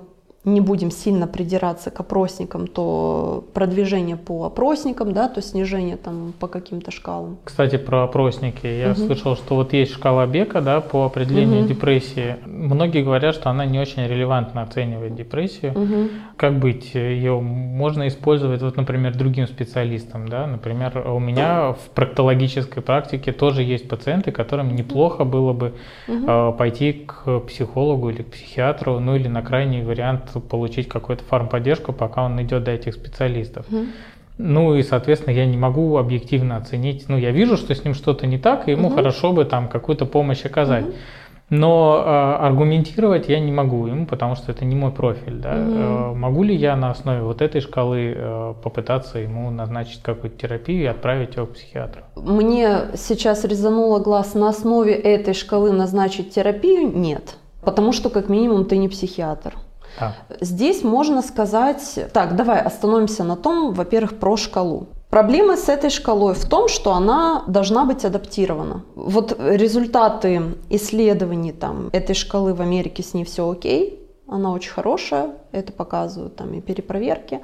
не 0.45 0.61
будем 0.61 0.91
сильно 0.91 1.27
придираться 1.27 1.91
к 1.91 2.01
опросникам, 2.01 2.67
то 2.67 3.45
продвижение 3.55 4.17
по 4.17 4.45
опросникам, 4.45 5.13
да, 5.13 5.29
то 5.29 5.41
снижение 5.41 5.97
там 5.97 6.35
по 6.39 6.49
каким-то 6.49 6.91
шкалам. 6.91 7.39
Кстати, 7.45 7.77
про 7.77 8.05
опросники. 8.05 8.67
Я 8.67 8.89
Мгм. 8.89 8.97
слышал, 8.97 9.37
что 9.37 9.55
вот 9.55 9.73
есть 9.73 9.93
шкала 9.93 10.27
Бека, 10.27 10.61
да, 10.61 10.81
по 10.81 11.07
определению 11.07 11.61
Мгм. 11.61 11.69
депрессии. 11.69 12.37
Многие 12.45 13.03
говорят, 13.03 13.35
что 13.35 13.49
она 13.49 13.65
не 13.65 13.79
очень 13.81 14.07
релевантно 14.07 14.63
оценивает 14.63 15.15
депрессию. 15.15 15.73
Мгм. 15.79 16.11
Как 16.37 16.59
быть? 16.59 16.95
Ее 16.95 17.41
можно 17.41 18.07
использовать, 18.09 18.61
вот, 18.61 18.77
например, 18.77 19.17
другим 19.17 19.47
специалистам, 19.47 20.29
да? 20.29 20.47
Например, 20.47 21.07
у 21.09 21.19
меня 21.19 21.73
в 21.73 21.89
проктологической 21.95 22.83
практике 22.83 23.33
тоже 23.33 23.63
есть 23.63 23.89
пациенты, 23.89 24.31
которым 24.31 24.75
неплохо 24.75 25.25
было 25.25 25.53
бы 25.55 25.73
Мгм. 26.07 26.29
э, 26.29 26.53
пойти 26.59 26.93
к 26.93 27.41
психологу 27.41 28.11
или 28.11 28.23
к 28.23 28.31
психиатру, 28.33 28.99
ну 28.99 29.17
или 29.17 29.29
на 29.29 29.41
крайний 29.43 29.83
вариант 29.83 30.34
получить 30.41 30.89
какую-то 30.89 31.25
фармподдержку, 31.25 31.93
пока 31.93 32.25
он 32.25 32.41
идет 32.43 32.65
до 32.65 32.71
этих 32.73 32.95
специалистов. 32.95 33.67
Ну 34.37 34.75
и, 34.75 34.83
соответственно, 34.83 35.33
я 35.35 35.47
не 35.47 35.57
могу 35.57 35.97
объективно 35.97 36.57
оценить. 36.57 37.05
Ну, 37.09 37.17
я 37.17 37.31
вижу, 37.31 37.57
что 37.57 37.73
с 37.73 37.85
ним 37.85 37.95
что-то 37.95 38.27
не 38.27 38.39
так, 38.39 38.67
и 38.67 38.73
ему 38.73 38.89
Мгм. 38.89 38.97
хорошо 38.97 39.33
бы 39.33 39.45
там 39.45 39.69
какую-то 39.69 40.07
помощь 40.07 40.45
оказать. 40.45 40.87
Мгм. 40.87 40.95
Но 41.51 42.03
э, 42.05 42.45
аргументировать 42.47 43.29
я 43.29 43.39
не 43.39 43.53
могу 43.53 43.87
ему, 43.87 44.07
потому 44.07 44.35
что 44.35 44.51
это 44.51 44.65
не 44.65 44.75
мой 44.75 44.91
профиль. 44.91 45.35
Да? 45.37 45.55
Мгм. 45.55 45.79
Э, 45.79 46.15
могу 46.15 46.43
ли 46.43 46.57
я 46.57 46.75
на 46.75 46.91
основе 46.91 47.21
вот 47.23 47.43
этой 47.43 47.61
шкалы 47.61 48.15
э, 48.17 48.55
попытаться 48.63 49.19
ему 49.19 49.51
назначить 49.51 50.03
какую-то 50.03 50.37
терапию 50.37 50.83
и 50.83 50.87
отправить 50.87 51.37
его 51.37 51.47
к 51.47 51.53
психиатру? 51.53 52.03
Мне 52.17 52.87
сейчас 52.97 53.45
резануло 53.45 54.01
глаз 54.01 54.35
на 54.35 54.49
основе 54.49 54.95
этой 54.95 55.35
шкалы 55.35 55.71
назначить 55.71 56.35
терапию? 56.35 56.91
Нет. 56.93 57.37
Потому 57.63 57.93
что, 57.93 58.11
как 58.11 58.29
минимум, 58.29 58.65
ты 58.65 58.79
не 58.79 58.89
психиатр. 58.89 59.55
Да. 59.99 60.15
Здесь 60.41 60.83
можно 60.83 61.23
сказать... 61.23 61.99
Так, 62.13 62.37
давай 62.37 62.61
остановимся 62.61 63.25
на 63.25 63.37
том, 63.37 63.73
во-первых, 63.73 64.19
про 64.19 64.37
шкалу. 64.37 64.89
Проблема 65.11 65.57
с 65.57 65.69
этой 65.69 65.91
шкалой 65.91 66.35
в 66.35 66.45
том, 66.45 66.69
что 66.69 66.93
она 66.93 67.45
должна 67.47 67.85
быть 67.85 68.05
адаптирована. 68.05 68.83
Вот 68.97 69.37
результаты 69.39 70.43
исследований 70.71 71.53
там, 71.53 71.91
этой 71.93 72.15
шкалы 72.15 72.53
в 72.53 72.61
Америке 72.61 73.03
с 73.03 73.15
ней 73.15 73.25
все 73.25 73.49
окей, 73.49 74.01
она 74.27 74.51
очень 74.51 74.73
хорошая, 74.73 75.31
это 75.53 75.73
показывают 75.73 76.37
там 76.37 76.53
и 76.55 76.61
перепроверки. 76.61 77.41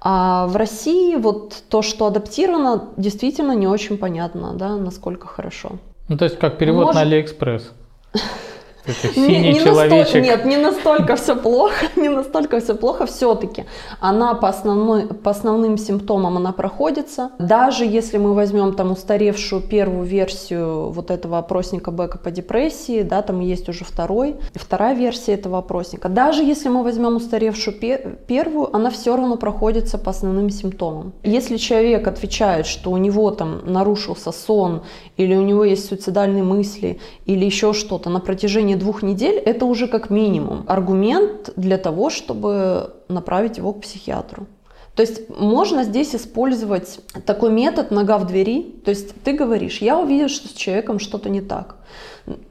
А 0.00 0.46
в 0.46 0.56
России 0.56 1.16
вот 1.16 1.62
то, 1.68 1.82
что 1.82 2.06
адаптировано, 2.06 2.88
действительно 2.96 3.52
не 3.52 3.68
очень 3.68 3.98
понятно, 3.98 4.54
да, 4.54 4.76
насколько 4.76 5.26
хорошо. 5.26 5.72
Ну, 6.08 6.16
то 6.16 6.24
есть 6.24 6.38
как 6.38 6.58
перевод 6.58 6.86
Может- 6.86 6.94
на 6.94 7.00
Алиэкспресс. 7.02 7.72
Это 8.84 9.14
синий 9.14 9.38
не, 9.38 9.52
не 9.52 9.60
человечек. 9.60 10.14
Насто... 10.14 10.20
Нет, 10.20 10.44
не 10.44 10.56
настолько 10.56 11.16
все 11.16 11.36
плохо, 11.36 11.86
не 11.96 12.08
настолько 12.08 12.60
все 12.60 12.74
плохо. 12.74 13.06
Все-таки 13.06 13.64
она 14.00 14.34
по, 14.34 14.48
основной, 14.48 15.06
по 15.06 15.30
основным 15.30 15.78
симптомам 15.78 16.36
она 16.36 16.52
проходится. 16.52 17.30
Даже 17.38 17.84
если 17.84 18.18
мы 18.18 18.34
возьмем 18.34 18.74
там 18.74 18.92
устаревшую 18.92 19.62
первую 19.62 20.04
версию 20.04 20.90
вот 20.90 21.10
этого 21.10 21.38
опросника 21.38 21.90
Бека 21.90 22.18
по 22.18 22.30
депрессии, 22.30 23.02
да, 23.02 23.22
там 23.22 23.40
есть 23.40 23.68
уже 23.68 23.84
второй, 23.84 24.36
вторая 24.54 24.94
версия 24.94 25.34
этого 25.34 25.58
опросника. 25.58 26.08
Даже 26.08 26.42
если 26.42 26.68
мы 26.68 26.82
возьмем 26.82 27.16
устаревшую 27.16 27.78
пе- 27.78 28.16
первую, 28.26 28.74
она 28.74 28.90
все 28.90 29.16
равно 29.16 29.36
проходится 29.36 29.98
по 29.98 30.10
основным 30.10 30.50
симптомам. 30.50 31.12
Если 31.22 31.56
человек 31.56 32.06
отвечает, 32.06 32.66
что 32.66 32.90
у 32.90 32.96
него 32.96 33.30
там 33.30 33.60
нарушился 33.64 34.32
сон, 34.32 34.82
или 35.16 35.34
у 35.36 35.42
него 35.42 35.64
есть 35.64 35.86
суицидальные 35.86 36.42
мысли, 36.42 36.98
или 37.26 37.44
еще 37.44 37.72
что-то 37.72 38.10
на 38.10 38.20
протяжении 38.20 38.71
течение 38.72 38.76
двух 38.76 39.02
недель 39.02 39.36
это 39.46 39.66
уже 39.66 39.86
как 39.86 40.10
минимум 40.10 40.64
аргумент 40.66 41.52
для 41.56 41.78
того, 41.78 42.10
чтобы 42.10 42.90
направить 43.08 43.58
его 43.58 43.72
к 43.72 43.80
психиатру. 43.80 44.46
То 44.94 45.02
есть 45.02 45.30
можно 45.30 45.84
здесь 45.84 46.14
использовать 46.14 47.00
такой 47.24 47.50
метод 47.50 47.90
нога 47.90 48.18
в 48.18 48.26
двери. 48.26 48.62
То 48.84 48.90
есть 48.90 49.14
ты 49.24 49.32
говоришь, 49.32 49.82
я 49.82 49.98
увидел, 49.98 50.28
что 50.28 50.48
с 50.48 50.52
человеком 50.52 50.98
что-то 50.98 51.30
не 51.30 51.40
так. 51.40 51.76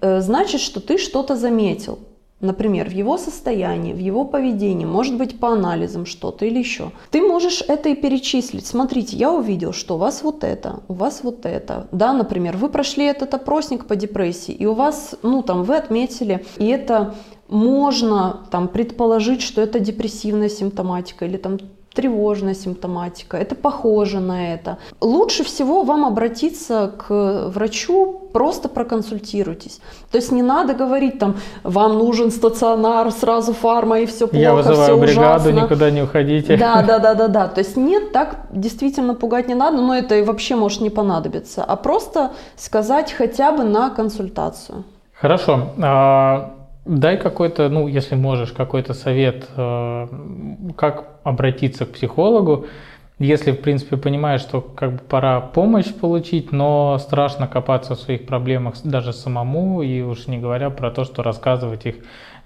Э, 0.02 0.22
значит, 0.22 0.62
что 0.62 0.80
ты 0.80 0.98
что-то 0.98 1.36
заметил. 1.36 2.00
Например, 2.42 2.90
в 2.90 2.94
его 2.94 3.18
состоянии, 3.18 3.94
в 3.94 4.00
его 4.00 4.26
поведении, 4.26 4.86
может 4.86 5.16
быть, 5.18 5.40
по 5.40 5.50
анализам 5.50 6.06
что-то 6.06 6.46
или 6.46 6.60
еще. 6.60 6.92
Ты 7.12 7.22
можешь 7.22 7.64
это 7.68 7.90
и 7.90 7.96
перечислить. 7.96 8.66
Смотрите, 8.66 9.16
я 9.16 9.32
увидел, 9.32 9.74
что 9.74 9.96
у 9.96 9.98
вас 9.98 10.24
вот 10.24 10.44
это, 10.44 10.82
у 10.88 10.94
вас 10.94 11.22
вот 11.24 11.46
это. 11.46 11.88
Да, 11.92 12.14
например, 12.14 12.58
вы 12.58 12.70
прошли 12.70 13.06
этот 13.06 13.34
опросник 13.34 13.86
по 13.86 13.96
депрессии, 13.96 14.54
и 14.54 14.66
у 14.66 14.74
вас, 14.74 15.16
ну, 15.22 15.44
там, 15.44 15.64
вы 15.64 15.76
отметили, 15.76 16.44
и 16.58 16.66
это 16.66 17.16
можно 17.48 18.48
там 18.50 18.68
предположить, 18.68 19.42
что 19.42 19.62
это 19.62 19.80
депрессивная 19.80 20.50
симптоматика 20.50 21.26
или 21.26 21.38
там 21.38 21.60
тревожная 21.94 22.54
симптоматика, 22.54 23.38
это 23.38 23.56
похоже 23.56 24.20
на 24.20 24.54
это. 24.54 24.78
Лучше 25.02 25.44
всего 25.44 25.84
вам 25.84 26.06
обратиться 26.06 26.92
к 26.98 27.50
врачу, 27.50 28.22
просто 28.32 28.70
проконсультируйтесь. 28.70 29.82
То 30.10 30.18
есть 30.18 30.32
не 30.32 30.42
надо 30.42 30.74
говорить 30.74 31.20
там, 31.20 31.36
вам 31.64 31.98
нужен 31.98 32.32
стационар, 32.32 33.12
сразу 33.12 33.54
фарма 33.54 34.00
и 34.00 34.06
все 34.06 34.28
плохо, 34.28 34.38
Я 34.38 34.54
вызываю 34.54 34.84
все 34.84 34.98
бригаду, 34.98 35.50
ужасно. 35.50 35.66
никуда 35.66 35.92
не 35.92 36.02
уходите. 36.02 36.56
Да, 36.58 36.82
да, 36.82 37.00
да, 37.00 37.14
да, 37.14 37.28
да. 37.28 37.48
То 37.56 37.60
есть 37.60 37.76
нет, 37.76 38.12
так 38.14 38.38
действительно 38.52 39.14
пугать 39.14 39.48
не 39.48 39.56
надо, 39.56 39.78
но 39.78 39.94
это 39.94 40.16
и 40.16 40.24
вообще 40.24 40.56
может 40.56 40.82
не 40.82 40.90
понадобиться, 40.90 41.64
а 41.64 41.76
просто 41.76 42.32
сказать 42.56 43.12
хотя 43.12 43.52
бы 43.52 43.64
на 43.64 43.90
консультацию. 43.90 44.84
Хорошо. 45.14 45.72
Дай 46.86 47.18
какой-то, 47.18 47.70
ну, 47.70 47.88
если 47.88 48.16
можешь, 48.16 48.52
какой-то 48.52 48.94
совет, 48.94 49.48
э, 49.56 50.08
как 50.76 51.06
обратиться 51.24 51.86
к 51.86 51.92
психологу, 51.92 52.66
если, 53.20 53.52
в 53.52 53.62
принципе, 53.62 53.98
понимаешь, 53.98 54.42
что 54.42 54.62
как 54.62 54.94
бы 54.94 54.98
пора 54.98 55.42
помощь 55.42 55.94
получить, 55.94 56.52
но 56.52 56.98
страшно 56.98 57.48
копаться 57.48 57.94
в 57.94 58.00
своих 58.00 58.26
проблемах 58.26 58.76
даже 58.84 59.14
самому, 59.14 59.84
и 59.84 60.02
уж 60.02 60.26
не 60.26 60.40
говоря 60.40 60.72
про 60.72 60.90
то, 60.90 61.04
что 61.04 61.22
рассказывать 61.22 61.86
их 61.86 61.96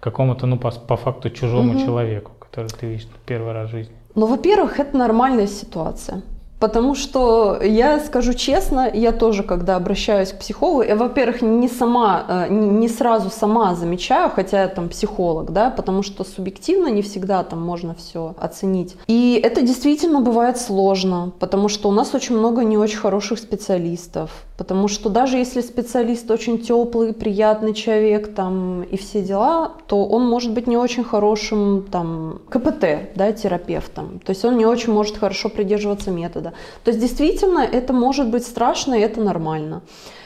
какому-то, 0.01 0.47
ну, 0.47 0.57
по, 0.57 0.71
по 0.71 0.97
факту 0.97 1.29
чужому 1.29 1.71
угу. 1.71 1.85
человеку, 1.85 2.31
который 2.37 2.67
ты 2.67 2.87
видишь 2.87 3.07
первый 3.25 3.53
раз 3.53 3.69
в 3.69 3.71
жизни. 3.71 3.95
Ну, 4.15 4.25
во-первых, 4.25 4.79
это 4.79 4.97
нормальная 4.97 5.47
ситуация. 5.47 6.23
Потому 6.59 6.95
что 6.95 7.59
я 7.61 7.99
скажу 7.99 8.33
честно, 8.33 8.89
я 8.91 9.11
тоже, 9.11 9.43
когда 9.43 9.75
обращаюсь 9.75 10.31
к 10.31 10.39
психологу, 10.39 10.83
я, 10.83 10.95
во-первых, 10.95 11.41
не 11.41 11.67
сама, 11.67 12.25
э, 12.27 12.47
не 12.49 12.87
сразу 12.87 13.29
сама 13.29 13.75
замечаю, 13.75 14.29
хотя 14.29 14.61
я 14.61 14.67
там 14.69 14.87
психолог, 14.87 15.51
да, 15.51 15.69
потому 15.69 16.01
что 16.01 16.23
субъективно 16.23 16.87
не 16.87 17.01
всегда 17.01 17.43
там 17.43 17.61
можно 17.61 17.93
все 17.93 18.35
оценить. 18.39 18.95
И 19.07 19.39
это 19.43 19.61
действительно 19.61 20.21
бывает 20.21 20.57
сложно, 20.57 21.33
потому 21.39 21.67
что 21.67 21.89
у 21.89 21.91
нас 21.91 22.15
очень 22.15 22.37
много 22.37 22.63
не 22.63 22.77
очень 22.77 22.99
хороших 22.99 23.39
специалистов, 23.39 24.31
потому 24.57 24.87
что 24.87 25.09
даже 25.09 25.37
если 25.37 25.59
специалист 25.59 26.31
очень 26.31 26.59
теплый, 26.59 27.13
приятный 27.13 27.73
человек 27.73 28.33
там 28.33 28.83
и 28.83 28.95
все 28.95 29.21
дела, 29.21 29.73
то 29.87 30.05
он 30.05 30.25
может 30.25 30.53
быть 30.53 30.67
не 30.67 30.77
очень 30.77 31.03
хорошим 31.03 31.85
там 31.91 32.39
КПТ, 32.49 33.11
да, 33.15 33.33
терапевтом. 33.33 34.19
То 34.25 34.29
есть 34.29 34.45
он 34.45 34.57
не 34.57 34.65
очень 34.65 34.93
может 34.93 35.17
хорошо 35.17 35.49
придерживаться 35.49 36.11
метода 36.11 36.44
метода. 36.45 36.53
То 36.83 36.91
есть 36.91 36.99
действительно 36.99 37.59
это 37.59 37.93
может 37.93 38.29
быть 38.29 38.45
страшно, 38.45 38.95
и 38.95 39.01
это 39.01 39.21
нормально. 39.21 39.81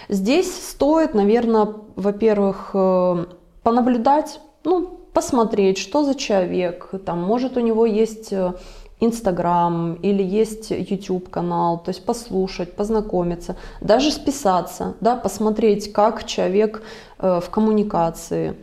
Здесь 0.09 0.53
стоит, 0.69 1.13
наверное, 1.13 1.67
во-первых, 1.95 2.71
э, 2.73 3.25
понаблюдать, 3.63 4.39
ну, 4.63 4.87
посмотреть, 5.13 5.77
что 5.77 6.03
за 6.03 6.15
человек, 6.15 6.91
там, 7.05 7.21
может 7.21 7.57
у 7.57 7.59
него 7.59 7.85
есть 7.85 8.33
э, 8.33 8.53
Инстаграм 9.01 9.95
или 10.03 10.23
есть 10.23 10.71
YouTube 10.71 11.29
канал, 11.29 11.79
то 11.83 11.91
есть 11.91 12.05
послушать, 12.05 12.75
познакомиться, 12.75 13.55
даже 13.81 14.11
списаться, 14.11 14.93
да, 15.01 15.15
посмотреть, 15.15 15.93
как 15.93 16.25
человек 16.25 16.81
э, 17.19 17.39
в 17.39 17.49
коммуникации 17.49 18.55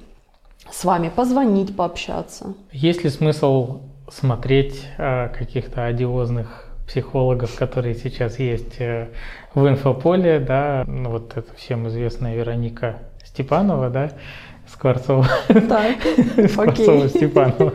с 0.73 0.85
вами, 0.85 1.12
позвонить, 1.16 1.77
пообщаться. 1.77 2.55
Есть 2.73 3.05
ли 3.05 3.11
смысл 3.11 3.79
смотреть 4.11 4.83
каких-то 4.97 5.85
одиозных 5.85 6.65
психологов, 6.87 7.55
которые 7.57 7.94
сейчас 7.94 8.38
есть 8.38 8.81
э, 8.81 9.09
в 9.55 9.68
инфополе, 9.68 10.38
да, 10.38 10.85
ну, 10.87 11.11
вот 11.11 11.37
это 11.37 11.55
всем 11.57 11.88
известная 11.88 12.37
Вероника 12.37 12.96
Степанова, 13.25 13.90
да, 13.90 14.11
Скворцова. 14.68 15.27
Так, 15.68 15.96
Скворцова 16.51 17.09
Степанова. 17.09 17.72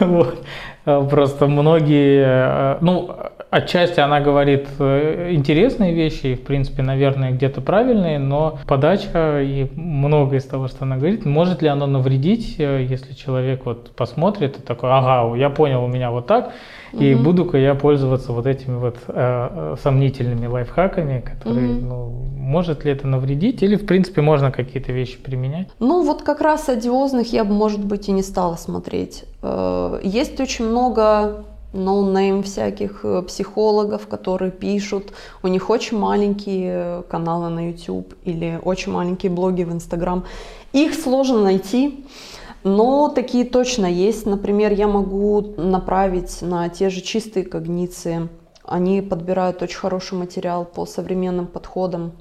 Вот. 0.00 0.44
Э, 0.86 1.06
просто 1.08 1.46
многие, 1.46 2.24
э, 2.24 2.78
ну, 2.80 3.10
отчасти 3.50 4.00
она 4.00 4.20
говорит 4.20 4.68
интересные 4.78 5.94
вещи, 5.94 6.34
в 6.34 6.44
принципе, 6.44 6.82
наверное, 6.82 7.32
где-то 7.32 7.60
правильные, 7.60 8.18
но 8.18 8.58
подача 8.66 9.42
и 9.42 9.68
многое 9.74 10.38
из 10.38 10.44
того, 10.44 10.68
что 10.68 10.84
она 10.84 10.96
говорит, 10.96 11.26
может 11.26 11.60
ли 11.60 11.68
оно 11.68 11.86
навредить, 11.86 12.58
если 12.58 13.12
человек 13.14 13.66
вот 13.66 13.94
посмотрит 13.94 14.58
и 14.58 14.62
такой, 14.62 14.90
ага, 14.90 15.36
я 15.36 15.50
понял, 15.50 15.84
у 15.84 15.88
меня 15.88 16.10
вот 16.10 16.26
так, 16.26 16.52
и 16.98 17.14
угу. 17.14 17.24
буду-ка 17.24 17.58
я 17.58 17.74
пользоваться 17.74 18.32
вот 18.32 18.46
этими 18.46 18.76
вот 18.76 18.96
э, 19.08 19.12
э, 19.14 19.76
сомнительными 19.82 20.46
лайфхаками, 20.46 21.20
которые, 21.20 21.76
угу. 21.76 21.86
ну, 21.86 22.08
может 22.36 22.84
ли 22.84 22.92
это 22.92 23.06
навредить, 23.06 23.62
или, 23.62 23.76
в 23.76 23.86
принципе, 23.86 24.22
можно 24.22 24.50
какие-то 24.50 24.92
вещи 24.92 25.18
применять? 25.18 25.68
Ну, 25.78 26.04
вот 26.04 26.22
как 26.22 26.40
раз 26.40 26.68
одиозных 26.68 27.32
я 27.32 27.44
бы, 27.44 27.52
может 27.52 27.84
быть, 27.84 28.08
и 28.08 28.12
не 28.12 28.22
стала 28.22 28.56
смотреть. 28.56 29.24
Э, 29.42 30.00
есть 30.02 30.40
очень 30.40 30.66
много 30.66 31.44
no 31.72 31.95
name 31.95 32.42
всяких 32.42 33.00
э, 33.04 33.22
психологов, 33.22 34.06
которые 34.06 34.50
пишут. 34.50 35.12
У 35.42 35.48
них 35.48 35.70
очень 35.70 35.98
маленькие 35.98 37.02
каналы 37.08 37.48
на 37.50 37.68
YouTube 37.68 38.14
или 38.24 38.58
очень 38.64 38.92
маленькие 38.92 39.30
блоги 39.30 39.62
в 39.62 39.72
Instagram. 39.72 40.24
Их 40.72 40.94
сложно 40.94 41.42
найти. 41.42 42.04
Но 42.66 43.08
такие 43.08 43.44
точно 43.44 43.86
есть. 43.86 44.26
Например, 44.26 44.72
я 44.72 44.88
могу 44.88 45.54
направить 45.56 46.42
на 46.42 46.68
те 46.68 46.90
же 46.90 47.00
чистые 47.00 47.46
когниции. 47.46 48.28
Они 48.64 49.02
подбирают 49.02 49.62
очень 49.62 49.78
хороший 49.78 50.18
материал 50.18 50.64
по 50.64 50.84
современным 50.84 51.46
подходам. 51.46 52.14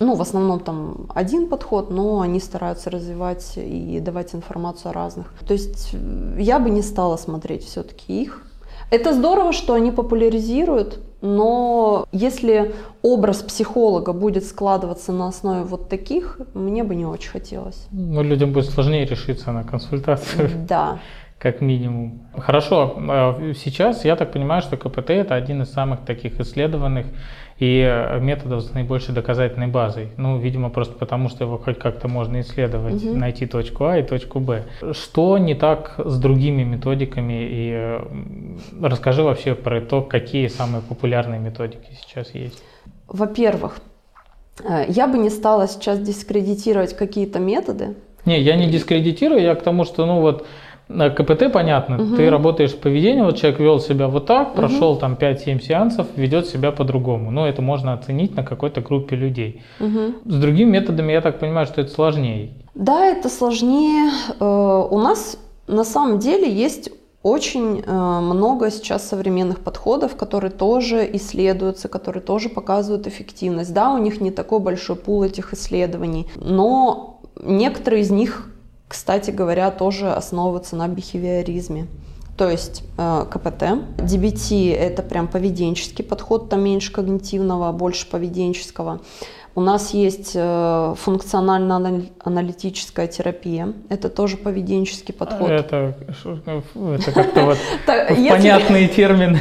Ну, 0.00 0.16
в 0.16 0.20
основном 0.20 0.60
там 0.60 1.06
один 1.14 1.48
подход, 1.48 1.90
но 1.90 2.20
они 2.20 2.40
стараются 2.40 2.90
развивать 2.90 3.54
и 3.56 4.00
давать 4.00 4.34
информацию 4.34 4.90
о 4.90 4.92
разных. 4.92 5.32
То 5.46 5.54
есть 5.54 5.94
э, 5.94 6.36
я 6.40 6.58
бы 6.58 6.68
не 6.68 6.82
стала 6.82 7.16
смотреть 7.16 7.64
все-таки 7.64 8.20
их. 8.20 8.42
Это 8.90 9.14
здорово, 9.14 9.54
что 9.54 9.72
они 9.72 9.90
популяризируют, 9.90 11.00
но 11.24 12.06
если 12.12 12.74
образ 13.00 13.42
психолога 13.42 14.12
будет 14.12 14.44
складываться 14.44 15.10
на 15.10 15.28
основе 15.28 15.62
вот 15.62 15.88
таких, 15.88 16.38
мне 16.52 16.84
бы 16.84 16.94
не 16.94 17.06
очень 17.06 17.30
хотелось. 17.30 17.88
Ну, 17.90 18.22
людям 18.22 18.52
будет 18.52 18.66
сложнее 18.66 19.06
решиться 19.06 19.50
на 19.50 19.64
консультацию. 19.64 20.50
Да. 20.68 20.98
Как 21.38 21.60
минимум. 21.60 22.22
Хорошо, 22.38 22.94
а 23.08 23.52
сейчас 23.54 24.04
я 24.04 24.16
так 24.16 24.32
понимаю, 24.32 24.62
что 24.62 24.76
КПТ 24.76 25.10
это 25.10 25.34
один 25.34 25.62
из 25.62 25.70
самых 25.72 26.00
таких 26.00 26.40
исследованных 26.40 27.06
и 27.58 27.80
э, 27.88 28.18
методов 28.20 28.62
с 28.62 28.72
наибольшей 28.72 29.14
доказательной 29.14 29.68
базой. 29.68 30.08
Ну, 30.16 30.38
видимо, 30.38 30.70
просто 30.70 30.94
потому, 30.94 31.28
что 31.28 31.44
его 31.44 31.58
хоть 31.58 31.78
как-то 31.78 32.08
можно 32.08 32.40
исследовать, 32.40 33.04
угу. 33.04 33.14
найти 33.14 33.46
точку 33.46 33.84
А 33.84 33.98
и 33.98 34.02
точку 34.02 34.40
Б. 34.40 34.64
Что 34.92 35.38
не 35.38 35.54
так 35.54 35.94
с 35.98 36.18
другими 36.18 36.64
методиками? 36.64 37.46
И 37.48 37.70
э, 37.72 38.00
расскажи 38.82 39.22
вообще 39.22 39.54
про 39.54 39.80
то, 39.80 40.02
какие 40.02 40.48
самые 40.48 40.82
популярные 40.82 41.38
методики 41.38 41.96
сейчас 42.00 42.34
есть. 42.34 42.62
Во-первых, 43.06 43.78
э, 44.64 44.86
я 44.88 45.06
бы 45.06 45.18
не 45.18 45.30
стала 45.30 45.68
сейчас 45.68 46.00
дискредитировать 46.00 46.96
какие-то 46.96 47.38
методы. 47.38 47.94
Не, 48.24 48.40
я 48.40 48.56
не 48.56 48.68
дискредитирую, 48.68 49.42
я 49.42 49.54
к 49.54 49.62
тому, 49.62 49.84
что, 49.84 50.06
ну 50.06 50.20
вот, 50.20 50.46
На 50.88 51.08
КПТ 51.10 51.50
понятно, 51.52 51.96
Мгм. 51.96 52.16
ты 52.16 52.30
работаешь 52.30 52.70
с 52.70 52.74
поведением, 52.74 53.24
вот 53.24 53.36
человек 53.36 53.60
вел 53.60 53.80
себя 53.80 54.06
вот 54.08 54.26
так, 54.26 54.54
прошел 54.54 54.96
там 54.96 55.14
5-7 55.14 55.60
сеансов, 55.60 56.06
ведет 56.16 56.46
себя 56.46 56.72
по-другому. 56.72 57.30
Но 57.30 57.46
это 57.48 57.62
можно 57.62 57.92
оценить 57.94 58.36
на 58.36 58.42
какой-то 58.42 58.80
группе 58.82 59.16
людей. 59.16 59.62
Мгм. 59.80 60.16
С 60.26 60.34
другими 60.38 60.70
методами, 60.70 61.12
я 61.12 61.20
так 61.20 61.38
понимаю, 61.38 61.66
что 61.66 61.80
это 61.80 61.90
сложнее. 61.90 62.50
Да, 62.74 63.06
это 63.06 63.28
сложнее. 63.28 64.10
Э, 64.40 64.88
У 64.90 64.98
нас 64.98 65.38
на 65.68 65.84
самом 65.84 66.18
деле 66.18 66.50
есть 66.52 66.90
очень 67.22 67.80
э, 67.86 68.20
много 68.20 68.70
сейчас 68.70 69.08
современных 69.08 69.60
подходов, 69.60 70.14
которые 70.16 70.50
тоже 70.50 71.08
исследуются, 71.14 71.88
которые 71.88 72.22
тоже 72.22 72.50
показывают 72.50 73.06
эффективность. 73.06 73.72
Да, 73.72 73.94
у 73.94 73.98
них 73.98 74.20
не 74.20 74.30
такой 74.30 74.58
большой 74.60 74.96
пул 74.96 75.22
этих 75.22 75.54
исследований, 75.54 76.26
но 76.36 77.20
некоторые 77.42 78.02
из 78.02 78.10
них, 78.10 78.50
кстати 78.88 79.30
говоря, 79.30 79.70
тоже 79.70 80.12
основываются 80.12 80.76
на 80.76 80.88
бихевиоризме. 80.88 81.86
То 82.36 82.50
есть 82.50 82.82
э, 82.98 83.26
КПТ, 83.30 83.62
DBT– 83.98 84.74
это 84.76 85.02
прям 85.02 85.28
поведенческий 85.28 86.04
подход, 86.04 86.48
там 86.48 86.64
меньше 86.64 86.92
когнитивного, 86.92 87.70
больше 87.72 88.08
поведенческого. 88.08 89.00
У 89.56 89.60
нас 89.60 89.94
есть 89.94 90.32
э, 90.34 90.94
функционально-аналитическая 90.98 93.06
терапия, 93.06 93.72
это 93.88 94.08
тоже 94.08 94.36
поведенческий 94.36 95.14
подход. 95.14 95.48
Это, 95.48 95.94
это 96.74 97.12
как-то 97.12 97.44
вот 97.44 97.58
понятные 97.86 98.88
термины. 98.88 99.38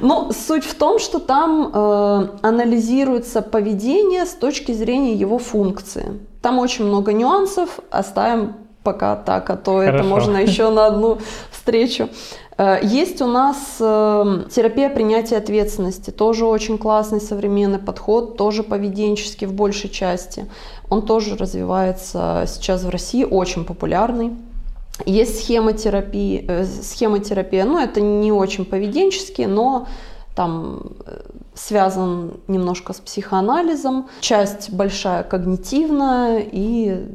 Ну, 0.00 0.32
суть 0.32 0.64
в 0.64 0.74
том, 0.74 0.98
что 0.98 1.18
там 1.18 1.70
э, 1.74 2.28
анализируется 2.40 3.42
поведение 3.42 4.24
с 4.24 4.32
точки 4.32 4.72
зрения 4.72 5.12
его 5.12 5.38
функции. 5.38 6.18
Там 6.46 6.60
очень 6.60 6.84
много 6.84 7.12
нюансов, 7.12 7.80
оставим 7.90 8.54
пока 8.84 9.16
так, 9.16 9.50
а 9.50 9.56
то 9.56 9.82
это 9.82 9.98
Хорошо. 9.98 10.08
можно 10.08 10.36
еще 10.36 10.70
на 10.70 10.86
одну 10.86 11.18
встречу. 11.50 12.08
Э, 12.56 12.78
Есть 12.84 13.20
у 13.20 13.26
нас 13.26 13.78
э, 13.80 14.44
терапия 14.48 14.88
принятия 14.88 15.38
ответственности, 15.38 16.12
тоже 16.12 16.44
очень 16.44 16.78
классный 16.78 17.20
современный 17.20 17.80
подход, 17.80 18.36
тоже 18.36 18.62
поведенческий 18.62 19.48
в 19.48 19.54
большей 19.54 19.90
части. 19.90 20.46
Он 20.88 21.02
тоже 21.02 21.36
развивается 21.36 22.44
сейчас 22.46 22.84
в 22.84 22.90
России, 22.90 23.24
очень 23.24 23.64
популярный. 23.64 24.30
Есть 25.04 25.40
схемотерапия, 25.40 26.44
э, 26.46 26.64
схемотерапия, 26.64 27.64
ну 27.64 27.76
это 27.80 28.00
не 28.00 28.30
очень 28.30 28.64
поведенческий, 28.64 29.46
но 29.46 29.88
там 30.36 30.92
связан 31.56 32.34
немножко 32.46 32.92
с 32.92 33.00
психоанализом, 33.00 34.08
часть 34.20 34.70
большая 34.70 35.22
когнитивная 35.22 36.46
и 36.52 37.06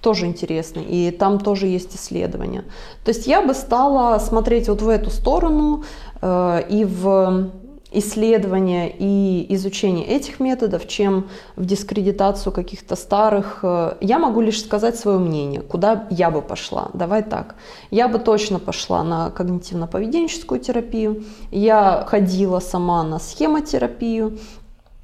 тоже 0.00 0.26
интересный, 0.26 0.84
и 0.84 1.10
там 1.10 1.40
тоже 1.40 1.66
есть 1.66 1.96
исследования. 1.96 2.64
То 3.04 3.08
есть 3.08 3.26
я 3.26 3.42
бы 3.42 3.54
стала 3.54 4.18
смотреть 4.18 4.68
вот 4.68 4.82
в 4.82 4.88
эту 4.88 5.10
сторону 5.10 5.82
э, 6.20 6.62
и 6.68 6.84
в 6.84 7.50
исследование 7.98 8.92
и 8.98 9.46
изучение 9.54 10.06
этих 10.06 10.40
методов, 10.40 10.86
чем 10.88 11.28
в 11.56 11.64
дискредитацию 11.64 12.52
каких-то 12.52 12.96
старых. 12.96 13.60
Э, 13.62 13.94
Я 14.00 14.18
могу 14.18 14.40
лишь 14.40 14.60
сказать 14.62 14.96
свое 14.96 15.18
мнение, 15.18 15.60
куда 15.60 16.06
я 16.10 16.30
бы 16.30 16.42
пошла. 16.42 16.90
Давай 16.94 17.22
так. 17.22 17.54
Я 17.90 18.08
бы 18.08 18.18
точно 18.18 18.58
пошла 18.58 19.02
на 19.04 19.30
когнитивно-поведенческую 19.36 20.58
терапию. 20.60 21.24
Я 21.50 22.04
ходила 22.08 22.60
сама 22.60 23.02
на 23.02 23.18
схемотерапию. 23.18 24.38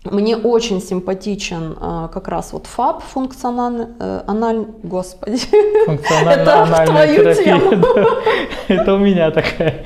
Мне 0.04 0.36
очень 0.36 0.82
симпатичен 0.82 1.76
э, 1.80 2.08
как 2.12 2.26
раз 2.26 2.52
вот 2.52 2.66
ФАП, 2.66 3.02
функциональный, 3.04 3.86
э, 4.00 4.22
аналь... 4.26 4.66
Господи, 4.82 5.38
Это 5.86 6.66
в 6.66 6.84
твою 6.86 7.16
терапия. 7.22 7.44
тему. 7.44 7.70
да. 8.68 8.74
Это 8.74 8.94
у 8.94 8.98
меня 8.98 9.30
такая. 9.30 9.84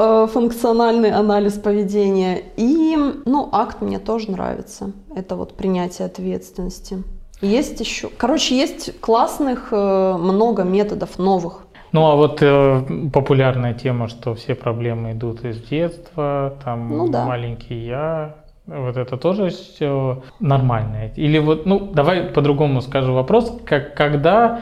Э, 0.00 0.28
функциональный 0.32 1.10
анализ 1.10 1.54
поведения. 1.54 2.40
И, 2.56 2.96
ну, 3.26 3.48
акт 3.50 3.80
мне 3.80 3.98
тоже 3.98 4.30
нравится. 4.30 4.92
Это 5.16 5.34
вот 5.34 5.54
принятие 5.56 6.06
ответственности. 6.06 7.02
Есть 7.40 7.80
еще, 7.80 8.08
короче, 8.16 8.56
есть 8.56 9.00
классных 9.00 9.68
э, 9.72 10.16
много 10.18 10.62
методов 10.62 11.18
новых. 11.18 11.66
Ну 11.90 12.06
а 12.06 12.14
вот 12.14 12.38
э, 12.42 13.10
популярная 13.12 13.74
тема, 13.74 14.08
что 14.08 14.34
все 14.34 14.54
проблемы 14.54 15.12
идут 15.12 15.44
из 15.44 15.60
детства, 15.62 16.54
там 16.64 16.96
Ну 16.96 17.08
да. 17.08 17.24
маленький 17.24 17.86
я, 17.86 18.36
вот 18.66 18.96
это 18.96 19.16
тоже 19.16 19.48
все 19.48 20.22
нормально. 20.38 21.10
Или 21.16 21.38
вот, 21.38 21.64
ну 21.66 21.90
давай 21.92 22.24
по-другому 22.24 22.82
скажу 22.82 23.14
вопрос, 23.14 23.52
как, 23.64 23.94
когда 23.94 24.60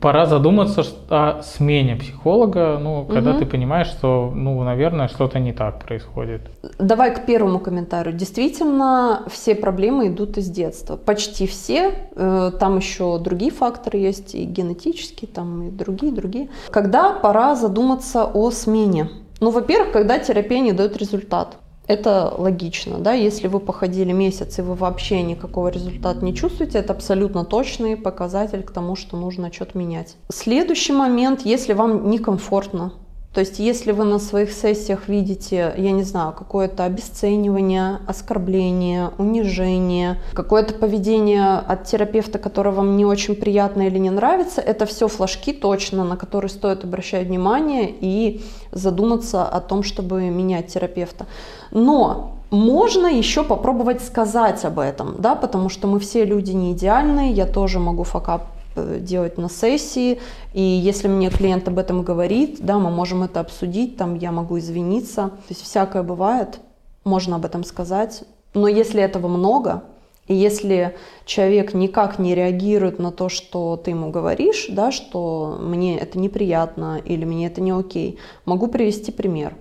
пора 0.00 0.26
задуматься 0.26 0.82
о 1.08 1.42
смене 1.42 1.96
психолога, 1.96 2.78
ну 2.80 3.04
когда 3.06 3.30
Мгм. 3.30 3.38
ты 3.40 3.46
понимаешь, 3.46 3.86
что, 3.88 4.32
ну 4.34 4.62
наверное, 4.62 5.08
что-то 5.08 5.38
не 5.38 5.52
так 5.52 5.84
происходит. 5.84 6.42
Давай 6.78 7.14
к 7.14 7.26
первому 7.26 7.58
комментарию. 7.58 8.14
Действительно, 8.14 9.22
все 9.28 9.54
проблемы 9.54 10.08
идут 10.08 10.38
из 10.38 10.48
детства. 10.50 10.96
Почти 10.96 11.46
все. 11.46 11.92
Э, 12.16 12.50
Там 12.60 12.76
еще 12.78 13.18
другие 13.18 13.50
факторы 13.50 13.98
есть, 13.98 14.34
и 14.34 14.44
генетические, 14.44 15.28
там 15.28 15.68
и 15.68 15.70
другие, 15.70 16.12
другие. 16.12 16.48
Когда 16.70 17.12
пора 17.12 17.54
задуматься 17.54 18.24
о 18.24 18.50
смене? 18.50 19.08
Ну, 19.40 19.50
во-первых, 19.50 19.92
когда 19.92 20.18
терапия 20.18 20.60
не 20.60 20.72
дает 20.72 20.96
результат. 20.96 21.56
Это 21.86 22.32
логично, 22.36 22.98
да, 22.98 23.12
если 23.12 23.46
вы 23.46 23.60
походили 23.60 24.12
месяц 24.12 24.58
и 24.58 24.62
вы 24.62 24.74
вообще 24.74 25.22
никакого 25.22 25.68
результата 25.68 26.24
не 26.24 26.34
чувствуете, 26.34 26.78
это 26.78 26.94
абсолютно 26.94 27.44
точный 27.44 27.96
показатель 27.96 28.62
к 28.62 28.70
тому, 28.70 28.96
что 28.96 29.16
нужно 29.18 29.52
что-то 29.52 29.76
менять. 29.76 30.16
Следующий 30.30 30.94
момент, 30.94 31.42
если 31.42 31.74
вам 31.74 32.08
некомфортно, 32.08 32.92
то 33.34 33.40
есть, 33.40 33.58
если 33.58 33.90
вы 33.90 34.04
на 34.04 34.20
своих 34.20 34.52
сессиях 34.52 35.08
видите, 35.08 35.74
я 35.76 35.90
не 35.90 36.04
знаю, 36.04 36.32
какое-то 36.32 36.84
обесценивание, 36.84 37.98
оскорбление, 38.06 39.10
унижение, 39.18 40.20
какое-то 40.34 40.74
поведение 40.74 41.56
от 41.56 41.84
терапевта, 41.84 42.38
которое 42.38 42.70
вам 42.70 42.96
не 42.96 43.04
очень 43.04 43.34
приятно 43.34 43.88
или 43.88 43.98
не 43.98 44.10
нравится, 44.10 44.60
это 44.60 44.86
все 44.86 45.08
флажки 45.08 45.52
точно, 45.52 46.04
на 46.04 46.16
которые 46.16 46.48
стоит 46.48 46.84
обращать 46.84 47.26
внимание 47.26 47.92
и 48.00 48.40
задуматься 48.70 49.44
о 49.44 49.60
том, 49.60 49.82
чтобы 49.82 50.20
менять 50.30 50.68
терапевта. 50.68 51.26
Но 51.72 52.36
можно 52.50 53.08
еще 53.08 53.42
попробовать 53.42 54.00
сказать 54.00 54.64
об 54.64 54.78
этом, 54.78 55.16
да, 55.18 55.34
потому 55.34 55.68
что 55.70 55.88
мы 55.88 55.98
все 55.98 56.24
люди 56.24 56.52
не 56.52 56.72
идеальные, 56.72 57.32
я 57.32 57.46
тоже 57.46 57.80
могу 57.80 58.04
факап 58.04 58.53
делать 58.76 59.38
на 59.38 59.48
сессии, 59.48 60.20
и 60.52 60.62
если 60.62 61.08
мне 61.08 61.30
клиент 61.30 61.68
об 61.68 61.78
этом 61.78 62.02
говорит, 62.02 62.58
да, 62.60 62.78
мы 62.78 62.90
можем 62.90 63.22
это 63.22 63.40
обсудить, 63.40 63.96
там 63.96 64.14
я 64.14 64.32
могу 64.32 64.58
извиниться, 64.58 65.28
то 65.28 65.50
есть 65.50 65.62
всякое 65.62 66.02
бывает, 66.02 66.60
можно 67.04 67.36
об 67.36 67.44
этом 67.44 67.64
сказать, 67.64 68.24
но 68.54 68.68
если 68.68 69.02
этого 69.02 69.28
много, 69.28 69.82
и 70.26 70.34
если 70.34 70.96
человек 71.26 71.74
никак 71.74 72.18
не 72.18 72.34
реагирует 72.34 72.98
на 72.98 73.12
то, 73.12 73.28
что 73.28 73.76
ты 73.76 73.90
ему 73.90 74.10
говоришь, 74.10 74.66
да, 74.70 74.90
что 74.90 75.58
мне 75.60 75.98
это 75.98 76.18
неприятно 76.18 77.00
или 77.04 77.24
мне 77.24 77.46
это 77.46 77.60
не 77.60 77.72
окей, 77.72 78.18
могу 78.46 78.68
привести 78.68 79.12
пример 79.12 79.54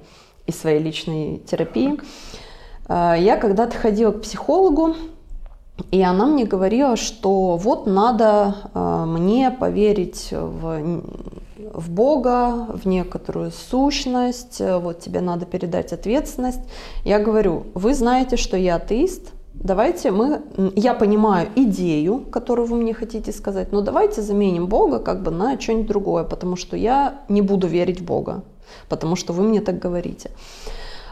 из 0.46 0.58
своей 0.58 0.80
личной 0.80 1.40
терапии. 1.40 2.00
Э, 2.88 3.16
Я 3.20 3.36
когда-то 3.38 3.78
ходила 3.78 4.12
к 4.12 4.22
психологу, 4.22 4.96
и 5.92 6.02
она 6.02 6.26
мне 6.26 6.46
говорила, 6.46 6.96
что 6.96 7.58
вот 7.58 7.88
надо 7.88 8.56
э, 8.74 9.06
мне 9.08 9.52
поверить 9.52 10.30
в, 10.32 11.02
в 11.58 11.90
Бога, 11.90 12.68
в 12.74 12.88
некоторую 12.88 13.52
сущность, 13.52 14.62
э, 14.62 14.78
вот 14.78 15.00
тебе 15.00 15.22
надо 15.22 15.46
передать 15.46 15.92
ответственность. 15.92 16.62
Я 17.04 17.20
говорю, 17.20 17.66
вы 17.74 17.96
знаете, 17.96 18.38
что 18.38 18.56
я 18.56 18.76
атеист, 18.76 19.32
давайте 19.54 20.12
мы, 20.12 20.42
я 20.76 20.94
понимаю 20.94 21.50
идею, 21.56 22.20
которую 22.20 22.68
вы 22.68 22.78
мне 22.78 22.94
хотите 22.94 23.32
сказать, 23.32 23.72
но 23.72 23.82
давайте 23.82 24.22
заменим 24.22 24.68
Бога 24.68 25.00
как 25.00 25.24
бы 25.24 25.32
на 25.32 25.60
что-нибудь 25.60 25.88
другое, 25.88 26.24
потому 26.24 26.56
что 26.56 26.78
я 26.78 27.22
не 27.30 27.42
буду 27.42 27.68
верить 27.68 28.02
в 28.02 28.06
Бога, 28.06 28.44
потому 28.90 29.16
что 29.16 29.34
вы 29.34 29.44
мне 29.44 29.62
так 29.62 29.80
говорите. 29.80 30.30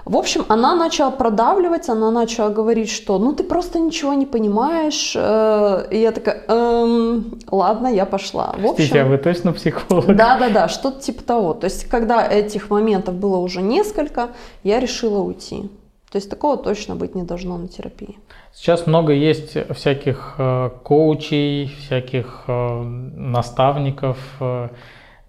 В 0.06 0.18
общем, 0.18 0.46
она 0.50 0.76
начала 0.76 1.12
продавливать, 1.12 1.90
она 1.90 2.12
начала 2.12 2.50
говорить, 2.50 2.90
что 2.90 3.20
ну 3.20 3.34
ты 3.34 3.44
просто 3.44 3.80
ничего 3.80 4.14
не 4.14 4.26
понимаешь. 4.26 5.14
э, 5.16 5.88
И 5.92 5.98
я 6.00 6.12
такая, 6.12 6.44
«Эм, 6.48 7.40
ладно, 7.52 7.88
я 7.88 8.06
пошла. 8.06 8.54
В 8.58 8.62
Простите, 8.62 9.00
а 9.00 9.02
общем, 9.04 9.10
вы 9.12 9.18
точно 9.18 9.54
психолог? 9.54 10.06
да, 10.16 10.38
да, 10.40 10.50
да, 10.50 10.68
что-то 10.70 11.00
типа 11.02 11.24
того. 11.24 11.54
То 11.54 11.66
есть, 11.66 11.88
когда 11.90 12.28
этих 12.28 12.70
моментов 12.70 13.16
было 13.16 13.38
уже 13.38 13.62
несколько, 13.62 14.30
я 14.64 14.80
решила 14.80 15.20
уйти. 15.20 15.70
То 16.12 16.18
есть 16.18 16.30
такого 16.30 16.58
точно 16.58 16.96
быть 16.96 17.16
не 17.16 17.24
должно 17.24 17.58
на 17.58 17.68
терапии. 17.68 18.18
Сейчас 18.54 18.86
много 18.88 19.14
есть 19.14 19.56
всяких 19.76 20.36
э, 20.38 20.70
коучей, 20.84 21.68
всяких 21.80 22.44
э, 22.48 22.82
наставников, 22.84 24.18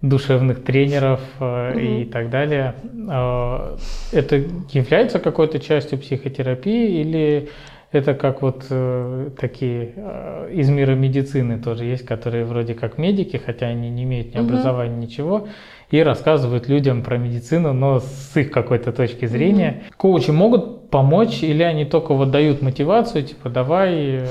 душевных 0.03 0.63
тренеров 0.63 1.21
э, 1.39 1.79
и 1.79 2.05
так 2.05 2.29
далее. 2.29 2.75
Э, 3.09 3.77
это 4.11 4.35
является 4.71 5.17
какой-то 5.19 5.59
частью 5.59 5.97
психотерапии 5.97 7.01
или 7.01 7.49
Это 7.93 8.15
как 8.15 8.41
вот 8.41 8.65
э, 8.71 9.29
такие 9.39 9.93
э, 9.95 10.49
из 10.51 10.67
мира 10.67 10.95
медицины 10.95 11.59
тоже 11.59 11.85
есть, 11.85 12.05
которые 12.05 12.43
вроде 12.43 12.73
как 12.73 12.97
медики, 12.97 13.37
хотя 13.37 13.67
они 13.67 13.91
не 13.91 14.03
имеют 14.03 14.33
ни 14.33 14.39
образования, 14.39 14.95
ничего, 14.95 15.47
и 15.91 16.01
рассказывают 16.01 16.67
людям 16.67 17.03
про 17.03 17.17
медицину, 17.17 17.71
но 17.71 17.99
с 17.99 18.35
их 18.35 18.49
какой-то 18.49 18.91
точки 18.91 19.27
зрения. 19.27 19.83
Коучи 19.95 20.31
могут 20.31 20.89
помочь 20.89 21.43
или 21.43 21.61
они 21.61 21.85
только 21.85 22.15
вот 22.15 22.31
дают 22.31 22.63
мотивацию, 22.63 23.25
типа 23.25 23.49
давай 23.49 24.21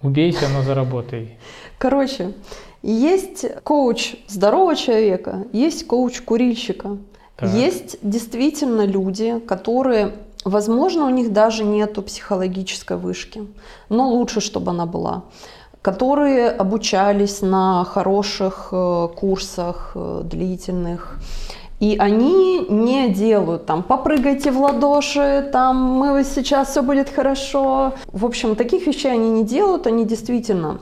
убейся, 0.00 0.46
но 0.48 0.62
заработай. 0.62 1.36
Короче, 1.76 2.32
есть 2.82 3.44
коуч 3.64 4.16
здорового 4.28 4.76
человека, 4.76 5.46
есть 5.52 5.86
коуч 5.86 6.20
курильщика. 6.20 6.98
Так. 7.36 7.50
Есть 7.50 7.98
действительно 8.02 8.84
люди, 8.84 9.38
которые, 9.46 10.14
возможно, 10.44 11.06
у 11.06 11.10
них 11.10 11.32
даже 11.32 11.64
нету 11.64 12.02
психологической 12.02 12.96
вышки, 12.96 13.46
но 13.88 14.08
лучше, 14.08 14.40
чтобы 14.40 14.70
она 14.70 14.86
была 14.86 15.24
которые 15.80 16.50
обучались 16.50 17.40
на 17.40 17.84
хороших 17.84 18.68
э, 18.72 19.08
курсах 19.14 19.92
э, 19.94 20.22
длительных, 20.24 21.18
и 21.80 21.96
они 21.98 22.66
не 22.68 23.08
делают 23.08 23.66
там 23.66 23.82
«попрыгайте 23.82 24.50
в 24.50 24.60
ладоши», 24.60 25.48
там 25.52 25.76
«мы 25.76 26.24
сейчас 26.24 26.70
все 26.70 26.82
будет 26.82 27.08
хорошо». 27.08 27.92
В 28.12 28.26
общем, 28.26 28.56
таких 28.56 28.86
вещей 28.86 29.12
они 29.12 29.30
не 29.30 29.44
делают, 29.44 29.86
они 29.86 30.04
действительно 30.04 30.80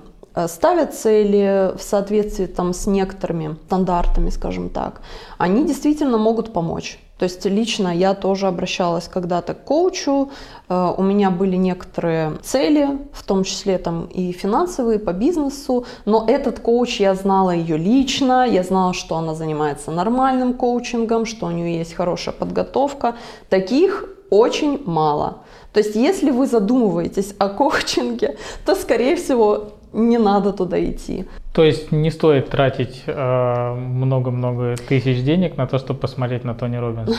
ставят 0.48 0.94
цели 0.94 1.72
в 1.76 1.82
соответствии 1.82 2.46
там, 2.46 2.72
с 2.72 2.86
некоторыми 2.86 3.56
стандартами, 3.66 4.30
скажем 4.30 4.68
так. 4.68 5.00
Они 5.38 5.64
действительно 5.64 6.18
могут 6.18 6.52
помочь. 6.52 6.98
То 7.18 7.24
есть 7.24 7.46
лично 7.46 7.96
я 7.96 8.12
тоже 8.14 8.46
обращалась 8.46 9.08
когда-то 9.08 9.54
к 9.54 9.64
коучу, 9.64 10.30
э, 10.68 10.94
у 10.98 11.02
меня 11.02 11.30
были 11.30 11.56
некоторые 11.56 12.36
цели, 12.42 12.98
в 13.12 13.24
том 13.24 13.44
числе 13.44 13.78
там 13.78 14.04
и 14.04 14.32
финансовые, 14.32 14.98
по 14.98 15.14
бизнесу, 15.14 15.86
но 16.04 16.26
этот 16.28 16.60
коуч, 16.60 17.00
я 17.00 17.14
знала 17.14 17.52
ее 17.52 17.78
лично, 17.78 18.46
я 18.46 18.62
знала, 18.62 18.92
что 18.92 19.16
она 19.16 19.34
занимается 19.34 19.90
нормальным 19.90 20.52
коучингом, 20.52 21.24
что 21.24 21.46
у 21.46 21.50
нее 21.50 21.78
есть 21.78 21.94
хорошая 21.94 22.34
подготовка. 22.34 23.14
Таких 23.48 24.04
очень 24.28 24.82
мало. 24.84 25.38
То 25.72 25.80
есть 25.80 25.96
если 25.96 26.30
вы 26.30 26.46
задумываетесь 26.46 27.34
о 27.38 27.48
коучинге, 27.48 28.36
то, 28.66 28.74
скорее 28.74 29.16
всего, 29.16 29.68
не 29.96 30.18
надо 30.18 30.52
туда 30.52 30.78
идти. 30.84 31.24
То 31.56 31.64
есть 31.64 31.90
не 31.90 32.10
стоит 32.10 32.50
тратить 32.50 33.04
э, 33.06 33.74
много-много 33.74 34.76
тысяч 34.76 35.22
денег 35.22 35.56
на 35.56 35.66
то, 35.66 35.78
чтобы 35.78 35.98
посмотреть 35.98 36.44
на 36.44 36.54
Тони 36.54 36.76
Робинса. 36.76 37.16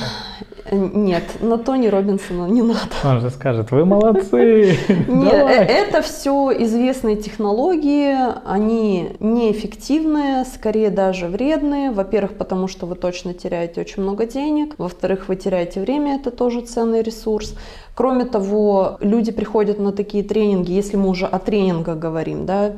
Э, 0.66 0.76
Нет, 0.76 1.24
на 1.42 1.58
Тони 1.58 1.88
Робинсона 1.88 2.46
не 2.46 2.62
надо. 2.62 2.94
Он 3.04 3.20
же 3.20 3.32
скажет, 3.32 3.72
вы 3.72 3.84
молодцы, 3.84 4.78
Нет, 5.08 5.34
э- 5.34 5.64
это 5.64 6.04
все 6.04 6.52
известные 6.52 7.16
технологии, 7.16 8.16
они 8.46 9.14
неэффективные, 9.20 10.46
скорее 10.46 10.92
даже 10.92 11.26
вредные. 11.26 11.90
Во-первых, 11.90 12.38
потому 12.38 12.68
что 12.68 12.86
вы 12.86 12.94
точно 12.94 13.34
теряете 13.34 13.82
очень 13.82 14.04
много 14.04 14.28
денег. 14.28 14.76
Во-вторых, 14.78 15.30
вы 15.30 15.36
теряете 15.36 15.82
время, 15.82 16.18
это 16.18 16.30
тоже 16.30 16.62
ценный 16.62 17.02
ресурс. 17.02 17.56
Кроме 17.96 18.26
того, 18.26 18.98
люди 19.02 19.32
приходят 19.32 19.80
на 19.80 19.92
такие 19.92 20.24
тренинги, 20.24 20.74
если 20.74 20.96
мы 20.96 21.10
уже 21.10 21.26
о 21.26 21.40
тренингах 21.40 21.98
говорим, 21.98 22.46
да, 22.46 22.74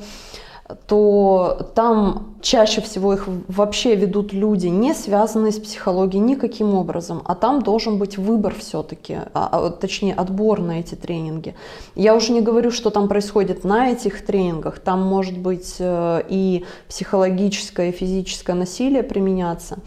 то 0.87 1.71
там 1.73 2.35
чаще 2.41 2.81
всего 2.81 3.13
их 3.13 3.27
вообще 3.47 3.95
ведут 3.95 4.33
люди, 4.33 4.67
не 4.67 4.93
связанные 4.93 5.51
с 5.51 5.59
психологией 5.59 6.23
никаким 6.23 6.75
образом, 6.75 7.21
а 7.25 7.35
там 7.35 7.61
должен 7.61 7.97
быть 7.97 8.17
выбор 8.17 8.53
все-таки, 8.57 9.17
а, 9.33 9.49
а, 9.51 9.69
точнее 9.71 10.13
отбор 10.13 10.61
на 10.61 10.79
эти 10.79 10.95
тренинги. 10.95 11.55
Я 11.95 12.15
уже 12.15 12.31
не 12.31 12.41
говорю, 12.41 12.71
что 12.71 12.91
там 12.91 13.07
происходит 13.07 13.63
на 13.63 13.89
этих 13.89 14.25
тренингах, 14.25 14.79
там 14.79 15.01
может 15.01 15.37
быть 15.37 15.75
э, 15.79 16.23
и 16.29 16.65
психологическое, 16.87 17.89
и 17.89 17.91
физическое 17.91 18.53
насилие 18.53 19.03
применяться. 19.03 19.79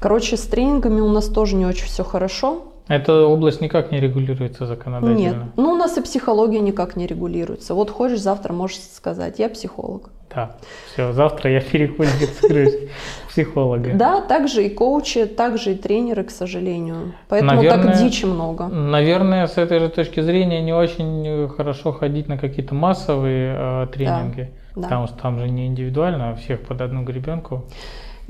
Короче, 0.00 0.36
с 0.36 0.42
тренингами 0.42 1.00
у 1.00 1.08
нас 1.08 1.26
тоже 1.26 1.56
не 1.56 1.66
очень 1.66 1.86
все 1.86 2.04
хорошо. 2.04 2.69
Эта 2.90 3.24
область 3.24 3.60
никак 3.60 3.92
не 3.92 4.00
регулируется 4.00 4.64
Нет, 4.64 4.68
законодательно. 4.68 5.52
ну 5.56 5.70
у 5.70 5.76
нас 5.76 5.96
и 5.96 6.02
психология 6.02 6.58
никак 6.58 6.96
не 6.96 7.06
регулируется. 7.06 7.72
Вот 7.74 7.88
хочешь, 7.88 8.18
завтра 8.18 8.52
можешь 8.52 8.80
сказать, 8.80 9.38
я 9.38 9.48
психолог. 9.48 10.10
Да, 10.34 10.56
все, 10.92 11.12
завтра 11.12 11.52
я 11.52 11.60
переквалифицируюсь 11.60 12.90
психолога. 13.28 13.92
Да, 13.94 14.20
также 14.20 14.66
и 14.66 14.70
коучи, 14.70 15.26
также 15.26 15.72
и 15.72 15.74
тренеры, 15.76 16.24
к 16.24 16.30
сожалению. 16.32 17.14
Поэтому 17.28 17.54
Наверное, 17.54 17.84
так 17.84 17.96
дичи 18.02 18.24
много. 18.24 18.66
Наверное, 18.66 19.46
с 19.46 19.56
этой 19.56 19.78
же 19.78 19.88
точки 19.88 20.18
зрения 20.18 20.60
не 20.60 20.72
очень 20.72 21.24
э, 21.26 21.48
хорошо 21.48 21.92
ходить 21.92 22.26
на 22.26 22.38
какие-то 22.38 22.74
массовые 22.74 23.54
э, 23.56 23.86
тренинги, 23.92 24.50
да. 24.74 24.82
потому 24.82 25.06
что 25.06 25.16
там 25.16 25.38
же 25.38 25.48
не 25.48 25.68
индивидуально, 25.68 26.30
а 26.30 26.34
всех 26.34 26.60
под 26.62 26.80
одну 26.80 27.04
гребенку. 27.04 27.66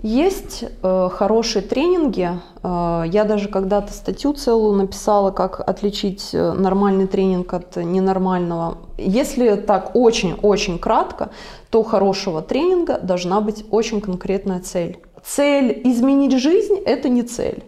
Есть 0.02 0.64
э, 0.82 1.08
хорошие 1.12 1.62
тренинги. 1.62 2.30
Э, 2.62 3.04
я 3.06 3.24
даже 3.24 3.48
когда-то 3.48 3.92
статью 3.92 4.32
целую 4.32 4.74
написала, 4.74 5.30
как 5.30 5.60
отличить 5.60 6.30
э, 6.32 6.52
нормальный 6.52 7.06
тренинг 7.06 7.52
от 7.52 7.76
ненормального. 7.76 8.78
Если 8.96 9.56
так 9.56 9.94
очень-очень 9.94 10.78
кратко, 10.78 11.30
то 11.70 11.82
хорошего 11.82 12.40
тренинга 12.40 12.98
должна 12.98 13.42
быть 13.42 13.64
очень 13.70 14.00
конкретная 14.00 14.60
цель. 14.60 15.00
Цель 15.22 15.82
изменить 15.84 16.38
жизнь– 16.38 16.76
это 16.86 17.10
не 17.10 17.22
цель, 17.22 17.62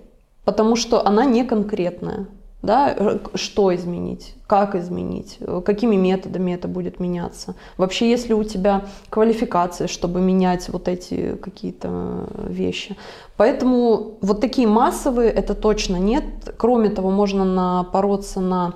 потому 0.45 0.75
что 0.75 1.07
она 1.07 1.27
не 1.27 1.45
конкретная. 1.45 2.29
Да, 2.63 2.95
э, 2.97 3.19
что 3.35 3.75
изменить, 3.75 4.35
как 4.47 4.77
изменить, 4.77 5.37
э, 5.41 5.61
какими 5.65 5.97
методами 5.97 6.53
это 6.53 6.69
будет 6.69 7.01
меняться. 7.01 7.57
Вообще, 7.77 8.09
если 8.09 8.35
у 8.35 8.45
тебя 8.45 8.83
квалификация, 9.11 9.89
чтобы 9.89 10.21
менять 10.21 10.69
вот 10.69 10.87
эти 10.87 11.35
какие-то 11.35 12.29
вещи. 12.47 12.97
Поэтому 13.37 14.15
вот 14.21 14.41
такие 14.41 14.69
массовые 14.69 15.31
это 15.31 15.55
точно 15.55 15.97
нет. 15.97 16.25
Кроме 16.57 16.89
того, 16.91 17.11
можно 17.11 17.45
напороться 17.45 18.41
на 18.41 18.75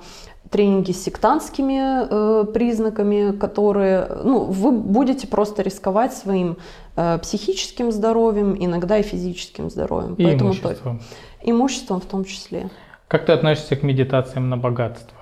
тренинги 0.49 0.91
с 0.91 1.03
сектантскими 1.03 2.07
э, 2.09 2.45
признаками, 2.45 3.31
которые, 3.31 4.07
ну, 4.23 4.43
вы 4.43 4.71
будете 4.71 5.27
просто 5.27 5.61
рисковать 5.61 6.13
своим 6.13 6.57
э, 6.95 7.19
психическим 7.19 7.91
здоровьем, 7.91 8.55
иногда 8.59 8.97
и 8.97 9.03
физическим 9.03 9.69
здоровьем. 9.69 10.15
И 10.15 10.23
Поэтому 10.23 10.53
то- 10.53 10.59
имуществом. 10.69 11.01
имуществом 11.43 12.01
в 12.01 12.05
том 12.05 12.25
числе. 12.25 12.69
Как 13.07 13.25
ты 13.25 13.31
относишься 13.31 13.75
к 13.75 13.83
медитациям 13.83 14.49
на 14.49 14.57
богатство? 14.57 15.17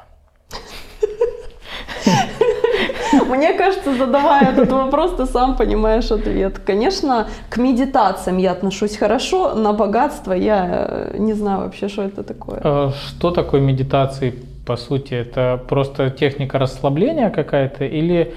Мне 3.28 3.54
кажется, 3.54 3.96
задавая 3.96 4.52
этот 4.52 4.72
вопрос, 4.72 5.16
ты 5.16 5.26
сам 5.26 5.56
понимаешь 5.56 6.12
ответ. 6.12 6.60
Конечно, 6.60 7.28
к 7.50 7.58
медитациям 7.58 8.38
я 8.38 8.52
отношусь 8.52 8.98
хорошо, 8.98 9.56
на 9.56 9.74
богатство 9.74 10.34
я 10.34 10.68
э, 10.70 11.18
не 11.18 11.34
знаю 11.34 11.60
вообще, 11.60 11.88
что 11.88 12.04
это 12.04 12.24
такое. 12.24 12.60
Э, 12.64 12.92
Что 13.08 13.32
такое 13.32 13.62
медитации, 13.62 14.34
по 14.66 14.78
сути? 14.78 15.14
Это 15.14 15.60
просто 15.70 16.10
техника 16.10 16.60
расслабления 16.60 17.30
какая-то 17.30 17.86
или 17.86 18.34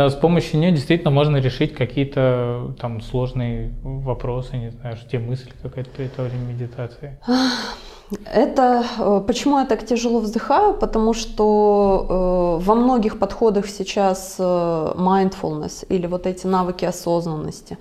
э, 0.00 0.10
с 0.10 0.14
помощью 0.14 0.60
нее 0.60 0.72
действительно 0.72 1.10
можно 1.10 1.36
решить 1.38 1.74
какие-то 1.74 2.74
там 2.80 3.00
сложные 3.00 3.72
вопросы, 3.82 4.56
не 4.56 4.70
знаю, 4.70 4.96
тебе 5.10 5.20
мысль 5.20 5.50
какая-то 5.62 5.90
перед 5.90 6.16
во 6.18 6.24
время 6.24 6.52
медитации? 6.52 7.18
Это 8.32 8.84
э, 8.98 9.22
почему 9.26 9.58
я 9.58 9.64
так 9.64 9.84
тяжело 9.84 10.20
вздыхаю, 10.20 10.74
потому 10.74 11.12
что 11.12 12.06
э, 12.60 12.64
во 12.64 12.74
многих 12.74 13.18
подходах 13.18 13.66
сейчас 13.66 14.36
э, 14.38 14.42
mindfulness 14.42 15.84
или 15.88 16.06
вот 16.06 16.26
эти 16.26 16.46
навыки 16.46 16.84
осознанности, 16.84 17.78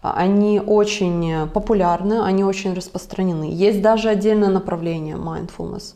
а, 0.00 0.14
они 0.16 0.60
очень 0.60 1.48
популярны, 1.52 2.22
они 2.22 2.44
очень 2.44 2.74
распространены. 2.74 3.48
Есть 3.50 3.82
даже 3.82 4.10
отдельное 4.10 4.50
направление 4.50 5.16
mindfulness 5.16 5.94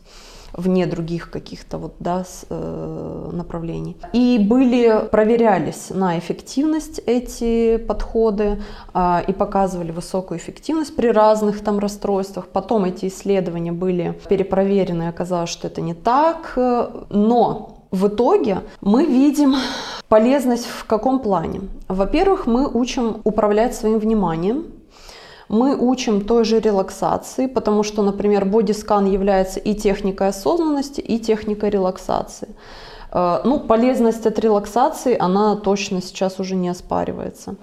вне 0.53 0.87
других 0.87 1.31
каких-то 1.31 1.79
вот, 1.79 1.95
да, 2.01 2.25
э, 2.51 3.31
направлений. 3.33 3.97
И 4.13 4.39
были, 4.39 5.09
проверялись 5.11 5.91
на 5.91 6.19
эффективность 6.19 7.01
эти 7.07 7.77
подходы 7.77 8.63
а, 8.95 9.23
и 9.27 9.33
показывали 9.33 9.93
высокую 9.93 10.39
эффективность 10.39 10.97
при 10.97 11.09
разных 11.09 11.63
там 11.63 11.79
расстройствах. 11.79 12.49
Потом 12.49 12.85
эти 12.85 13.07
исследования 13.07 13.73
были 13.73 14.19
перепроверены, 14.29 15.09
оказалось, 15.09 15.51
что 15.51 15.69
это 15.69 15.81
не 15.81 15.95
так. 15.95 16.55
Но 17.11 17.79
в 17.91 18.09
итоге 18.09 18.61
мы 18.81 19.07
видим 19.07 19.57
полезность 20.09 20.67
в 20.67 20.85
каком 20.85 21.21
плане? 21.21 21.63
Во-первых, 21.89 22.47
мы 22.47 22.67
учим 22.67 23.21
управлять 23.25 23.75
своим 23.75 23.99
вниманием, 23.99 24.67
мы 25.49 25.77
учим 25.77 26.21
той 26.21 26.45
же 26.45 26.61
релаксации, 26.61 27.47
потому 27.47 27.83
что, 27.83 28.03
например, 28.03 28.45
бодискан 28.45 29.07
является 29.07 29.61
и 29.61 29.75
техникой 29.75 30.29
осознанности, 30.29 31.01
и 31.01 31.19
техникой 31.19 31.71
релаксации. 31.71 32.49
Э, 33.13 33.41
Ну, 33.45 33.61
полезность 33.61 34.27
от 34.27 34.39
релаксации, 34.39 35.17
она 35.19 35.57
точно 35.57 36.03
сейчас 36.03 36.41
уже 36.41 36.55
не 36.57 36.69
оспаривается. 36.69 37.55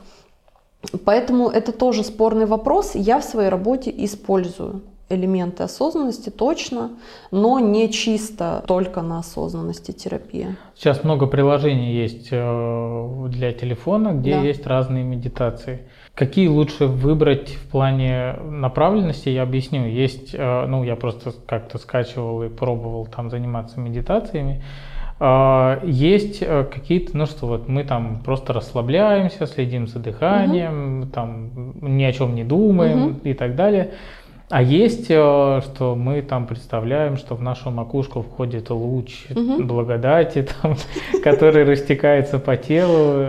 Поэтому 1.06 1.50
это 1.50 1.72
тоже 1.72 2.04
спорный 2.04 2.46
вопрос, 2.46 2.96
я 2.96 3.20
в 3.20 3.24
своей 3.24 3.50
работе 3.50 3.94
использую. 4.06 4.82
элементы 5.10 5.64
осознанности 5.64 6.32
точно, 6.32 6.90
но 7.32 7.60
не 7.60 7.92
чисто 7.92 8.64
только 8.68 9.02
на 9.04 9.20
осознанности 9.20 9.92
терапия. 9.92 10.56
Сейчас 10.76 11.04
много 11.04 11.28
приложений 11.28 11.94
есть 11.94 12.30
э, 12.32 13.28
для 13.30 13.54
телефона, 13.54 14.14
где 14.14 14.32
да. 14.32 14.42
есть 14.42 14.66
разные 14.66 15.04
медитации. 15.04 15.80
Какие 16.16 16.48
лучше 16.48 16.86
выбрать 16.86 17.50
в 17.50 17.68
плане 17.68 18.36
направленности, 18.50 19.28
я 19.28 19.44
объясню. 19.44 19.86
Есть, 19.86 20.34
э, 20.34 20.66
ну, 20.66 20.86
я 20.86 20.96
просто 20.96 21.34
как-то 21.46 21.78
скачивал 21.78 22.44
и 22.44 22.48
пробовал 22.48 23.06
там 23.06 23.30
заниматься 23.30 23.82
медитациями. 23.82 24.64
Э, 25.20 25.80
есть 25.84 26.40
какие-то, 26.40 27.18
ну 27.18 27.26
что, 27.26 27.48
вот 27.48 27.68
мы 27.68 27.84
там 27.84 28.22
просто 28.24 28.54
расслабляемся, 28.54 29.46
следим 29.46 29.88
за 29.88 30.00
дыханием, 30.00 31.02
угу. 31.02 31.10
там 31.10 31.74
ни 31.82 32.04
о 32.04 32.14
чем 32.14 32.34
не 32.34 32.46
думаем 32.46 33.04
угу. 33.08 33.20
и 33.24 33.34
так 33.34 33.58
далее. 33.58 33.92
А 34.50 34.62
есть, 34.62 35.08
э, 35.10 35.62
что 35.66 35.96
мы 35.96 36.22
там 36.22 36.46
представляем, 36.48 37.18
что 37.18 37.36
в 37.36 37.42
нашу 37.42 37.72
макушку 37.72 38.22
входит 38.22 38.70
луч 38.70 39.26
угу. 39.32 39.64
благодати, 39.64 40.48
там, 40.62 40.76
который 41.24 41.66
растекается 41.66 42.40
по 42.40 42.56
телу. 42.56 43.26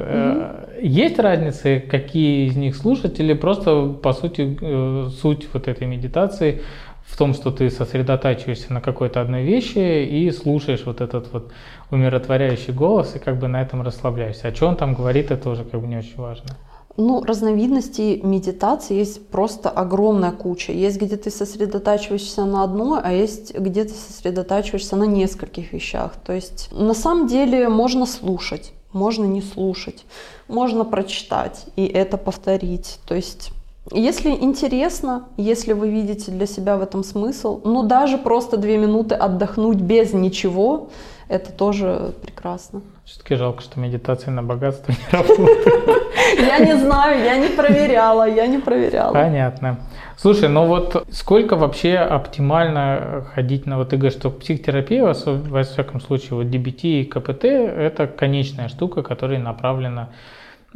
Есть 0.80 1.18
разница, 1.18 1.80
какие 1.80 2.48
из 2.48 2.56
них 2.56 2.76
слушать, 2.76 3.20
или 3.20 3.34
просто, 3.34 3.88
по 4.02 4.12
сути, 4.12 4.58
э, 4.60 5.08
суть 5.20 5.48
вот 5.52 5.68
этой 5.68 5.86
медитации 5.86 6.62
в 7.06 7.16
том, 7.16 7.34
что 7.34 7.50
ты 7.50 7.70
сосредотачиваешься 7.70 8.72
на 8.72 8.80
какой-то 8.80 9.20
одной 9.20 9.44
вещи 9.44 10.04
и 10.04 10.30
слушаешь 10.30 10.84
вот 10.84 11.00
этот 11.00 11.32
вот 11.32 11.52
умиротворяющий 11.90 12.72
голос 12.72 13.14
и 13.14 13.18
как 13.18 13.38
бы 13.38 13.48
на 13.48 13.62
этом 13.62 13.82
расслабляешься. 13.82 14.48
А 14.48 14.54
что 14.54 14.66
он 14.66 14.76
там 14.76 14.94
говорит, 14.94 15.30
это 15.30 15.50
уже 15.50 15.64
как 15.64 15.80
бы 15.80 15.86
не 15.86 15.96
очень 15.96 16.16
важно. 16.16 16.56
Ну, 16.96 17.22
разновидностей 17.22 18.22
медитации 18.22 18.94
есть 18.94 19.28
просто 19.28 19.68
огромная 19.68 20.32
куча. 20.32 20.72
Есть, 20.72 21.00
где 21.00 21.16
ты 21.16 21.30
сосредотачиваешься 21.30 22.46
на 22.46 22.64
одной, 22.64 23.00
а 23.02 23.12
есть, 23.12 23.54
где 23.54 23.84
ты 23.84 23.92
сосредотачиваешься 23.92 24.96
на 24.96 25.04
нескольких 25.04 25.74
вещах. 25.74 26.12
То 26.24 26.32
есть, 26.32 26.70
на 26.72 26.94
самом 26.94 27.26
деле, 27.26 27.68
можно 27.68 28.06
слушать, 28.06 28.72
можно 28.96 29.24
не 29.24 29.42
слушать, 29.42 30.04
можно 30.48 30.84
прочитать 30.84 31.66
и 31.76 31.86
это 31.86 32.16
повторить. 32.16 32.98
То 33.06 33.14
есть, 33.14 33.52
если 33.92 34.30
интересно, 34.30 35.28
если 35.36 35.72
вы 35.72 35.88
видите 35.90 36.32
для 36.32 36.46
себя 36.46 36.76
в 36.76 36.82
этом 36.82 37.04
смысл, 37.04 37.60
ну, 37.64 37.84
даже 37.84 38.18
просто 38.18 38.56
две 38.56 38.78
минуты 38.78 39.14
отдохнуть 39.14 39.78
без 39.78 40.12
ничего, 40.12 40.88
это 41.28 41.52
тоже 41.52 42.14
прекрасно. 42.22 42.82
Все-таки 43.06 43.36
жалко, 43.36 43.62
что 43.62 43.78
медитация 43.78 44.32
на 44.32 44.42
богатство 44.42 44.90
не 44.90 45.16
работает. 45.16 46.04
Я 46.40 46.58
не 46.58 46.76
знаю, 46.76 47.24
я 47.24 47.36
не 47.36 47.48
проверяла, 47.48 48.28
я 48.28 48.48
не 48.48 48.58
проверяла. 48.58 49.12
Понятно. 49.12 49.78
Слушай, 50.16 50.48
ну 50.48 50.66
вот 50.66 51.06
сколько 51.12 51.54
вообще 51.54 51.98
оптимально 51.98 53.24
ходить 53.32 53.64
на, 53.64 53.78
вот 53.78 53.90
ты 53.90 53.96
говоришь, 53.96 54.18
что 54.18 54.30
психотерапия, 54.30 55.04
во 55.04 55.62
всяком 55.62 56.00
случае, 56.00 56.30
вот 56.32 56.46
DBT 56.46 57.02
и 57.02 57.04
КПТ, 57.04 57.44
это 57.44 58.08
конечная 58.08 58.68
штука, 58.68 59.02
которая 59.02 59.38
направлена 59.38 60.08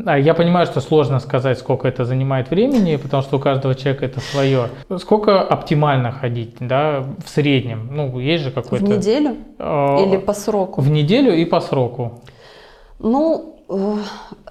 я 0.07 0.34
понимаю, 0.34 0.66
что 0.66 0.80
сложно 0.80 1.20
сказать, 1.20 1.59
сколько 1.59 1.88
это 1.88 2.05
занимает 2.05 2.51
времени, 2.51 2.96
потому 2.96 3.22
что 3.22 3.36
у 3.36 3.40
каждого 3.40 3.74
человека 3.74 4.05
это 4.07 4.20
свое. 4.20 4.68
Сколько 4.98 5.40
оптимально 5.40 6.12
ходить, 6.12 6.57
да, 6.61 7.05
в 7.24 7.28
среднем? 7.28 7.88
Ну, 7.90 8.18
есть 8.18 8.44
же 8.44 8.51
какой-то... 8.51 8.84
В 8.84 8.88
неделю? 8.88 9.36
Э, 9.59 10.07
Или 10.07 10.16
по 10.16 10.32
сроку? 10.32 10.80
В 10.80 10.90
неделю 10.90 11.34
и 11.34 11.44
по 11.44 11.61
сроку. 11.61 12.20
Ну, 12.98 13.57
э, 13.68 13.96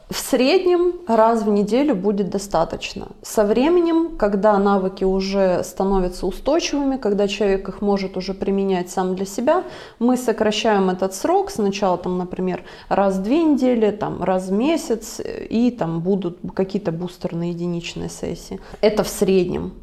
в 0.09 0.17
среднем 0.17 0.93
раз 1.07 1.43
в 1.43 1.49
неделю 1.49 1.95
будет 1.95 2.29
достаточно. 2.29 3.09
Со 3.21 3.45
временем, 3.45 4.17
когда 4.17 4.57
навыки 4.57 5.03
уже 5.03 5.63
становятся 5.63 6.25
устойчивыми, 6.25 6.97
когда 6.97 7.27
человек 7.27 7.69
их 7.69 7.81
может 7.81 8.17
уже 8.17 8.33
применять 8.33 8.89
сам 8.89 9.15
для 9.15 9.25
себя, 9.25 9.63
мы 9.99 10.17
сокращаем 10.17 10.89
этот 10.89 11.13
срок. 11.13 11.51
Сначала, 11.51 11.97
там, 11.97 12.17
например, 12.17 12.63
раз 12.89 13.17
в 13.17 13.21
две 13.21 13.43
недели, 13.43 13.91
там, 13.91 14.23
раз 14.23 14.47
в 14.47 14.51
месяц, 14.51 15.21
и 15.49 15.69
там 15.69 15.99
будут 15.99 16.39
какие-то 16.55 16.91
бустерные 16.91 17.51
единичные 17.51 18.09
сессии. 18.09 18.59
Это 18.81 19.03
в 19.03 19.09
среднем. 19.09 19.73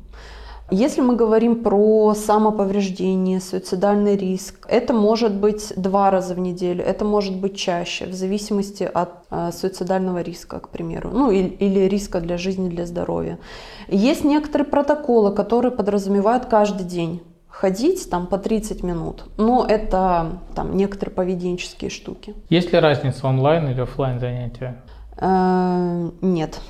Если 0.71 1.01
мы 1.01 1.15
говорим 1.15 1.63
про 1.63 2.13
самоповреждение, 2.15 3.41
суицидальный 3.41 4.17
риск, 4.17 4.67
это 4.69 4.93
может 4.93 5.33
быть 5.33 5.73
два 5.77 6.11
раза 6.11 6.35
в 6.35 6.41
неделю, 6.41 6.83
это 6.83 7.05
может 7.05 7.37
быть 7.37 7.57
чаще, 7.57 8.07
в 8.07 8.15
зависимости 8.15 8.83
от 8.83 9.11
э, 9.31 9.53
суицидального 9.53 10.23
риска, 10.23 10.59
к 10.59 10.71
примеру, 10.71 11.11
ну 11.13 11.31
или, 11.31 11.47
или 11.47 11.81
риска 11.87 12.21
для 12.21 12.37
жизни, 12.37 12.69
для 12.69 12.85
здоровья. 12.85 13.39
Есть 13.87 14.25
некоторые 14.25 14.67
протоколы, 14.67 15.33
которые 15.33 15.71
подразумевают 15.71 16.47
каждый 16.47 16.85
день 16.85 17.23
ходить 17.49 18.11
там 18.11 18.27
по 18.27 18.37
30 18.37 18.83
минут, 18.83 19.27
но 19.37 19.65
это 19.69 20.41
там 20.57 20.77
некоторые 20.77 21.15
поведенческие 21.15 21.91
штуки. 21.91 22.35
Есть 22.51 22.73
ли 22.73 22.81
разница 22.81 23.29
онлайн 23.29 23.69
или 23.69 23.83
офлайн 23.83 24.19
занятия? 24.19 24.83
Э, 25.17 26.11
нет. 26.21 26.61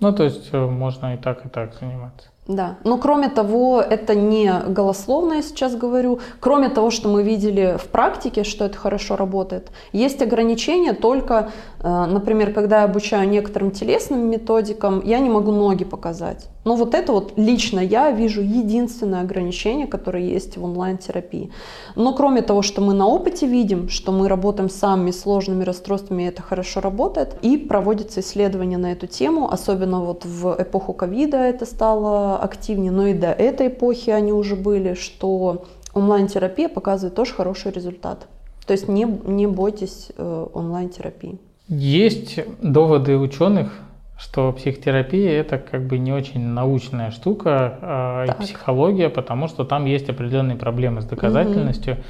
Ну, 0.00 0.12
то 0.12 0.24
есть 0.24 0.48
э, 0.50 0.66
можно 0.66 1.14
и 1.14 1.18
так, 1.18 1.44
и 1.44 1.50
так 1.50 1.74
заниматься. 1.78 2.31
Да, 2.52 2.76
но 2.84 2.98
кроме 2.98 3.30
того, 3.30 3.80
это 3.80 4.14
не 4.14 4.52
голословно, 4.68 5.34
я 5.34 5.42
сейчас 5.42 5.74
говорю. 5.74 6.20
Кроме 6.38 6.68
того, 6.68 6.90
что 6.90 7.08
мы 7.08 7.22
видели 7.22 7.78
в 7.78 7.86
практике, 7.88 8.44
что 8.44 8.66
это 8.66 8.76
хорошо 8.76 9.16
работает, 9.16 9.70
есть 9.92 10.20
ограничения 10.20 10.92
только, 10.92 11.50
э, 11.80 12.04
например, 12.06 12.52
когда 12.52 12.80
я 12.80 12.84
обучаю 12.84 13.26
некоторым 13.26 13.70
телесным 13.70 14.28
методикам, 14.28 15.00
я 15.02 15.18
не 15.18 15.30
могу 15.30 15.50
ноги 15.50 15.84
показать. 15.84 16.51
Но 16.64 16.76
вот 16.76 16.94
это 16.94 17.12
вот 17.12 17.32
лично 17.36 17.80
я 17.80 18.10
вижу 18.12 18.40
единственное 18.40 19.22
ограничение, 19.22 19.86
которое 19.86 20.24
есть 20.24 20.56
в 20.56 20.64
онлайн-терапии. 20.64 21.50
Но 21.96 22.14
кроме 22.14 22.42
того, 22.42 22.62
что 22.62 22.80
мы 22.80 22.94
на 22.94 23.06
опыте 23.06 23.46
видим, 23.46 23.88
что 23.88 24.12
мы 24.12 24.28
работаем 24.28 24.70
с 24.70 24.74
самыми 24.74 25.10
сложными 25.10 25.64
расстройствами, 25.64 26.22
и 26.22 26.26
это 26.26 26.42
хорошо 26.42 26.80
работает, 26.80 27.36
и 27.42 27.56
проводятся 27.56 28.20
исследования 28.20 28.78
на 28.78 28.92
эту 28.92 29.06
тему, 29.06 29.50
особенно 29.50 30.04
вот 30.04 30.24
в 30.24 30.56
эпоху 30.58 30.92
ковида 30.92 31.38
это 31.38 31.66
стало 31.66 32.38
активнее, 32.38 32.92
но 32.92 33.08
и 33.08 33.14
до 33.14 33.32
этой 33.32 33.66
эпохи 33.66 34.10
они 34.10 34.32
уже 34.32 34.54
были, 34.54 34.94
что 34.94 35.64
онлайн-терапия 35.94 36.68
показывает 36.68 37.14
тоже 37.14 37.32
хороший 37.34 37.72
результат. 37.72 38.28
То 38.66 38.72
есть 38.72 38.88
не, 38.88 39.04
не 39.04 39.48
бойтесь 39.48 40.10
э, 40.16 40.46
онлайн-терапии. 40.52 41.38
Есть 41.68 42.38
доводы 42.60 43.16
ученых, 43.18 43.72
что 44.18 44.52
психотерапия 44.52 45.32
это 45.32 45.58
как 45.58 45.86
бы 45.86 45.98
не 45.98 46.12
очень 46.12 46.40
научная 46.40 47.10
штука, 47.10 48.26
э, 48.28 48.32
и 48.32 48.42
психология, 48.42 49.08
потому 49.08 49.48
что 49.48 49.64
там 49.64 49.86
есть 49.86 50.08
определенные 50.08 50.56
проблемы 50.56 51.02
с 51.02 51.04
доказательностью. 51.04 51.94
Угу 51.94 52.02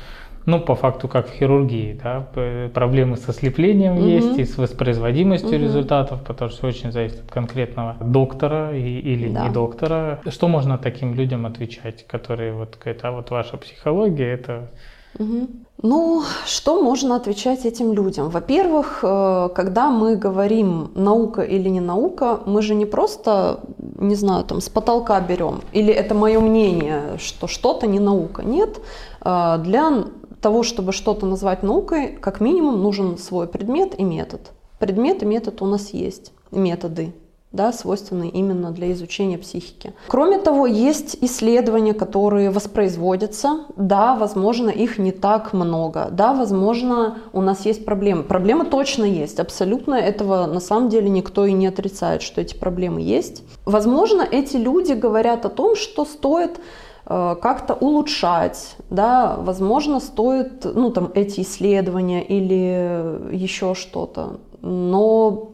ну, 0.44 0.60
по 0.60 0.74
факту, 0.74 1.08
как 1.08 1.28
в 1.28 1.32
хирургии, 1.32 1.98
да, 2.02 2.26
проблемы 2.74 3.16
со 3.16 3.32
слеплением 3.32 3.98
угу. 3.98 4.06
есть 4.06 4.38
и 4.38 4.44
с 4.44 4.58
воспроизводимостью 4.58 5.50
угу. 5.50 5.58
результатов, 5.58 6.22
потому 6.24 6.50
что 6.50 6.58
все 6.58 6.68
очень 6.68 6.92
зависит 6.92 7.20
от 7.20 7.30
конкретного 7.30 7.96
доктора 8.00 8.76
и, 8.76 8.98
или 8.98 9.28
да. 9.28 9.46
не 9.46 9.52
доктора. 9.52 10.20
Что 10.28 10.48
можно 10.48 10.78
таким 10.78 11.14
людям 11.14 11.46
отвечать, 11.46 12.06
которые 12.06 12.52
вот 12.52 12.76
говорят, 12.80 13.04
а 13.04 13.12
вот 13.12 13.30
ваша 13.30 13.56
психология 13.56 14.32
это 14.32 14.70
Угу. 15.18 15.48
Ну, 15.82 16.22
что 16.46 16.80
можно 16.80 17.16
отвечать 17.16 17.66
этим 17.66 17.92
людям? 17.92 18.28
Во-первых, 18.30 19.00
э, 19.02 19.48
когда 19.54 19.90
мы 19.90 20.14
говорим 20.16 20.92
наука 20.94 21.42
или 21.42 21.68
не 21.68 21.80
наука, 21.80 22.40
мы 22.46 22.62
же 22.62 22.74
не 22.74 22.86
просто, 22.86 23.60
не 23.98 24.14
знаю, 24.14 24.44
там 24.44 24.60
с 24.60 24.68
потолка 24.68 25.20
берем, 25.20 25.60
или 25.72 25.92
это 25.92 26.14
мое 26.14 26.38
мнение, 26.38 27.18
что 27.18 27.48
что-то 27.48 27.86
не 27.86 27.98
наука. 27.98 28.42
Нет, 28.42 28.80
э, 29.24 29.58
для 29.64 30.04
того, 30.40 30.62
чтобы 30.62 30.92
что-то 30.92 31.26
назвать 31.26 31.62
наукой, 31.62 32.08
как 32.20 32.40
минимум 32.40 32.82
нужен 32.82 33.18
свой 33.18 33.48
предмет 33.48 33.98
и 33.98 34.04
метод. 34.04 34.52
Предмет 34.78 35.22
и 35.22 35.26
метод 35.26 35.62
у 35.62 35.66
нас 35.66 35.90
есть, 35.90 36.32
методы, 36.50 37.12
да, 37.52 37.72
свойственные 37.72 38.30
именно 38.30 38.70
для 38.70 38.92
изучения 38.92 39.38
психики. 39.38 39.92
Кроме 40.08 40.38
того, 40.38 40.66
есть 40.66 41.16
исследования, 41.20 41.94
которые 41.94 42.50
воспроизводятся. 42.50 43.60
Да, 43.76 44.14
возможно, 44.14 44.70
их 44.70 44.98
не 44.98 45.12
так 45.12 45.52
много. 45.52 46.08
Да, 46.10 46.32
возможно, 46.32 47.18
у 47.32 47.40
нас 47.40 47.66
есть 47.66 47.84
проблемы. 47.84 48.22
Проблемы 48.22 48.64
точно 48.64 49.04
есть. 49.04 49.40
Абсолютно 49.40 49.94
этого 49.94 50.46
на 50.46 50.60
самом 50.60 50.88
деле 50.88 51.08
никто 51.08 51.46
и 51.46 51.52
не 51.52 51.66
отрицает, 51.66 52.22
что 52.22 52.40
эти 52.40 52.54
проблемы 52.54 53.00
есть. 53.00 53.44
Возможно, 53.64 54.22
эти 54.22 54.56
люди 54.56 54.92
говорят 54.92 55.44
о 55.46 55.48
том, 55.48 55.76
что 55.76 56.04
стоит 56.04 56.60
Э, 57.04 57.36
как-то 57.40 57.74
улучшать, 57.74 58.76
да, 58.88 59.36
возможно, 59.38 59.98
стоит, 59.98 60.64
ну, 60.64 60.90
там, 60.90 61.10
эти 61.14 61.40
исследования 61.40 62.24
или 62.24 63.34
еще 63.34 63.74
что-то, 63.74 64.38
но 64.60 65.50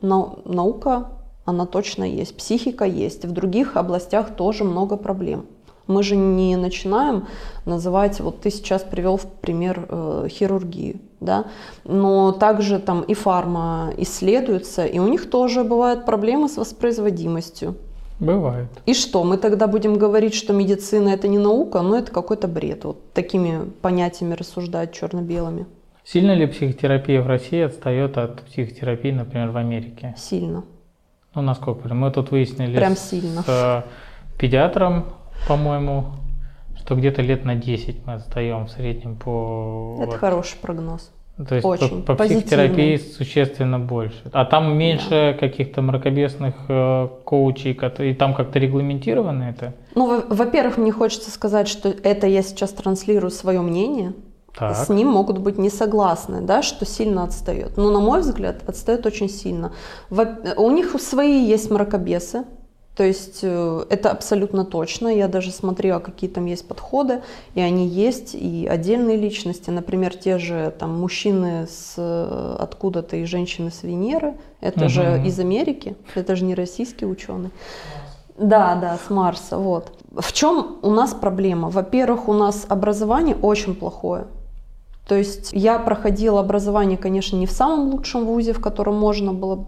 наука, 0.00 1.08
она 1.48 1.64
точно 1.64 2.04
есть, 2.04 2.36
психика 2.36 2.84
есть, 2.84 3.24
в 3.24 3.32
других 3.32 3.78
областях 3.78 4.36
тоже 4.36 4.64
много 4.64 4.96
проблем. 4.96 5.46
Мы 5.86 6.02
же 6.02 6.14
не 6.14 6.56
начинаем 6.56 7.26
называть, 7.64 8.20
вот 8.20 8.42
ты 8.42 8.50
сейчас 8.50 8.82
привел 8.82 9.16
в 9.16 9.24
пример 9.24 9.86
э, 9.88 10.26
хирургию, 10.28 10.98
да, 11.20 11.46
но 11.84 12.32
также 12.32 12.78
там 12.78 13.00
и 13.00 13.14
фарма 13.14 13.94
исследуется, 13.96 14.84
и 14.84 14.98
у 14.98 15.08
них 15.08 15.30
тоже 15.30 15.64
бывают 15.64 16.04
проблемы 16.04 16.50
с 16.50 16.58
воспроизводимостью. 16.58 17.76
Бывает. 18.20 18.68
И 18.84 18.92
что, 18.92 19.24
мы 19.24 19.38
тогда 19.38 19.68
будем 19.68 19.96
говорить, 19.96 20.34
что 20.34 20.52
медицина 20.52 21.08
это 21.08 21.28
не 21.28 21.38
наука, 21.38 21.80
но 21.80 21.96
это 21.96 22.12
какой-то 22.12 22.46
бред. 22.46 22.84
Вот 22.84 23.14
такими 23.14 23.70
понятиями 23.80 24.34
рассуждать 24.34 24.92
черно-белыми. 24.92 25.64
Сильно 26.04 26.34
ли 26.34 26.46
психотерапия 26.46 27.22
в 27.22 27.26
России 27.26 27.62
отстает 27.62 28.18
от 28.18 28.42
психотерапии, 28.42 29.12
например, 29.12 29.50
в 29.50 29.56
Америке? 29.56 30.14
Сильно. 30.18 30.64
Ну, 31.38 31.42
насколько? 31.42 31.94
Мы 31.94 32.10
тут 32.10 32.32
выяснили 32.32 32.76
Прям 32.76 32.96
с 32.96 33.10
сильно. 33.10 33.44
э, 33.46 33.82
педиатром, 34.40 35.04
по-моему, 35.46 36.06
что 36.76 36.96
где-то 36.96 37.22
лет 37.22 37.44
на 37.44 37.54
10 37.54 38.04
мы 38.04 38.14
отстаем 38.14 38.66
в 38.66 38.70
среднем 38.70 39.14
по... 39.14 39.98
Это 40.00 40.10
вот. 40.10 40.18
хороший 40.18 40.56
прогноз. 40.60 41.12
То 41.48 41.54
есть 41.54 41.64
очень 41.64 42.02
по, 42.02 42.14
по 42.14 42.14
позитивный. 42.16 42.42
психотерапии 42.42 42.96
существенно 42.96 43.78
больше. 43.78 44.20
А 44.32 44.44
там 44.44 44.76
меньше 44.76 45.36
каких-то 45.38 45.80
мракобесных 45.80 46.54
э, 46.66 47.08
коучей, 47.24 47.74
которые, 47.74 48.14
и 48.14 48.16
там 48.16 48.34
как-то 48.34 48.58
регламентировано 48.58 49.44
это? 49.44 49.74
Ну, 49.94 50.08
во- 50.08 50.34
во-первых, 50.34 50.76
мне 50.76 50.90
хочется 50.90 51.30
сказать, 51.30 51.68
что 51.68 51.88
это 51.88 52.26
я 52.26 52.42
сейчас 52.42 52.70
транслирую 52.70 53.30
свое 53.30 53.60
мнение. 53.60 54.12
Так. 54.58 54.76
С 54.76 54.88
ним 54.88 55.08
могут 55.08 55.38
быть 55.38 55.58
не 55.58 55.70
согласны, 55.70 56.40
да, 56.40 56.62
что 56.62 56.84
сильно 56.84 57.24
отстает. 57.24 57.76
Но, 57.76 57.90
на 57.90 58.00
мой 58.00 58.20
взгляд, 58.20 58.68
отстает 58.68 59.06
очень 59.06 59.28
сильно. 59.28 59.72
У 60.10 60.70
них 60.70 61.00
свои 61.00 61.44
есть 61.44 61.70
мракобесы, 61.70 62.44
то 62.98 63.04
есть 63.04 63.40
э, 63.42 63.84
это 63.90 64.10
абсолютно 64.10 64.64
точно. 64.64 65.06
Я 65.06 65.28
даже 65.28 65.52
смотрела, 65.52 66.00
какие 66.00 66.28
там 66.28 66.46
есть 66.46 66.66
подходы, 66.66 67.22
и 67.54 67.60
они 67.60 67.86
есть, 67.86 68.34
и 68.34 68.66
отдельные 68.66 69.16
личности. 69.16 69.70
Например, 69.70 70.16
те 70.16 70.38
же 70.38 70.74
там 70.76 70.98
мужчины 71.00 71.68
с 71.68 71.94
э, 71.96 72.56
откуда-то 72.58 73.14
и 73.14 73.24
женщины 73.24 73.70
с 73.70 73.84
Венеры. 73.84 74.34
Это 74.60 74.88
же 74.88 75.02
Мгм. 75.02 75.26
из 75.26 75.38
Америки, 75.38 75.94
это 76.16 76.34
же 76.34 76.44
не 76.44 76.56
российский 76.56 77.06
ученый. 77.06 77.50
Да, 78.36 78.74
да, 78.74 78.98
с 79.06 79.10
Марса, 79.10 79.58
вот. 79.58 79.92
В 80.10 80.32
чем 80.32 80.78
у 80.82 80.90
нас 80.90 81.14
проблема? 81.14 81.70
Во-первых, 81.70 82.28
у 82.28 82.32
нас 82.32 82.66
образование 82.68 83.36
очень 83.40 83.76
плохое. 83.76 84.26
То 85.08 85.14
есть 85.14 85.50
я 85.52 85.78
проходила 85.78 86.40
образование, 86.40 86.98
конечно, 86.98 87.36
не 87.36 87.46
в 87.46 87.50
самом 87.50 87.90
лучшем 87.90 88.26
вузе, 88.26 88.52
в 88.52 88.60
котором 88.60 88.96
можно 88.96 89.32
было, 89.32 89.66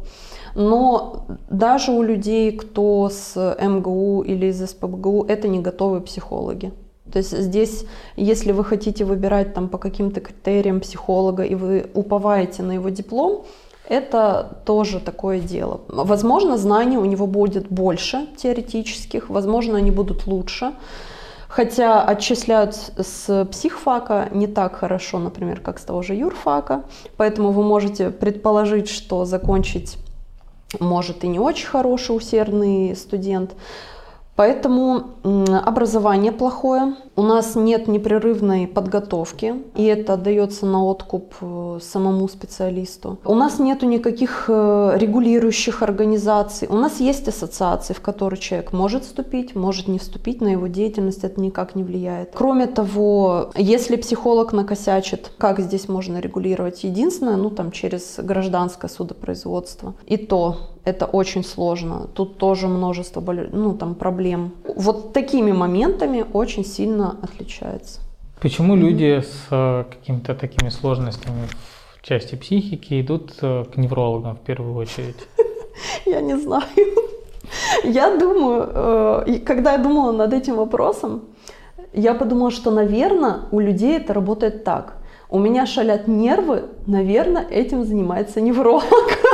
но 0.55 1.25
даже 1.49 1.93
у 1.93 2.03
людей, 2.03 2.53
кто 2.53 3.09
с 3.09 3.57
МГУ 3.59 4.23
или 4.23 4.47
из 4.47 4.63
СПБГУ, 4.71 5.25
это 5.29 5.49
не 5.49 5.61
готовые 5.61 6.03
психологи. 6.03 6.73
То 7.11 7.19
есть 7.19 7.37
здесь, 7.37 7.87
если 8.17 8.53
вы 8.53 8.65
хотите 8.65 9.05
выбирать 9.05 9.55
там 9.55 9.69
по 9.69 9.79
каким-то 9.79 10.21
критериям 10.21 10.81
психолога 10.81 11.43
и 11.43 11.55
вы 11.55 11.87
уповаете 11.95 12.63
на 12.63 12.73
его 12.73 12.91
диплом, 12.91 13.45
это 13.89 14.59
тоже 14.67 15.01
такое 15.01 15.41
дело. 15.41 15.81
Возможно, 15.89 16.59
знаний 16.59 16.99
у 16.99 17.05
него 17.05 17.27
будет 17.27 17.69
больше 17.69 18.27
теоретических, 18.37 19.31
возможно, 19.31 19.79
они 19.79 19.91
будут 19.91 20.27
лучше. 20.27 20.73
Хотя 21.51 22.05
отчисляют 22.05 22.77
с- 22.97 23.45
психфака 23.47 24.29
не 24.31 24.47
так 24.47 24.77
хорошо, 24.77 25.19
например, 25.19 25.61
как 25.61 25.81
с 25.81 25.83
того 25.83 26.01
же 26.01 26.15
юрфака. 26.15 26.85
Поэтому 27.17 27.51
вы 27.51 27.65
можете 27.65 28.11
предположить, 28.11 28.89
что 28.89 29.25
закончить 29.25 29.99
может 30.79 31.25
и 31.25 31.29
не 31.29 31.41
очень 31.41 31.67
хороший, 31.67 32.17
усердный 32.17 32.95
студент. 32.95 33.57
Поэтому 34.41 35.03
образование 35.23 36.33
плохое, 36.33 36.95
у 37.15 37.21
нас 37.21 37.57
нет 37.57 37.89
непрерывной 37.89 38.67
подготовки, 38.67 39.55
и 39.77 39.85
это 39.85 40.17
дается 40.17 40.65
на 40.65 40.83
откуп 40.83 41.35
э, 41.43 41.79
самому 41.83 42.27
специалисту. 42.27 43.19
У 43.27 43.35
нас 43.35 43.59
нету 43.59 43.85
никаких 43.85 44.47
э, 44.49 44.93
регулирующих 44.97 45.83
организаций. 45.83 46.69
У 46.71 46.77
нас 46.77 47.01
есть 47.01 47.29
ассоциации, 47.29 47.93
в 47.93 48.01
которые 48.01 48.41
человек 48.41 48.73
может 48.73 49.05
вступить, 49.05 49.55
может 49.55 49.89
не 49.89 49.99
вступить, 49.99 50.41
на 50.41 50.49
его 50.49 50.69
деятельность 50.69 51.23
это 51.23 51.39
никак 51.39 51.75
не 51.75 51.85
влияет. 51.85 52.31
Кроме 52.33 52.67
того, 52.67 53.51
если 53.57 53.97
психолог 53.97 54.55
накосячит, 54.55 55.33
как 55.37 55.61
здесь 55.61 55.87
можно 55.87 56.19
регулировать? 56.19 56.83
Единственное, 56.83 57.37
ну 57.37 57.51
там 57.51 57.73
через 57.73 58.19
гражданское 58.19 58.89
судопроизводство. 58.89 59.93
И 60.07 60.17
то 60.17 60.57
это 60.91 61.07
очень 61.07 61.45
сложно. 61.45 62.09
Тут 62.15 62.39
тоже 62.39 62.69
множество 62.69 63.21
ну, 63.53 63.75
там, 63.75 63.95
проблем. 63.95 64.53
Вот 64.77 65.13
такими 65.13 65.53
моментами 65.53 66.25
очень 66.33 66.65
сильно 66.65 67.17
отличается. 67.23 68.01
Почему 68.41 68.77
люди 68.77 69.21
с 69.21 69.47
э, 69.51 69.85
какими-то 69.91 70.35
такими 70.35 70.71
сложностями 70.71 71.49
в 71.99 72.03
части 72.03 72.37
психики 72.37 73.01
идут 73.01 73.33
э, 73.43 73.65
к 73.65 73.77
неврологам 73.77 74.37
в 74.37 74.41
первую 74.41 74.75
очередь? 74.75 75.17
Я 76.07 76.21
не 76.21 76.39
знаю. 76.39 76.65
Я 77.85 78.17
думаю, 78.17 78.71
э, 79.27 79.39
когда 79.45 79.73
я 79.73 79.79
думала 79.79 80.13
над 80.13 80.33
этим 80.33 80.57
вопросом, 80.57 81.23
я 81.93 82.15
подумала, 82.15 82.51
что, 82.51 82.71
наверное, 82.71 83.41
у 83.51 83.61
людей 83.61 83.97
это 83.97 84.15
работает 84.15 84.65
так. 84.65 84.95
У 85.29 85.39
меня 85.39 85.67
шалят 85.67 86.09
нервы, 86.09 86.63
наверное, 86.87 87.47
этим 87.51 87.85
занимается 87.85 88.41
невролог. 88.41 88.85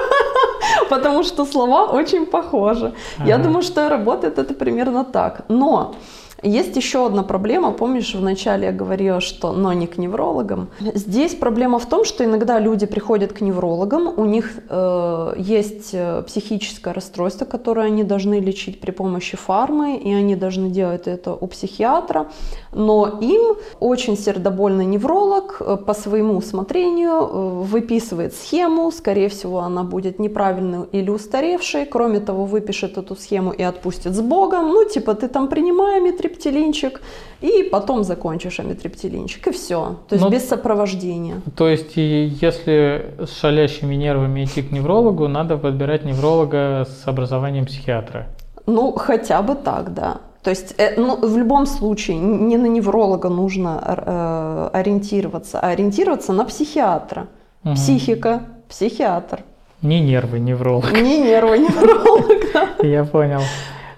Потому 0.90 1.24
что 1.24 1.44
слова 1.44 1.86
очень 1.92 2.26
похожи. 2.26 2.92
Я 3.24 3.38
думаю, 3.38 3.62
что 3.62 3.88
работает 3.88 4.38
это 4.38 4.54
примерно 4.54 5.04
так. 5.04 5.44
Но 5.48 5.94
есть 6.42 6.76
еще 6.76 7.06
одна 7.06 7.22
проблема. 7.22 7.72
Помнишь, 7.72 8.14
вначале 8.14 8.66
я 8.66 8.72
говорила, 8.72 9.20
что 9.20 9.52
но 9.52 9.72
не 9.72 9.86
к 9.86 9.98
неврологам. 9.98 10.68
Здесь 10.94 11.34
проблема 11.34 11.78
в 11.78 11.86
том, 11.86 12.04
что 12.04 12.24
иногда 12.24 12.58
люди 12.58 12.86
приходят 12.86 13.32
к 13.32 13.40
неврологам, 13.40 14.12
у 14.16 14.24
них 14.24 14.50
э, 14.68 15.34
есть 15.38 15.90
э, 15.92 16.22
психическое 16.26 16.92
расстройство, 16.92 17.44
которое 17.44 17.86
они 17.86 18.04
должны 18.04 18.40
лечить 18.40 18.80
при 18.80 18.90
помощи 18.90 19.36
фармы, 19.36 19.96
и 19.96 20.12
они 20.12 20.36
должны 20.36 20.70
делать 20.70 21.06
это 21.06 21.32
у 21.34 21.46
психиатра. 21.46 22.26
Но 22.72 23.18
им 23.20 23.56
очень 23.80 24.16
сердобольный 24.18 24.84
невролог 24.84 25.56
э, 25.60 25.76
по 25.76 25.94
своему 25.94 26.36
усмотрению 26.36 27.12
э, 27.12 27.62
выписывает 27.62 28.34
схему, 28.34 28.90
скорее 28.92 29.28
всего, 29.28 29.60
она 29.60 29.82
будет 29.84 30.18
неправильной 30.18 30.86
или 30.92 31.10
устаревшей. 31.10 31.86
Кроме 31.86 32.20
того, 32.20 32.44
выпишет 32.44 32.98
эту 32.98 33.16
схему 33.16 33.52
и 33.52 33.62
отпустит 33.62 34.12
с 34.12 34.20
Богом. 34.20 34.68
Ну, 34.68 34.84
типа, 34.84 35.14
ты 35.14 35.28
там 35.28 35.48
принимай 35.48 36.00
амитриптилинчик, 36.26 37.00
и 37.40 37.68
потом 37.70 38.04
закончишь 38.04 38.60
амитриптилинчик, 38.60 39.48
и 39.48 39.52
все. 39.52 39.96
То 40.08 40.14
есть 40.14 40.24
Ну, 40.24 40.30
без 40.30 40.48
сопровождения. 40.48 41.40
То 41.56 41.68
есть, 41.68 41.96
если 41.96 43.14
с 43.18 43.40
шалящими 43.40 43.94
нервами 43.94 44.44
идти 44.44 44.62
к 44.62 44.72
неврологу, 44.72 45.28
надо 45.28 45.56
подбирать 45.56 46.04
невролога 46.04 46.86
с 46.86 47.06
образованием 47.08 47.66
психиатра. 47.66 48.26
Ну, 48.66 48.92
хотя 48.92 49.42
бы 49.42 49.54
так, 49.54 49.94
да. 49.94 50.18
То 50.42 50.50
есть, 50.50 50.74
э, 50.78 50.94
ну, 50.96 51.16
в 51.16 51.36
любом 51.36 51.66
случае, 51.66 52.16
не 52.18 52.56
на 52.56 52.66
невролога 52.66 53.28
нужно 53.28 53.82
э, 53.84 54.70
ориентироваться, 54.78 55.58
а 55.60 55.70
ориентироваться 55.70 56.32
на 56.32 56.44
психиатра. 56.44 57.26
Мгм. 57.64 57.74
Психика, 57.74 58.40
психиатр. 58.68 59.40
Не 59.82 60.00
нервы, 60.00 60.38
невролог. 60.38 60.92
Не 60.92 61.18
нервы 61.18 61.58
невролога. 61.58 62.68
Я 62.82 63.04
понял. 63.04 63.40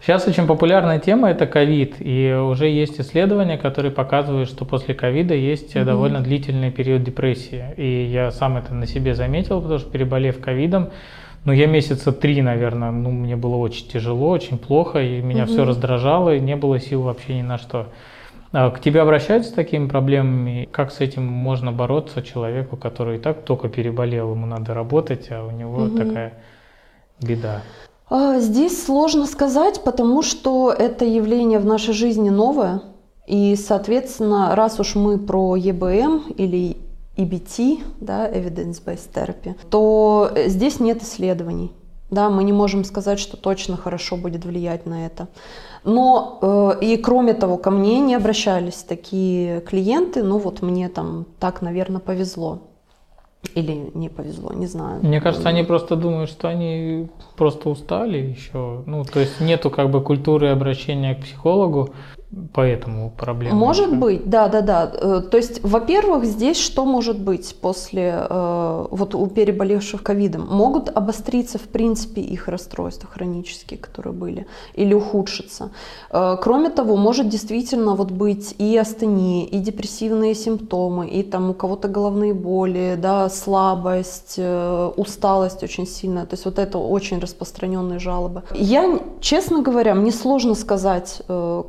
Сейчас 0.09 0.27
очень 0.27 0.47
популярная 0.47 0.99
тема 0.99 1.29
это 1.29 1.47
ковид, 1.47 1.97
и 1.99 2.33
уже 2.33 2.67
есть 2.67 2.99
исследования, 2.99 3.59
которые 3.59 3.93
показывают, 3.93 4.49
что 4.49 4.65
после 4.65 4.95
ковида 4.95 5.35
есть 5.35 5.75
Мгм. 5.75 5.85
довольно 5.85 6.21
длительный 6.23 6.71
период 6.71 7.03
депрессии. 7.03 7.63
И 7.77 8.07
я 8.11 8.31
сам 8.31 8.57
это 8.57 8.73
на 8.73 8.87
себе 8.87 9.15
заметил, 9.15 9.61
потому 9.61 9.79
что 9.79 9.91
переболев 9.91 10.41
ковидом, 10.41 10.89
ну 11.45 11.53
я 11.53 11.67
месяца 11.67 12.11
три, 12.11 12.41
наверное, 12.41 12.91
ну 12.91 13.11
мне 13.11 13.37
было 13.37 13.57
очень 13.57 13.87
тяжело, 13.87 14.31
очень 14.31 14.57
плохо, 14.57 14.99
и 15.03 15.21
меня 15.21 15.45
все 15.45 15.59
Мгм. 15.59 15.69
раздражало, 15.69 16.37
и 16.37 16.41
не 16.41 16.57
было 16.57 16.81
сил 16.81 17.03
вообще 17.03 17.35
ни 17.37 17.43
на 17.43 17.59
что. 17.59 17.89
А 18.53 18.71
К 18.71 18.81
тебе 18.81 19.03
обращаются 19.03 19.51
с 19.51 19.53
такими 19.53 19.89
проблемами? 19.89 20.71
Как 20.73 20.91
с 20.91 21.01
этим 21.01 21.27
можно 21.27 21.71
бороться 21.71 22.23
человеку, 22.23 22.79
который 22.79 23.19
и 23.19 23.21
так 23.21 23.43
только 23.45 23.69
переболел, 23.69 24.33
ему 24.33 24.47
надо 24.47 24.73
работать, 24.73 25.27
а 25.31 25.45
у 25.45 25.51
него 25.51 25.81
Мгм. 25.81 25.97
такая 25.99 26.33
беда? 27.21 27.61
А, 28.11 28.41
Здесь 28.41 28.85
сложно 28.85 29.27
сказать, 29.27 29.83
потому 29.85 30.23
что 30.23 30.71
это 30.73 31.05
явление 31.05 31.59
в 31.59 31.67
нашей 31.67 31.95
жизни 31.95 32.31
новое. 32.31 32.83
И, 33.27 33.57
соответственно, 33.57 34.55
раз 34.55 34.81
уж 34.81 34.95
мы 34.95 35.19
про 35.19 35.55
ЕБМ 35.57 36.33
или 36.37 36.79
EBT, 37.17 37.81
да, 38.01 38.27
Evidence-Based 38.31 39.13
Therapy, 39.13 39.55
то 39.69 40.31
здесь 40.47 40.81
нет 40.81 41.03
исследований. 41.03 41.73
Да, 42.11 42.31
мы 42.31 42.43
не 42.43 42.55
можем 42.55 42.85
сказать, 42.85 43.19
что 43.19 43.37
точно 43.37 43.77
хорошо 43.77 44.17
будет 44.17 44.47
влиять 44.47 44.87
на 44.87 45.05
это. 45.05 45.29
Но 45.85 46.39
э, 46.41 46.79
и 46.81 46.97
кроме 46.97 47.35
того, 47.35 47.59
ко 47.59 47.71
мне 47.71 48.01
не 48.01 48.15
обращались 48.15 48.77
такие 48.77 49.61
клиенты. 49.61 50.23
Ну 50.23 50.39
вот 50.39 50.63
мне 50.63 50.89
там 50.89 51.27
так, 51.39 51.61
наверное, 51.61 52.01
повезло. 52.01 52.61
Или 53.55 53.91
не 53.95 54.09
повезло, 54.09 54.53
не 54.53 54.67
знаю. 54.67 55.01
Мне 55.03 55.21
кажется, 55.21 55.49
они 55.49 55.63
просто 55.63 55.97
думают, 55.97 56.29
что 56.29 56.49
они 56.49 57.09
просто 57.37 57.69
устали 57.71 58.19
еще. 58.19 58.83
Ну, 58.87 59.05
то 59.05 59.21
есть 59.21 59.41
нету 59.41 59.71
как 59.71 59.91
бы 59.91 60.03
культуры 60.03 60.49
обращения 60.49 61.15
к 61.15 61.21
психологу. 61.21 61.95
Поэтому 62.53 63.11
проблема. 63.17 63.57
Может 63.57 63.89
еще. 63.89 63.97
быть, 63.97 64.29
да, 64.29 64.49
да, 64.49 64.61
да. 64.61 64.91
Э, 64.93 65.23
То 65.31 65.37
есть, 65.37 65.63
во-первых, 65.63 66.25
здесь 66.25 66.59
что 66.59 66.85
может 66.85 67.19
быть 67.19 67.57
после 67.61 68.27
э, 68.29 68.87
вот 68.91 69.15
у 69.15 69.27
переболевших 69.27 70.03
ковидом? 70.03 70.47
Могут 70.51 70.91
обостриться, 70.91 71.59
в 71.59 71.69
принципе, 71.69 72.21
их 72.21 72.49
расстройства 72.49 73.09
хронические, 73.09 73.79
которые 73.79 74.13
были, 74.13 74.47
или 74.75 74.95
ухудшиться. 74.95 75.71
Э, 76.11 76.37
Кроме 76.41 76.69
того, 76.69 76.97
может 76.97 77.29
действительно 77.29 77.95
вот 77.95 78.11
быть 78.11 78.55
и 78.59 78.77
астения, 78.77 79.47
и 79.47 79.59
депрессивные 79.59 80.35
симптомы, 80.35 81.09
и 81.09 81.23
там 81.23 81.51
у 81.51 81.55
кого-то 81.55 81.89
головные 81.89 82.35
боли, 82.35 82.99
да, 83.01 83.29
слабость, 83.31 84.39
усталость 84.97 85.63
очень 85.63 85.87
сильная. 85.87 86.27
То 86.27 86.35
есть 86.35 86.45
вот 86.45 86.59
это 86.59 86.79
очень 86.79 87.21
распространенные 87.21 87.99
жалобы. 87.99 88.43
Я, 88.55 89.01
честно 89.21 89.63
говоря, 89.63 89.95
мне 89.95 90.13
сложно 90.13 90.55
сказать, 90.55 91.23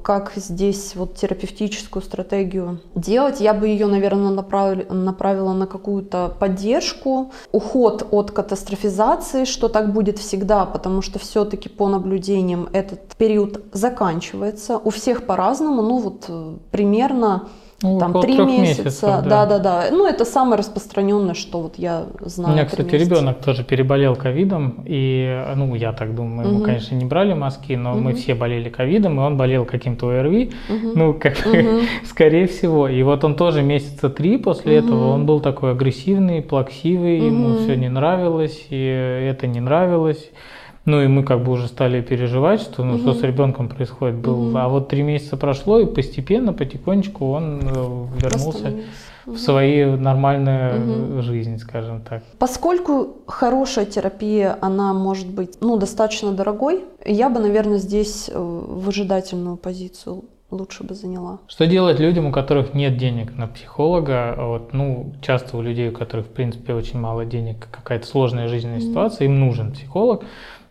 как 0.04 0.32
здесь 0.50 0.96
вот 0.96 1.16
терапевтическую 1.16 2.04
стратегию 2.04 2.80
делать. 2.96 3.40
Я 3.40 3.54
бы 3.54 3.68
ее, 3.68 3.88
наверное, 3.88 4.32
направила, 4.32 4.94
направила 4.94 5.54
на 5.54 5.68
какую-то 5.68 6.36
поддержку, 6.40 7.32
уход 7.52 8.08
от 8.12 8.32
катастрофизации, 8.32 9.46
что 9.46 9.70
так 9.70 9.94
будет 9.94 10.18
всегда, 10.18 10.66
потому 10.66 11.02
что 11.02 11.20
все-таки 11.20 11.70
по 11.70 11.88
наблюдениям 11.88 12.68
этот 12.74 13.16
период 13.18 13.64
заканчивается. 13.72 14.78
У 14.78 14.90
всех 14.90 15.26
по-разному, 15.26 15.82
ну 15.82 16.00
вот 16.00 16.26
э, 16.28 16.56
примерно 16.72 17.48
Ну, 17.82 17.98
там 17.98 18.14
три 18.20 18.38
месяца, 18.38 18.82
месяцев, 18.84 19.02
да, 19.02 19.46
да. 19.46 19.60
да. 19.60 19.86
Ну 19.92 20.06
это 20.06 20.26
самое 20.26 20.58
распространенное, 20.60 21.34
что 21.34 21.62
вот 21.62 21.76
я 21.78 22.08
У 22.20 22.28
знаю. 22.28 22.54
меня, 22.54 22.66
три 22.66 22.72
кстати, 22.72 22.92
месяца. 22.94 23.10
ребенок 23.16 23.40
тоже 23.40 23.64
переболел 23.64 24.18
ковидом, 24.18 24.84
и, 24.86 25.46
ну, 25.56 25.74
я 25.76 25.94
так 25.94 26.14
думаю, 26.14 26.48
ему, 26.50 26.58
Мгм. 26.58 26.66
конечно, 26.66 26.96
не 26.96 27.06
брали 27.06 27.34
маски, 27.34 27.74
но 27.74 27.96
мы 27.96 28.12
Мгм. 28.12 28.16
все 28.20 28.36
болели 28.36 28.70
ковидом, 28.70 29.18
и 29.20 29.24
он 29.24 29.38
болел 29.38 29.64
каким-то 29.64 30.10
ОРВИ, 30.10 30.52
Мгм. 30.68 30.92
ну, 30.96 31.14
как 31.14 31.46
Мгм. 31.46 31.82
скорее 32.06 32.48
всего. 32.48 32.90
И 32.90 33.02
вот 33.02 33.24
он 33.24 33.36
тоже 33.36 33.62
месяца 33.62 34.10
три 34.10 34.38
после 34.38 34.78
Мгм. 34.78 34.86
этого, 34.86 35.14
он 35.14 35.26
был 35.26 35.40
такой 35.40 35.72
агрессивный, 35.72 36.42
плаксивый, 36.42 37.28
ему 37.28 37.50
Мгм. 37.50 37.58
все 37.60 37.76
не 37.76 37.88
нравилось, 37.88 38.66
и 38.70 39.30
это 39.32 39.48
не 39.48 39.62
нравилось. 39.62 40.32
Ну 40.86 41.02
и 41.02 41.08
мы 41.08 41.24
как 41.24 41.44
бы 41.44 41.52
уже 41.52 41.68
стали 41.68 42.02
переживать, 42.02 42.62
что 42.62 42.84
ну 42.84 42.98
что 42.98 43.10
Мгм. 43.10 43.20
с 43.20 43.22
ребенком 43.24 43.70
происходит. 43.70 44.16
Был, 44.16 44.36
Мгм. 44.46 44.58
а 44.58 44.70
вот 44.70 44.88
три 44.90 45.04
месяца 45.04 45.38
прошло 45.38 45.80
и 45.80 45.86
постепенно, 45.86 46.54
потихонечку 46.54 47.30
он 47.32 47.60
э, 47.64 48.06
вернулся 48.22 48.74
в 49.26 49.30
Мгм. 49.32 49.38
свою 49.38 49.98
нормальную 49.98 50.80
Мгм. 51.16 51.22
жизнь, 51.22 51.58
скажем 51.60 52.02
так. 52.02 52.24
Поскольку 52.40 53.18
хорошая 53.28 53.86
терапия, 53.86 54.58
она 54.62 54.94
может 54.94 55.28
быть 55.28 55.58
ну, 55.62 55.78
достаточно 55.78 56.32
дорогой, 56.32 56.86
я 57.06 57.30
бы, 57.30 57.40
наверное, 57.40 57.78
здесь 57.78 58.30
э, 58.34 58.40
выжидательную 58.40 59.58
позицию 59.58 60.24
лучше 60.52 60.84
бы 60.84 60.94
заняла. 60.96 61.40
Что 61.48 61.68
делать 61.68 62.00
людям, 62.00 62.26
у 62.28 62.32
которых 62.32 62.74
нет 62.74 62.98
денег 62.98 63.36
на 63.38 63.48
психолога? 63.48 64.36
Вот, 64.38 64.74
ну, 64.74 65.14
часто 65.22 65.58
у 65.58 65.62
людей, 65.62 65.90
у 65.90 65.92
которых, 65.92 66.26
в 66.28 66.30
принципе, 66.30 66.74
очень 66.74 67.00
мало 67.00 67.26
денег, 67.26 67.68
какая-то 67.72 68.06
сложная 68.08 68.48
жизненная 68.48 68.80
Мгм. 68.80 68.88
ситуация, 68.90 69.26
им 69.26 69.40
нужен 69.40 69.72
психолог, 69.72 70.24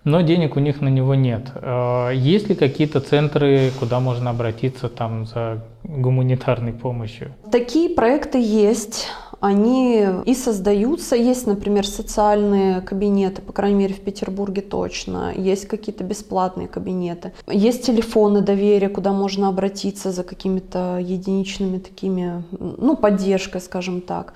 но 0.04 0.20
денег 0.22 0.56
у 0.56 0.60
них 0.60 0.80
на 0.80 0.88
него 0.88 1.14
нет. 1.14 1.50
Э, 1.54 2.10
Есть 2.14 2.48
ли 2.48 2.54
какие-то 2.54 3.00
центры, 3.00 3.70
куда 3.78 4.00
можно 4.00 4.30
обратиться 4.30 4.88
там 4.88 5.26
за 5.26 5.62
гуманитарной 5.84 6.72
помощью? 6.72 7.34
Такие 7.52 7.90
проекты 7.90 8.38
есть. 8.40 9.08
Они 9.40 10.04
и 10.24 10.34
создаются. 10.34 11.14
Есть, 11.14 11.46
например, 11.46 11.86
социальные 11.86 12.80
кабинеты, 12.80 13.40
по 13.40 13.52
крайней 13.52 13.78
мере, 13.78 13.94
в 13.94 14.00
Петербурге 14.00 14.62
точно. 14.62 15.32
Есть 15.36 15.66
какие-то 15.68 16.02
бесплатные 16.02 16.66
кабинеты. 16.66 17.32
Есть 17.46 17.86
телефоны 17.86 18.40
доверия, 18.40 18.88
куда 18.88 19.12
можно 19.12 19.48
обратиться 19.48 20.10
за 20.10 20.24
какими-то 20.24 20.98
единичными 21.00 21.78
такими, 21.78 22.42
ну, 22.50 22.96
поддержкой, 22.96 23.60
скажем 23.60 24.00
так. 24.00 24.34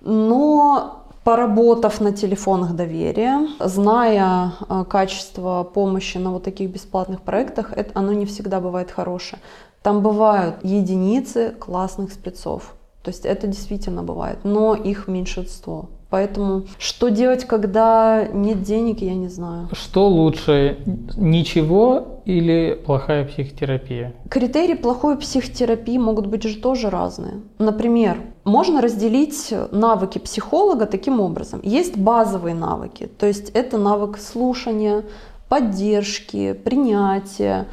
Но 0.00 1.04
поработав 1.24 2.00
на 2.00 2.12
телефонах 2.12 2.72
доверия, 2.72 3.46
зная 3.60 4.54
э, 4.66 4.84
качество 4.88 5.62
помощи 5.62 6.16
на 6.16 6.30
вот 6.30 6.44
таких 6.44 6.70
бесплатных 6.70 7.20
проектах, 7.20 7.74
это, 7.76 7.90
оно 7.92 8.14
не 8.14 8.24
всегда 8.24 8.60
бывает 8.60 8.90
хорошее. 8.90 9.42
Там 9.82 10.00
бывают 10.00 10.56
единицы 10.62 11.50
классных 11.58 12.12
спецов. 12.12 12.77
То 13.08 13.10
есть 13.10 13.24
это 13.24 13.46
действительно 13.46 14.02
бывает, 14.02 14.40
но 14.44 14.74
их 14.74 15.08
меньшинство. 15.08 15.88
Поэтому 16.10 16.64
что 16.78 17.08
делать, 17.08 17.46
когда 17.46 18.28
нет 18.30 18.62
денег, 18.62 19.00
я 19.00 19.14
не 19.14 19.28
знаю. 19.28 19.70
Что 19.72 20.08
лучше, 20.08 20.76
ничего 21.16 22.20
или 22.26 22.78
плохая 22.84 23.24
психотерапия? 23.24 24.12
Критерии 24.28 24.74
плохой 24.74 25.16
психотерапии 25.16 25.96
могут 25.96 26.26
быть 26.26 26.42
же 26.42 26.60
тоже 26.60 26.90
разные. 26.90 27.40
Например, 27.58 28.18
можно 28.44 28.82
разделить 28.82 29.54
навыки 29.72 30.18
психолога 30.18 30.84
таким 30.84 31.18
образом. 31.18 31.60
Есть 31.62 31.96
базовые 31.96 32.54
навыки, 32.54 33.08
то 33.18 33.24
есть 33.24 33.48
это 33.54 33.78
навык 33.78 34.18
слушания, 34.18 35.02
поддержки, 35.48 36.52
принятия. 36.52 37.68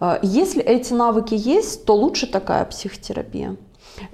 Э, 0.00 0.18
Если 0.22 0.62
эти 0.62 0.94
навыки 0.94 1.34
есть, 1.34 1.84
то 1.84 1.94
лучше 1.94 2.26
такая 2.26 2.64
психотерапия. 2.64 3.56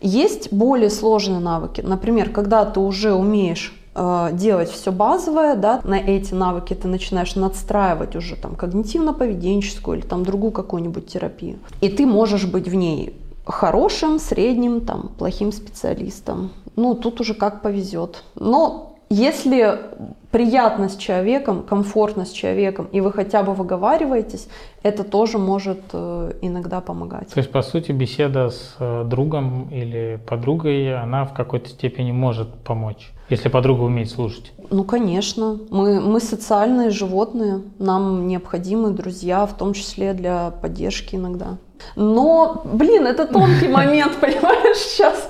Есть 0.01 0.53
более 0.53 0.91
сложные 0.91 1.41
навыки. 1.41 1.81
Например, 1.81 2.31
когда 2.31 2.65
ты 2.65 2.81
уже 2.81 3.13
умеешь 3.13 3.75
э, 3.95 4.31
делать 4.33 4.71
все 4.71 4.93
базовое, 4.93 5.55
да, 5.57 5.81
на 5.85 5.99
эти 5.99 6.35
навыки 6.35 6.75
ты 6.75 6.89
начинаешь 6.89 7.35
надстраивать 7.37 8.17
уже 8.17 8.37
там 8.37 8.53
когнитивно-поведенческую 8.53 9.99
или 9.99 10.03
там 10.07 10.25
другую 10.25 10.53
какую-нибудь 10.53 11.07
терапию. 11.07 11.59
И 11.81 11.89
ты 11.89 12.07
можешь 12.07 12.47
быть 12.47 12.69
в 12.69 12.75
ней 12.75 13.15
хорошим, 13.47 14.19
средним, 14.19 14.81
там, 14.81 15.11
плохим 15.19 15.53
специалистом. 15.53 16.51
Ну, 16.77 16.95
тут 16.95 17.21
уже 17.21 17.35
как 17.35 17.63
повезет. 17.63 18.25
Но 18.35 18.97
если 19.11 19.79
приятно 20.35 20.89
с 20.89 20.97
человеком, 20.97 21.63
комфортно 21.63 22.25
с 22.25 22.33
человеком, 22.33 22.89
и 22.91 23.01
вы 23.01 23.13
хотя 23.13 23.45
бы 23.45 23.55
выговариваетесь, 23.55 24.49
это 24.83 25.05
тоже 25.05 25.39
может 25.39 25.79
э, 25.93 26.33
иногда 26.43 26.81
помогать. 26.81 27.29
То 27.29 27.39
есть, 27.39 27.53
по 27.53 27.63
сути, 27.63 27.93
беседа 27.93 28.51
с 28.51 28.75
э, 28.81 29.05
другом 29.05 29.69
или 29.71 30.19
подругой, 30.27 31.01
она 31.01 31.25
в 31.25 31.35
какой-то 31.35 31.69
степени 31.69 32.11
может 32.11 32.53
помочь, 32.65 33.13
если 33.31 33.49
подруга 33.49 33.83
умеет 33.83 34.11
слушать. 34.11 34.53
Ну, 34.71 34.83
конечно. 34.83 35.61
Мы, 35.71 36.01
мы 36.01 36.19
социальные 36.19 36.91
животные, 36.91 37.63
нам 37.79 38.27
необходимы 38.27 38.91
друзья, 38.91 39.47
в 39.47 39.57
том 39.57 39.73
числе 39.73 40.15
для 40.15 40.51
поддержки 40.51 41.15
иногда. 41.15 41.59
Но, 41.97 42.63
блин, 42.65 43.07
это 43.07 43.27
тонкий 43.27 43.69
момент, 43.81 44.17
понимаешь, 44.21 44.77
сейчас 44.77 45.29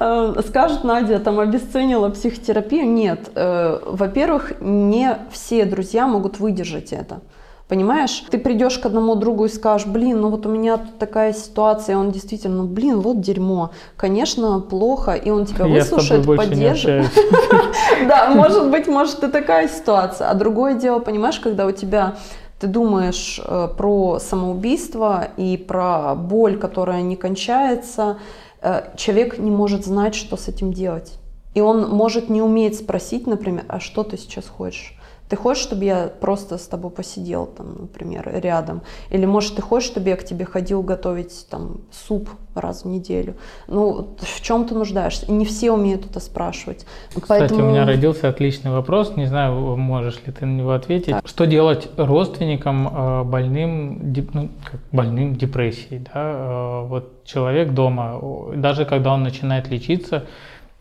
э, 0.00 0.34
скажет 0.46 0.84
Надя, 0.84 1.18
там 1.18 1.40
обесценила 1.40 2.08
психотерапию. 2.10 2.86
Нет, 2.86 3.30
э, 3.34 3.78
во-первых, 3.84 4.60
не 4.60 5.16
все 5.30 5.64
друзья 5.64 6.06
могут 6.06 6.38
выдержать 6.38 6.92
это. 6.92 7.20
Понимаешь, 7.68 8.24
ты 8.30 8.38
придешь 8.38 8.78
к 8.78 8.86
одному 8.86 9.16
другу 9.16 9.46
и 9.46 9.48
скажешь, 9.48 9.88
блин, 9.88 10.20
ну 10.20 10.30
вот 10.30 10.46
у 10.46 10.48
меня 10.48 10.76
тут 10.76 10.98
такая 10.98 11.32
ситуация, 11.32 11.94
и 11.94 11.96
он 11.96 12.12
действительно, 12.12 12.58
ну, 12.58 12.64
блин, 12.68 13.00
вот 13.00 13.20
дерьмо, 13.20 13.72
конечно, 13.96 14.60
плохо, 14.60 15.14
и 15.14 15.30
он 15.30 15.46
тебя 15.46 15.66
Я 15.66 15.80
выслушает, 15.80 16.24
поддержит. 16.24 17.06
Да, 18.08 18.30
может 18.30 18.70
быть, 18.70 18.86
может 18.86 19.24
и 19.24 19.28
такая 19.28 19.68
ситуация. 19.68 20.30
А 20.30 20.34
другое 20.34 20.74
дело, 20.74 21.00
понимаешь, 21.00 21.40
когда 21.40 21.66
у 21.66 21.72
тебя 21.72 22.14
ты 22.58 22.66
думаешь 22.66 23.40
э, 23.44 23.68
про 23.76 24.18
самоубийство 24.18 25.28
и 25.36 25.56
про 25.56 26.14
боль, 26.14 26.58
которая 26.58 27.02
не 27.02 27.16
кончается, 27.16 28.18
э, 28.62 28.96
человек 28.96 29.38
не 29.38 29.50
может 29.50 29.84
знать, 29.84 30.14
что 30.14 30.36
с 30.36 30.48
этим 30.48 30.72
делать. 30.72 31.18
И 31.54 31.60
он 31.60 31.88
может 31.88 32.30
не 32.30 32.42
уметь 32.42 32.78
спросить, 32.78 33.26
например, 33.26 33.64
а 33.68 33.80
что 33.80 34.04
ты 34.04 34.16
сейчас 34.16 34.46
хочешь? 34.46 34.95
Ты 35.28 35.36
хочешь, 35.36 35.62
чтобы 35.62 35.84
я 35.84 36.08
просто 36.20 36.56
с 36.56 36.66
тобой 36.66 36.90
посидел, 36.90 37.46
там, 37.46 37.76
например, 37.80 38.30
рядом? 38.32 38.82
Или, 39.10 39.26
может, 39.26 39.56
ты 39.56 39.62
хочешь, 39.62 39.88
чтобы 39.88 40.08
я 40.08 40.16
к 40.16 40.24
тебе 40.24 40.44
ходил 40.44 40.82
готовить 40.82 41.46
там 41.50 41.80
суп 41.90 42.30
раз 42.54 42.84
в 42.84 42.88
неделю? 42.88 43.34
Ну, 43.66 44.16
в 44.18 44.40
чем 44.40 44.66
ты 44.66 44.74
нуждаешься? 44.74 45.26
И 45.26 45.32
не 45.32 45.44
все 45.44 45.72
умеют 45.72 46.06
это 46.06 46.20
спрашивать. 46.20 46.86
Кстати, 47.20 47.52
у 47.54 47.62
меня 47.62 47.84
родился 47.84 48.28
отличный 48.28 48.70
вопрос, 48.70 49.16
не 49.16 49.26
знаю, 49.26 49.76
можешь 49.76 50.20
ли 50.26 50.32
ты 50.32 50.46
на 50.46 50.56
него 50.56 50.72
ответить. 50.72 51.12
Так. 51.12 51.26
Что 51.26 51.46
делать 51.46 51.88
родственникам 51.96 52.88
э, 52.88 53.24
больным, 53.24 54.14
ну, 54.32 54.48
больным 54.92 55.34
депрессией? 55.34 55.98
Да? 55.98 56.10
Э, 56.14 56.86
Вот 56.86 57.24
человек 57.24 57.72
дома, 57.72 58.20
даже 58.54 58.84
когда 58.84 59.12
он 59.12 59.22
начинает 59.22 59.68
лечиться, 59.68 60.26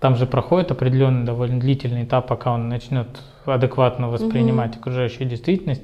там 0.05 0.17
же 0.17 0.27
проходит 0.27 0.69
определенный 0.69 1.25
довольно 1.25 1.59
длительный 1.59 2.03
этап, 2.03 2.27
пока 2.27 2.53
он 2.53 2.69
начнет 2.69 3.07
адекватно 3.45 4.07
воспринимать 4.07 4.75
окружающую 4.75 5.27
действительность. 5.27 5.81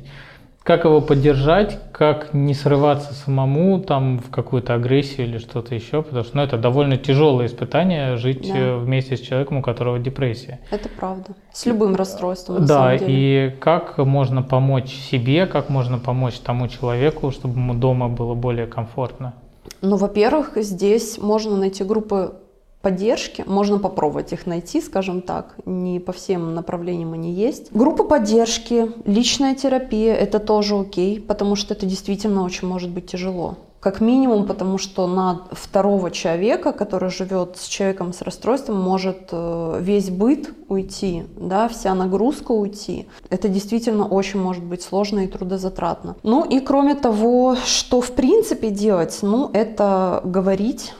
Как 0.62 0.86
его 0.86 1.02
поддержать, 1.02 1.80
как 1.92 2.36
не 2.36 2.54
срываться 2.54 3.16
самому 3.16 3.80
там 3.80 4.20
в 4.20 4.30
какую-то 4.30 4.76
агрессию 4.76 5.26
или 5.26 5.40
что-то 5.40 5.74
еще, 5.74 6.04
потому 6.04 6.24
что 6.24 6.38
ну, 6.38 6.44
это 6.44 6.60
довольно 6.60 6.98
тяжелое 6.98 7.48
испытание 7.48 8.16
жить 8.18 8.48
Да. 8.48 8.60
э, 8.60 8.78
вместе 8.78 9.18
с 9.18 9.22
человеком, 9.22 9.58
у 9.58 9.62
которого 9.64 9.98
депрессия. 9.98 10.60
Это 10.70 10.88
правда. 10.88 11.30
С 11.52 11.66
любым 11.66 11.96
расстройством, 11.96 12.64
Да, 12.68 12.94
и 12.96 13.50
как 13.60 13.98
можно 13.98 14.44
помочь 14.44 14.92
себе, 14.92 15.48
как 15.48 15.70
можно 15.70 15.98
помочь 15.98 16.36
тому 16.36 16.68
человеку, 16.68 17.32
чтобы 17.32 17.56
ему 17.56 17.74
дома 17.74 18.08
было 18.08 18.36
более 18.36 18.68
комфортно. 18.68 19.34
Ну, 19.82 19.96
во-первых, 19.96 20.52
здесь 20.58 21.18
можно 21.18 21.58
найти 21.58 21.84
группы 21.84 22.34
поддержки, 22.82 23.44
можно 23.48 23.80
попробовать 23.80 24.34
их 24.34 24.46
найти, 24.46 24.82
скажем 24.82 25.22
так, 25.22 25.56
не 25.66 26.00
по 26.00 26.12
всем 26.12 26.54
направлениям 26.56 27.14
они 27.14 27.32
есть. 27.32 27.72
Группа 27.72 28.04
поддержки, 28.04 28.92
личная 29.06 29.56
терапия, 29.56 30.14
это 30.14 30.40
тоже 30.40 30.76
окей, 30.78 31.20
потому 31.20 31.56
что 31.56 31.74
это 31.74 31.86
действительно 31.86 32.44
очень 32.44 32.68
может 32.68 32.90
быть 32.90 33.08
тяжело. 33.08 33.58
Как 33.82 34.00
минимум, 34.00 34.46
потому 34.46 34.78
что 34.78 35.08
на 35.08 35.42
второго 35.52 36.12
человека, 36.12 36.72
который 36.72 37.10
живет 37.10 37.58
с 37.58 37.66
человеком 37.66 38.14
с 38.14 38.22
расстройством, 38.22 38.80
может 38.80 39.30
э, 39.32 39.80
весь 39.82 40.12
быт 40.12 40.54
уйти, 40.68 41.24
да, 41.36 41.68
вся 41.68 41.96
нагрузка 41.96 42.52
уйти. 42.52 43.08
Это 43.32 43.48
действительно 43.50 44.08
очень 44.08 44.40
может 44.40 44.64
быть 44.64 44.84
сложно 44.84 45.22
и 45.22 45.28
трудозатратно. 45.28 46.16
Ну 46.22 46.46
и 46.46 46.60
кроме 46.60 46.94
того, 46.94 47.56
что 47.66 48.02
в 48.02 48.12
принципе 48.12 48.70
делать, 48.70 49.18
ну 49.24 49.50
это 49.52 50.22
говорить 50.24 50.94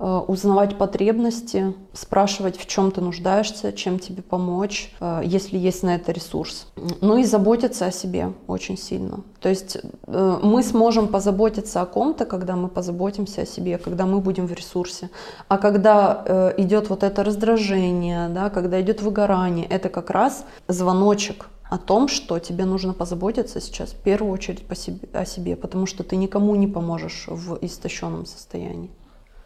узнавать 0.00 0.78
потребности, 0.78 1.74
спрашивать, 1.92 2.56
в 2.56 2.66
чем 2.66 2.90
ты 2.90 3.00
нуждаешься, 3.02 3.72
чем 3.72 3.98
тебе 3.98 4.22
помочь, 4.22 4.94
э, 5.00 5.20
если 5.24 5.58
есть 5.58 5.82
на 5.82 5.96
это 5.96 6.12
ресурс. 6.12 6.66
Ну 7.02 7.18
и 7.18 7.24
заботиться 7.24 7.86
о 7.86 7.90
себе 7.90 8.32
очень 8.46 8.78
сильно. 8.78 9.20
То 9.40 9.50
есть 9.50 9.76
э, 10.06 10.38
мы 10.42 10.62
сможем 10.62 11.08
позаботиться 11.08 11.82
о 11.82 11.86
ком-то, 11.86 12.24
когда 12.24 12.56
мы 12.56 12.68
позаботимся 12.68 13.42
о 13.42 13.46
себе, 13.46 13.76
когда 13.76 14.06
мы 14.06 14.20
будем 14.20 14.46
в 14.46 14.52
ресурсе. 14.52 15.10
А 15.48 15.58
когда 15.58 16.54
идет 16.56 16.88
вот 16.88 17.02
это 17.02 17.22
раздражение, 17.22 18.28
да, 18.28 18.48
когда 18.48 18.80
идет 18.80 19.02
выгорание, 19.02 19.66
это 19.66 19.88
как 19.88 20.10
раз 20.10 20.44
звоночек 20.68 21.48
о 21.70 21.78
том, 21.78 22.08
что 22.08 22.38
тебе 22.38 22.64
нужно 22.64 22.92
позаботиться 22.92 23.60
сейчас 23.60 23.90
в 23.90 23.96
первую 23.96 24.32
очередь 24.32 24.66
по 24.66 24.74
себе, 24.74 25.08
о 25.12 25.24
себе, 25.24 25.56
потому 25.56 25.86
что 25.86 26.02
ты 26.02 26.16
никому 26.16 26.56
не 26.56 26.66
поможешь 26.66 27.26
в 27.28 27.58
истощенном 27.60 28.26
состоянии. 28.26 28.90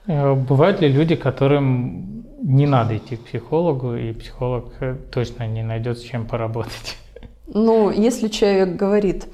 Э, 0.06 0.34
бывают 0.34 0.80
ли 0.80 0.88
люди, 0.88 1.16
которым 1.16 2.24
не 2.42 2.66
надо 2.66 2.96
идти 2.96 3.16
к 3.16 3.24
психологу, 3.24 3.94
и 3.94 4.12
психолог 4.12 4.66
э, 4.80 4.96
точно 5.12 5.46
не 5.46 5.62
найдет 5.62 5.98
с 5.98 6.02
чем 6.02 6.26
поработать? 6.26 6.96
Ну, 7.46 7.90
если 7.90 8.28
человек 8.28 8.76
говорит, 8.76 9.26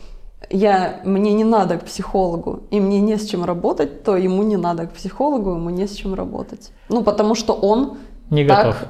я, 0.49 1.01
мне 1.05 1.33
не 1.33 1.45
надо 1.45 1.79
к 1.79 1.85
психологу, 1.85 2.65
и 2.71 2.81
мне 2.81 3.01
не 3.01 3.17
с 3.17 3.27
чем 3.27 3.45
работать, 3.45 4.05
то 4.05 4.17
ему 4.17 4.43
не 4.43 4.57
надо 4.57 4.87
к 4.87 4.93
психологу, 4.93 5.51
ему 5.51 5.71
не 5.71 5.87
с 5.87 5.95
чем 5.95 6.15
работать. 6.15 6.73
Ну, 6.89 7.03
потому 7.03 7.35
что 7.35 7.53
он 7.53 7.99
не 8.31 8.47
так 8.47 8.67
готов. 8.67 8.89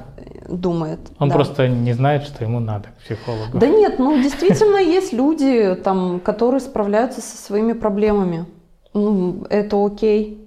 думает. 0.49 0.99
Он 1.19 1.29
да. 1.29 1.35
просто 1.35 1.67
не 1.67 1.93
знает, 1.93 2.23
что 2.23 2.43
ему 2.43 2.59
надо 2.59 2.89
к 2.89 3.03
психологу. 3.03 3.57
Да 3.57 3.67
нет, 3.67 3.99
ну 3.99 4.21
действительно 4.21 4.77
есть 4.77 5.13
люди, 5.13 5.75
там, 5.83 6.19
которые 6.19 6.61
справляются 6.61 7.21
со 7.21 7.37
своими 7.37 7.73
проблемами. 7.73 8.45
Ну, 8.93 9.45
это 9.49 9.83
окей. 9.83 10.40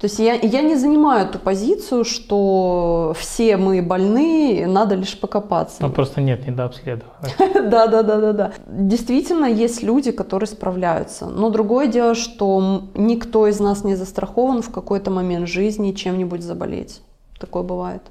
То 0.00 0.06
есть 0.06 0.18
я, 0.18 0.32
я 0.32 0.62
не 0.62 0.76
занимаю 0.76 1.28
ту 1.28 1.38
позицию, 1.38 2.04
что 2.04 3.14
все 3.18 3.58
мы 3.58 3.82
больны, 3.82 4.64
надо 4.66 4.94
лишь 4.94 5.20
покопаться. 5.20 5.82
Ну 5.82 5.90
просто 5.90 6.22
нет 6.22 6.46
недообследованных. 6.46 7.10
Да, 7.70 7.86
да, 7.86 8.02
да, 8.02 8.20
да, 8.20 8.32
да. 8.32 8.52
Действительно, 8.66 9.44
есть 9.44 9.82
люди, 9.82 10.10
которые 10.10 10.46
справляются. 10.46 11.26
Но 11.26 11.50
другое 11.50 11.86
дело, 11.86 12.14
что 12.14 12.82
никто 12.94 13.46
из 13.46 13.60
нас 13.60 13.84
не 13.84 13.94
застрахован 13.94 14.62
в 14.62 14.70
какой-то 14.70 15.10
момент 15.10 15.46
жизни 15.46 15.92
чем-нибудь 15.92 16.42
заболеть. 16.42 17.02
Такое 17.38 17.62
бывает. 17.62 18.02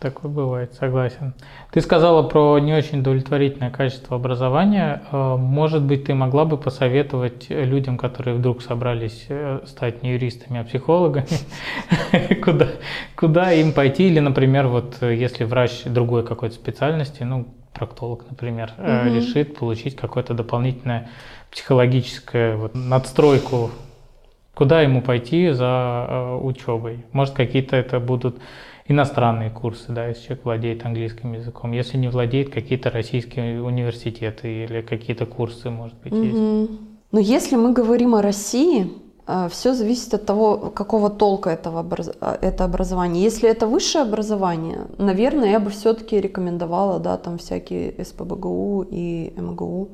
Такое 0.00 0.30
бывает, 0.30 0.74
согласен. 0.74 1.32
Ты 1.70 1.80
сказала 1.80 2.22
про 2.28 2.58
не 2.58 2.74
очень 2.74 3.00
удовлетворительное 3.00 3.70
качество 3.70 4.16
образования. 4.16 5.02
Э, 5.10 5.36
может 5.36 5.82
быть, 5.82 6.04
ты 6.04 6.14
могла 6.14 6.44
бы 6.44 6.58
посоветовать 6.58 7.46
людям, 7.48 7.96
которые 7.96 8.36
вдруг 8.36 8.62
собрались 8.62 9.26
э, 9.28 9.60
стать 9.66 10.02
не 10.02 10.12
юристами, 10.12 10.60
а 10.60 10.64
психологами, 10.64 11.26
куда, 12.44 12.68
куда 13.16 13.52
им 13.52 13.72
пойти? 13.72 14.08
Или, 14.08 14.18
например, 14.18 14.66
вот 14.66 14.98
э, 15.00 15.14
если 15.14 15.44
врач 15.44 15.84
другой 15.84 16.24
какой-то 16.24 16.54
специальности, 16.54 17.22
ну, 17.22 17.46
проктолог, 17.72 18.24
например, 18.28 18.72
угу. 18.76 19.14
решит 19.14 19.56
получить 19.56 19.96
какое-то 19.96 20.34
дополнительное 20.34 21.08
психологическое 21.50 22.56
вот, 22.56 22.74
надстройку, 22.74 23.70
куда 24.54 24.82
ему 24.82 25.00
пойти 25.00 25.50
за 25.50 26.36
учебой? 26.42 27.04
Может, 27.12 27.34
какие-то 27.34 27.76
это 27.76 28.00
будут 28.00 28.38
иностранные 28.86 29.50
курсы, 29.50 29.92
да, 29.92 30.08
если 30.08 30.26
человек 30.26 30.44
владеет 30.44 30.84
английским 30.84 31.32
языком. 31.32 31.72
Если 31.72 31.96
не 31.96 32.08
владеет, 32.08 32.52
какие-то 32.52 32.90
российские 32.90 33.62
университеты 33.62 34.64
или 34.64 34.82
какие-то 34.82 35.26
курсы, 35.26 35.70
может 35.70 35.96
быть, 36.02 36.12
mm-hmm. 36.12 36.60
есть. 36.60 36.80
Но 37.12 37.20
если 37.20 37.56
мы 37.56 37.72
говорим 37.72 38.14
о 38.14 38.22
России, 38.22 38.92
э, 39.26 39.48
все 39.50 39.72
зависит 39.74 40.12
от 40.14 40.26
того, 40.26 40.70
какого 40.74 41.08
толка 41.08 41.50
этого. 41.50 41.86
Э, 42.20 42.36
это 42.42 42.64
образование. 42.64 43.22
Если 43.22 43.48
это 43.48 43.66
высшее 43.66 44.02
образование, 44.02 44.86
наверное, 44.98 45.50
я 45.50 45.60
бы 45.60 45.70
все-таки 45.70 46.20
рекомендовала, 46.20 46.98
да, 46.98 47.16
там 47.16 47.38
всякие 47.38 48.04
СПБГУ 48.04 48.86
и 48.90 49.32
МГУ. 49.36 49.88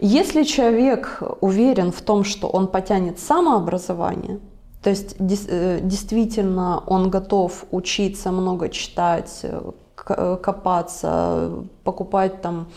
Если 0.00 0.42
человек 0.42 1.22
уверен 1.40 1.92
в 1.92 2.02
том, 2.02 2.24
что 2.24 2.48
он 2.48 2.66
потянет 2.66 3.20
самообразование, 3.20 4.40
то 4.82 4.90
есть 4.90 5.16
э, 5.18 5.80
действительно 5.82 6.82
он 6.86 7.08
готов 7.08 7.64
учиться, 7.70 8.32
много 8.32 8.68
читать, 8.68 9.40
э, 9.44 9.70
э, 10.08 10.38
копаться, 10.42 11.50
покупать 11.84 12.42
там 12.42 12.68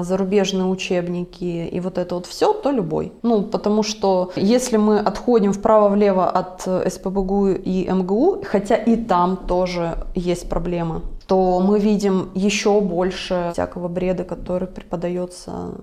зарубежные 0.00 0.66
учебники 0.66 1.44
и 1.44 1.78
вот 1.78 1.98
это 1.98 2.16
вот 2.16 2.26
все, 2.26 2.52
то 2.52 2.72
любой. 2.72 3.12
Ну, 3.22 3.44
потому 3.44 3.84
что 3.84 4.32
если 4.34 4.76
мы 4.76 4.98
отходим 4.98 5.52
вправо-влево 5.52 6.28
от 6.28 6.62
СПБГУ 6.92 7.50
и 7.50 7.88
МГУ, 7.88 8.42
хотя 8.44 8.74
и 8.74 8.96
там 8.96 9.36
тоже 9.36 10.04
есть 10.16 10.48
проблемы, 10.48 11.02
то 11.28 11.60
мы 11.60 11.78
видим 11.78 12.30
еще 12.34 12.80
больше 12.80 13.50
всякого 13.52 13.86
бреда, 13.86 14.24
который 14.24 14.66
преподается 14.66 15.74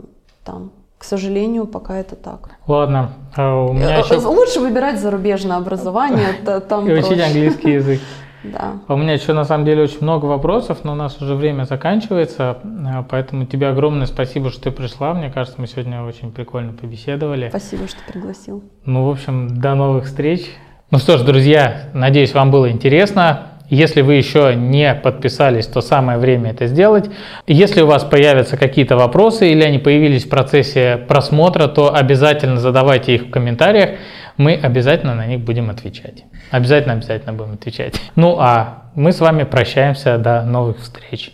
там. 0.44 0.72
К 1.06 1.08
сожалению, 1.08 1.68
пока 1.68 1.98
это 1.98 2.16
так. 2.16 2.50
Ладно. 2.66 3.12
А 3.36 3.64
у 3.64 3.74
меня 3.74 4.00
еще... 4.00 4.16
Лучше 4.16 4.60
выбирать 4.60 5.00
зарубежное 5.00 5.58
образование. 5.58 6.30
Там 6.68 6.90
и 6.90 6.94
учить 6.94 7.22
английский 7.22 7.74
язык. 7.74 8.02
Да. 8.44 8.74
А 8.88 8.94
у 8.94 8.98
меня 8.98 9.14
еще 9.14 9.34
на 9.34 9.44
самом 9.44 9.66
деле 9.66 9.82
очень 9.82 10.02
много 10.02 10.26
вопросов, 10.26 10.84
но 10.84 10.92
у 10.92 10.96
нас 10.96 11.20
уже 11.20 11.34
время 11.34 11.64
заканчивается, 11.64 12.60
а, 12.64 13.04
поэтому 13.10 13.48
тебе 13.48 13.70
огромное 13.70 14.06
спасибо, 14.06 14.52
что 14.52 14.66
ты 14.66 14.72
пришла. 14.72 15.16
Мне 15.16 15.32
кажется, 15.32 15.60
мы 15.60 15.66
сегодня 15.66 16.04
очень 16.04 16.32
прикольно 16.32 16.74
побеседовали. 16.74 17.50
Спасибо, 17.50 17.88
что 17.88 17.98
пригласил. 18.08 18.64
Ну, 18.86 19.08
в 19.08 19.10
общем, 19.10 19.60
до 19.60 19.74
новых 19.74 20.06
встреч. 20.06 20.46
Ну 20.92 21.00
что 21.00 21.18
ж, 21.18 21.24
друзья, 21.24 21.90
надеюсь, 21.96 22.36
вам 22.36 22.52
было 22.52 22.70
интересно. 22.70 23.48
Если 23.70 24.02
вы 24.02 24.16
еще 24.16 24.54
не 24.56 24.94
подписались, 24.94 25.68
то 25.68 25.82
самое 25.82 26.18
время 26.18 26.52
это 26.52 26.68
сделать. 26.68 27.10
Если 27.48 27.82
у 27.82 27.88
вас 27.88 28.04
появятся 28.04 28.58
какие-то 28.58 28.96
вопросы 28.96 29.52
или 29.52 29.64
они 29.64 29.80
появились 29.80 30.26
в 30.26 30.30
процессе 30.30 30.98
просмотра, 31.08 31.68
то 31.68 31.94
обязательно 31.94 32.60
задавайте 32.60 33.16
их 33.16 33.24
в 33.24 33.30
комментариях. 33.32 34.00
Мы 34.38 34.54
обязательно 34.54 35.16
на 35.16 35.26
них 35.26 35.40
будем 35.40 35.70
отвечать. 35.70 36.26
Обязательно, 36.52 36.96
обязательно 36.96 37.34
будем 37.34 37.54
отвечать. 37.54 38.00
Ну 38.16 38.38
а 38.40 38.92
мы 38.96 39.12
с 39.12 39.20
вами 39.20 39.44
прощаемся 39.44 40.18
до 40.18 40.44
новых 40.44 40.80
встреч. 40.80 41.32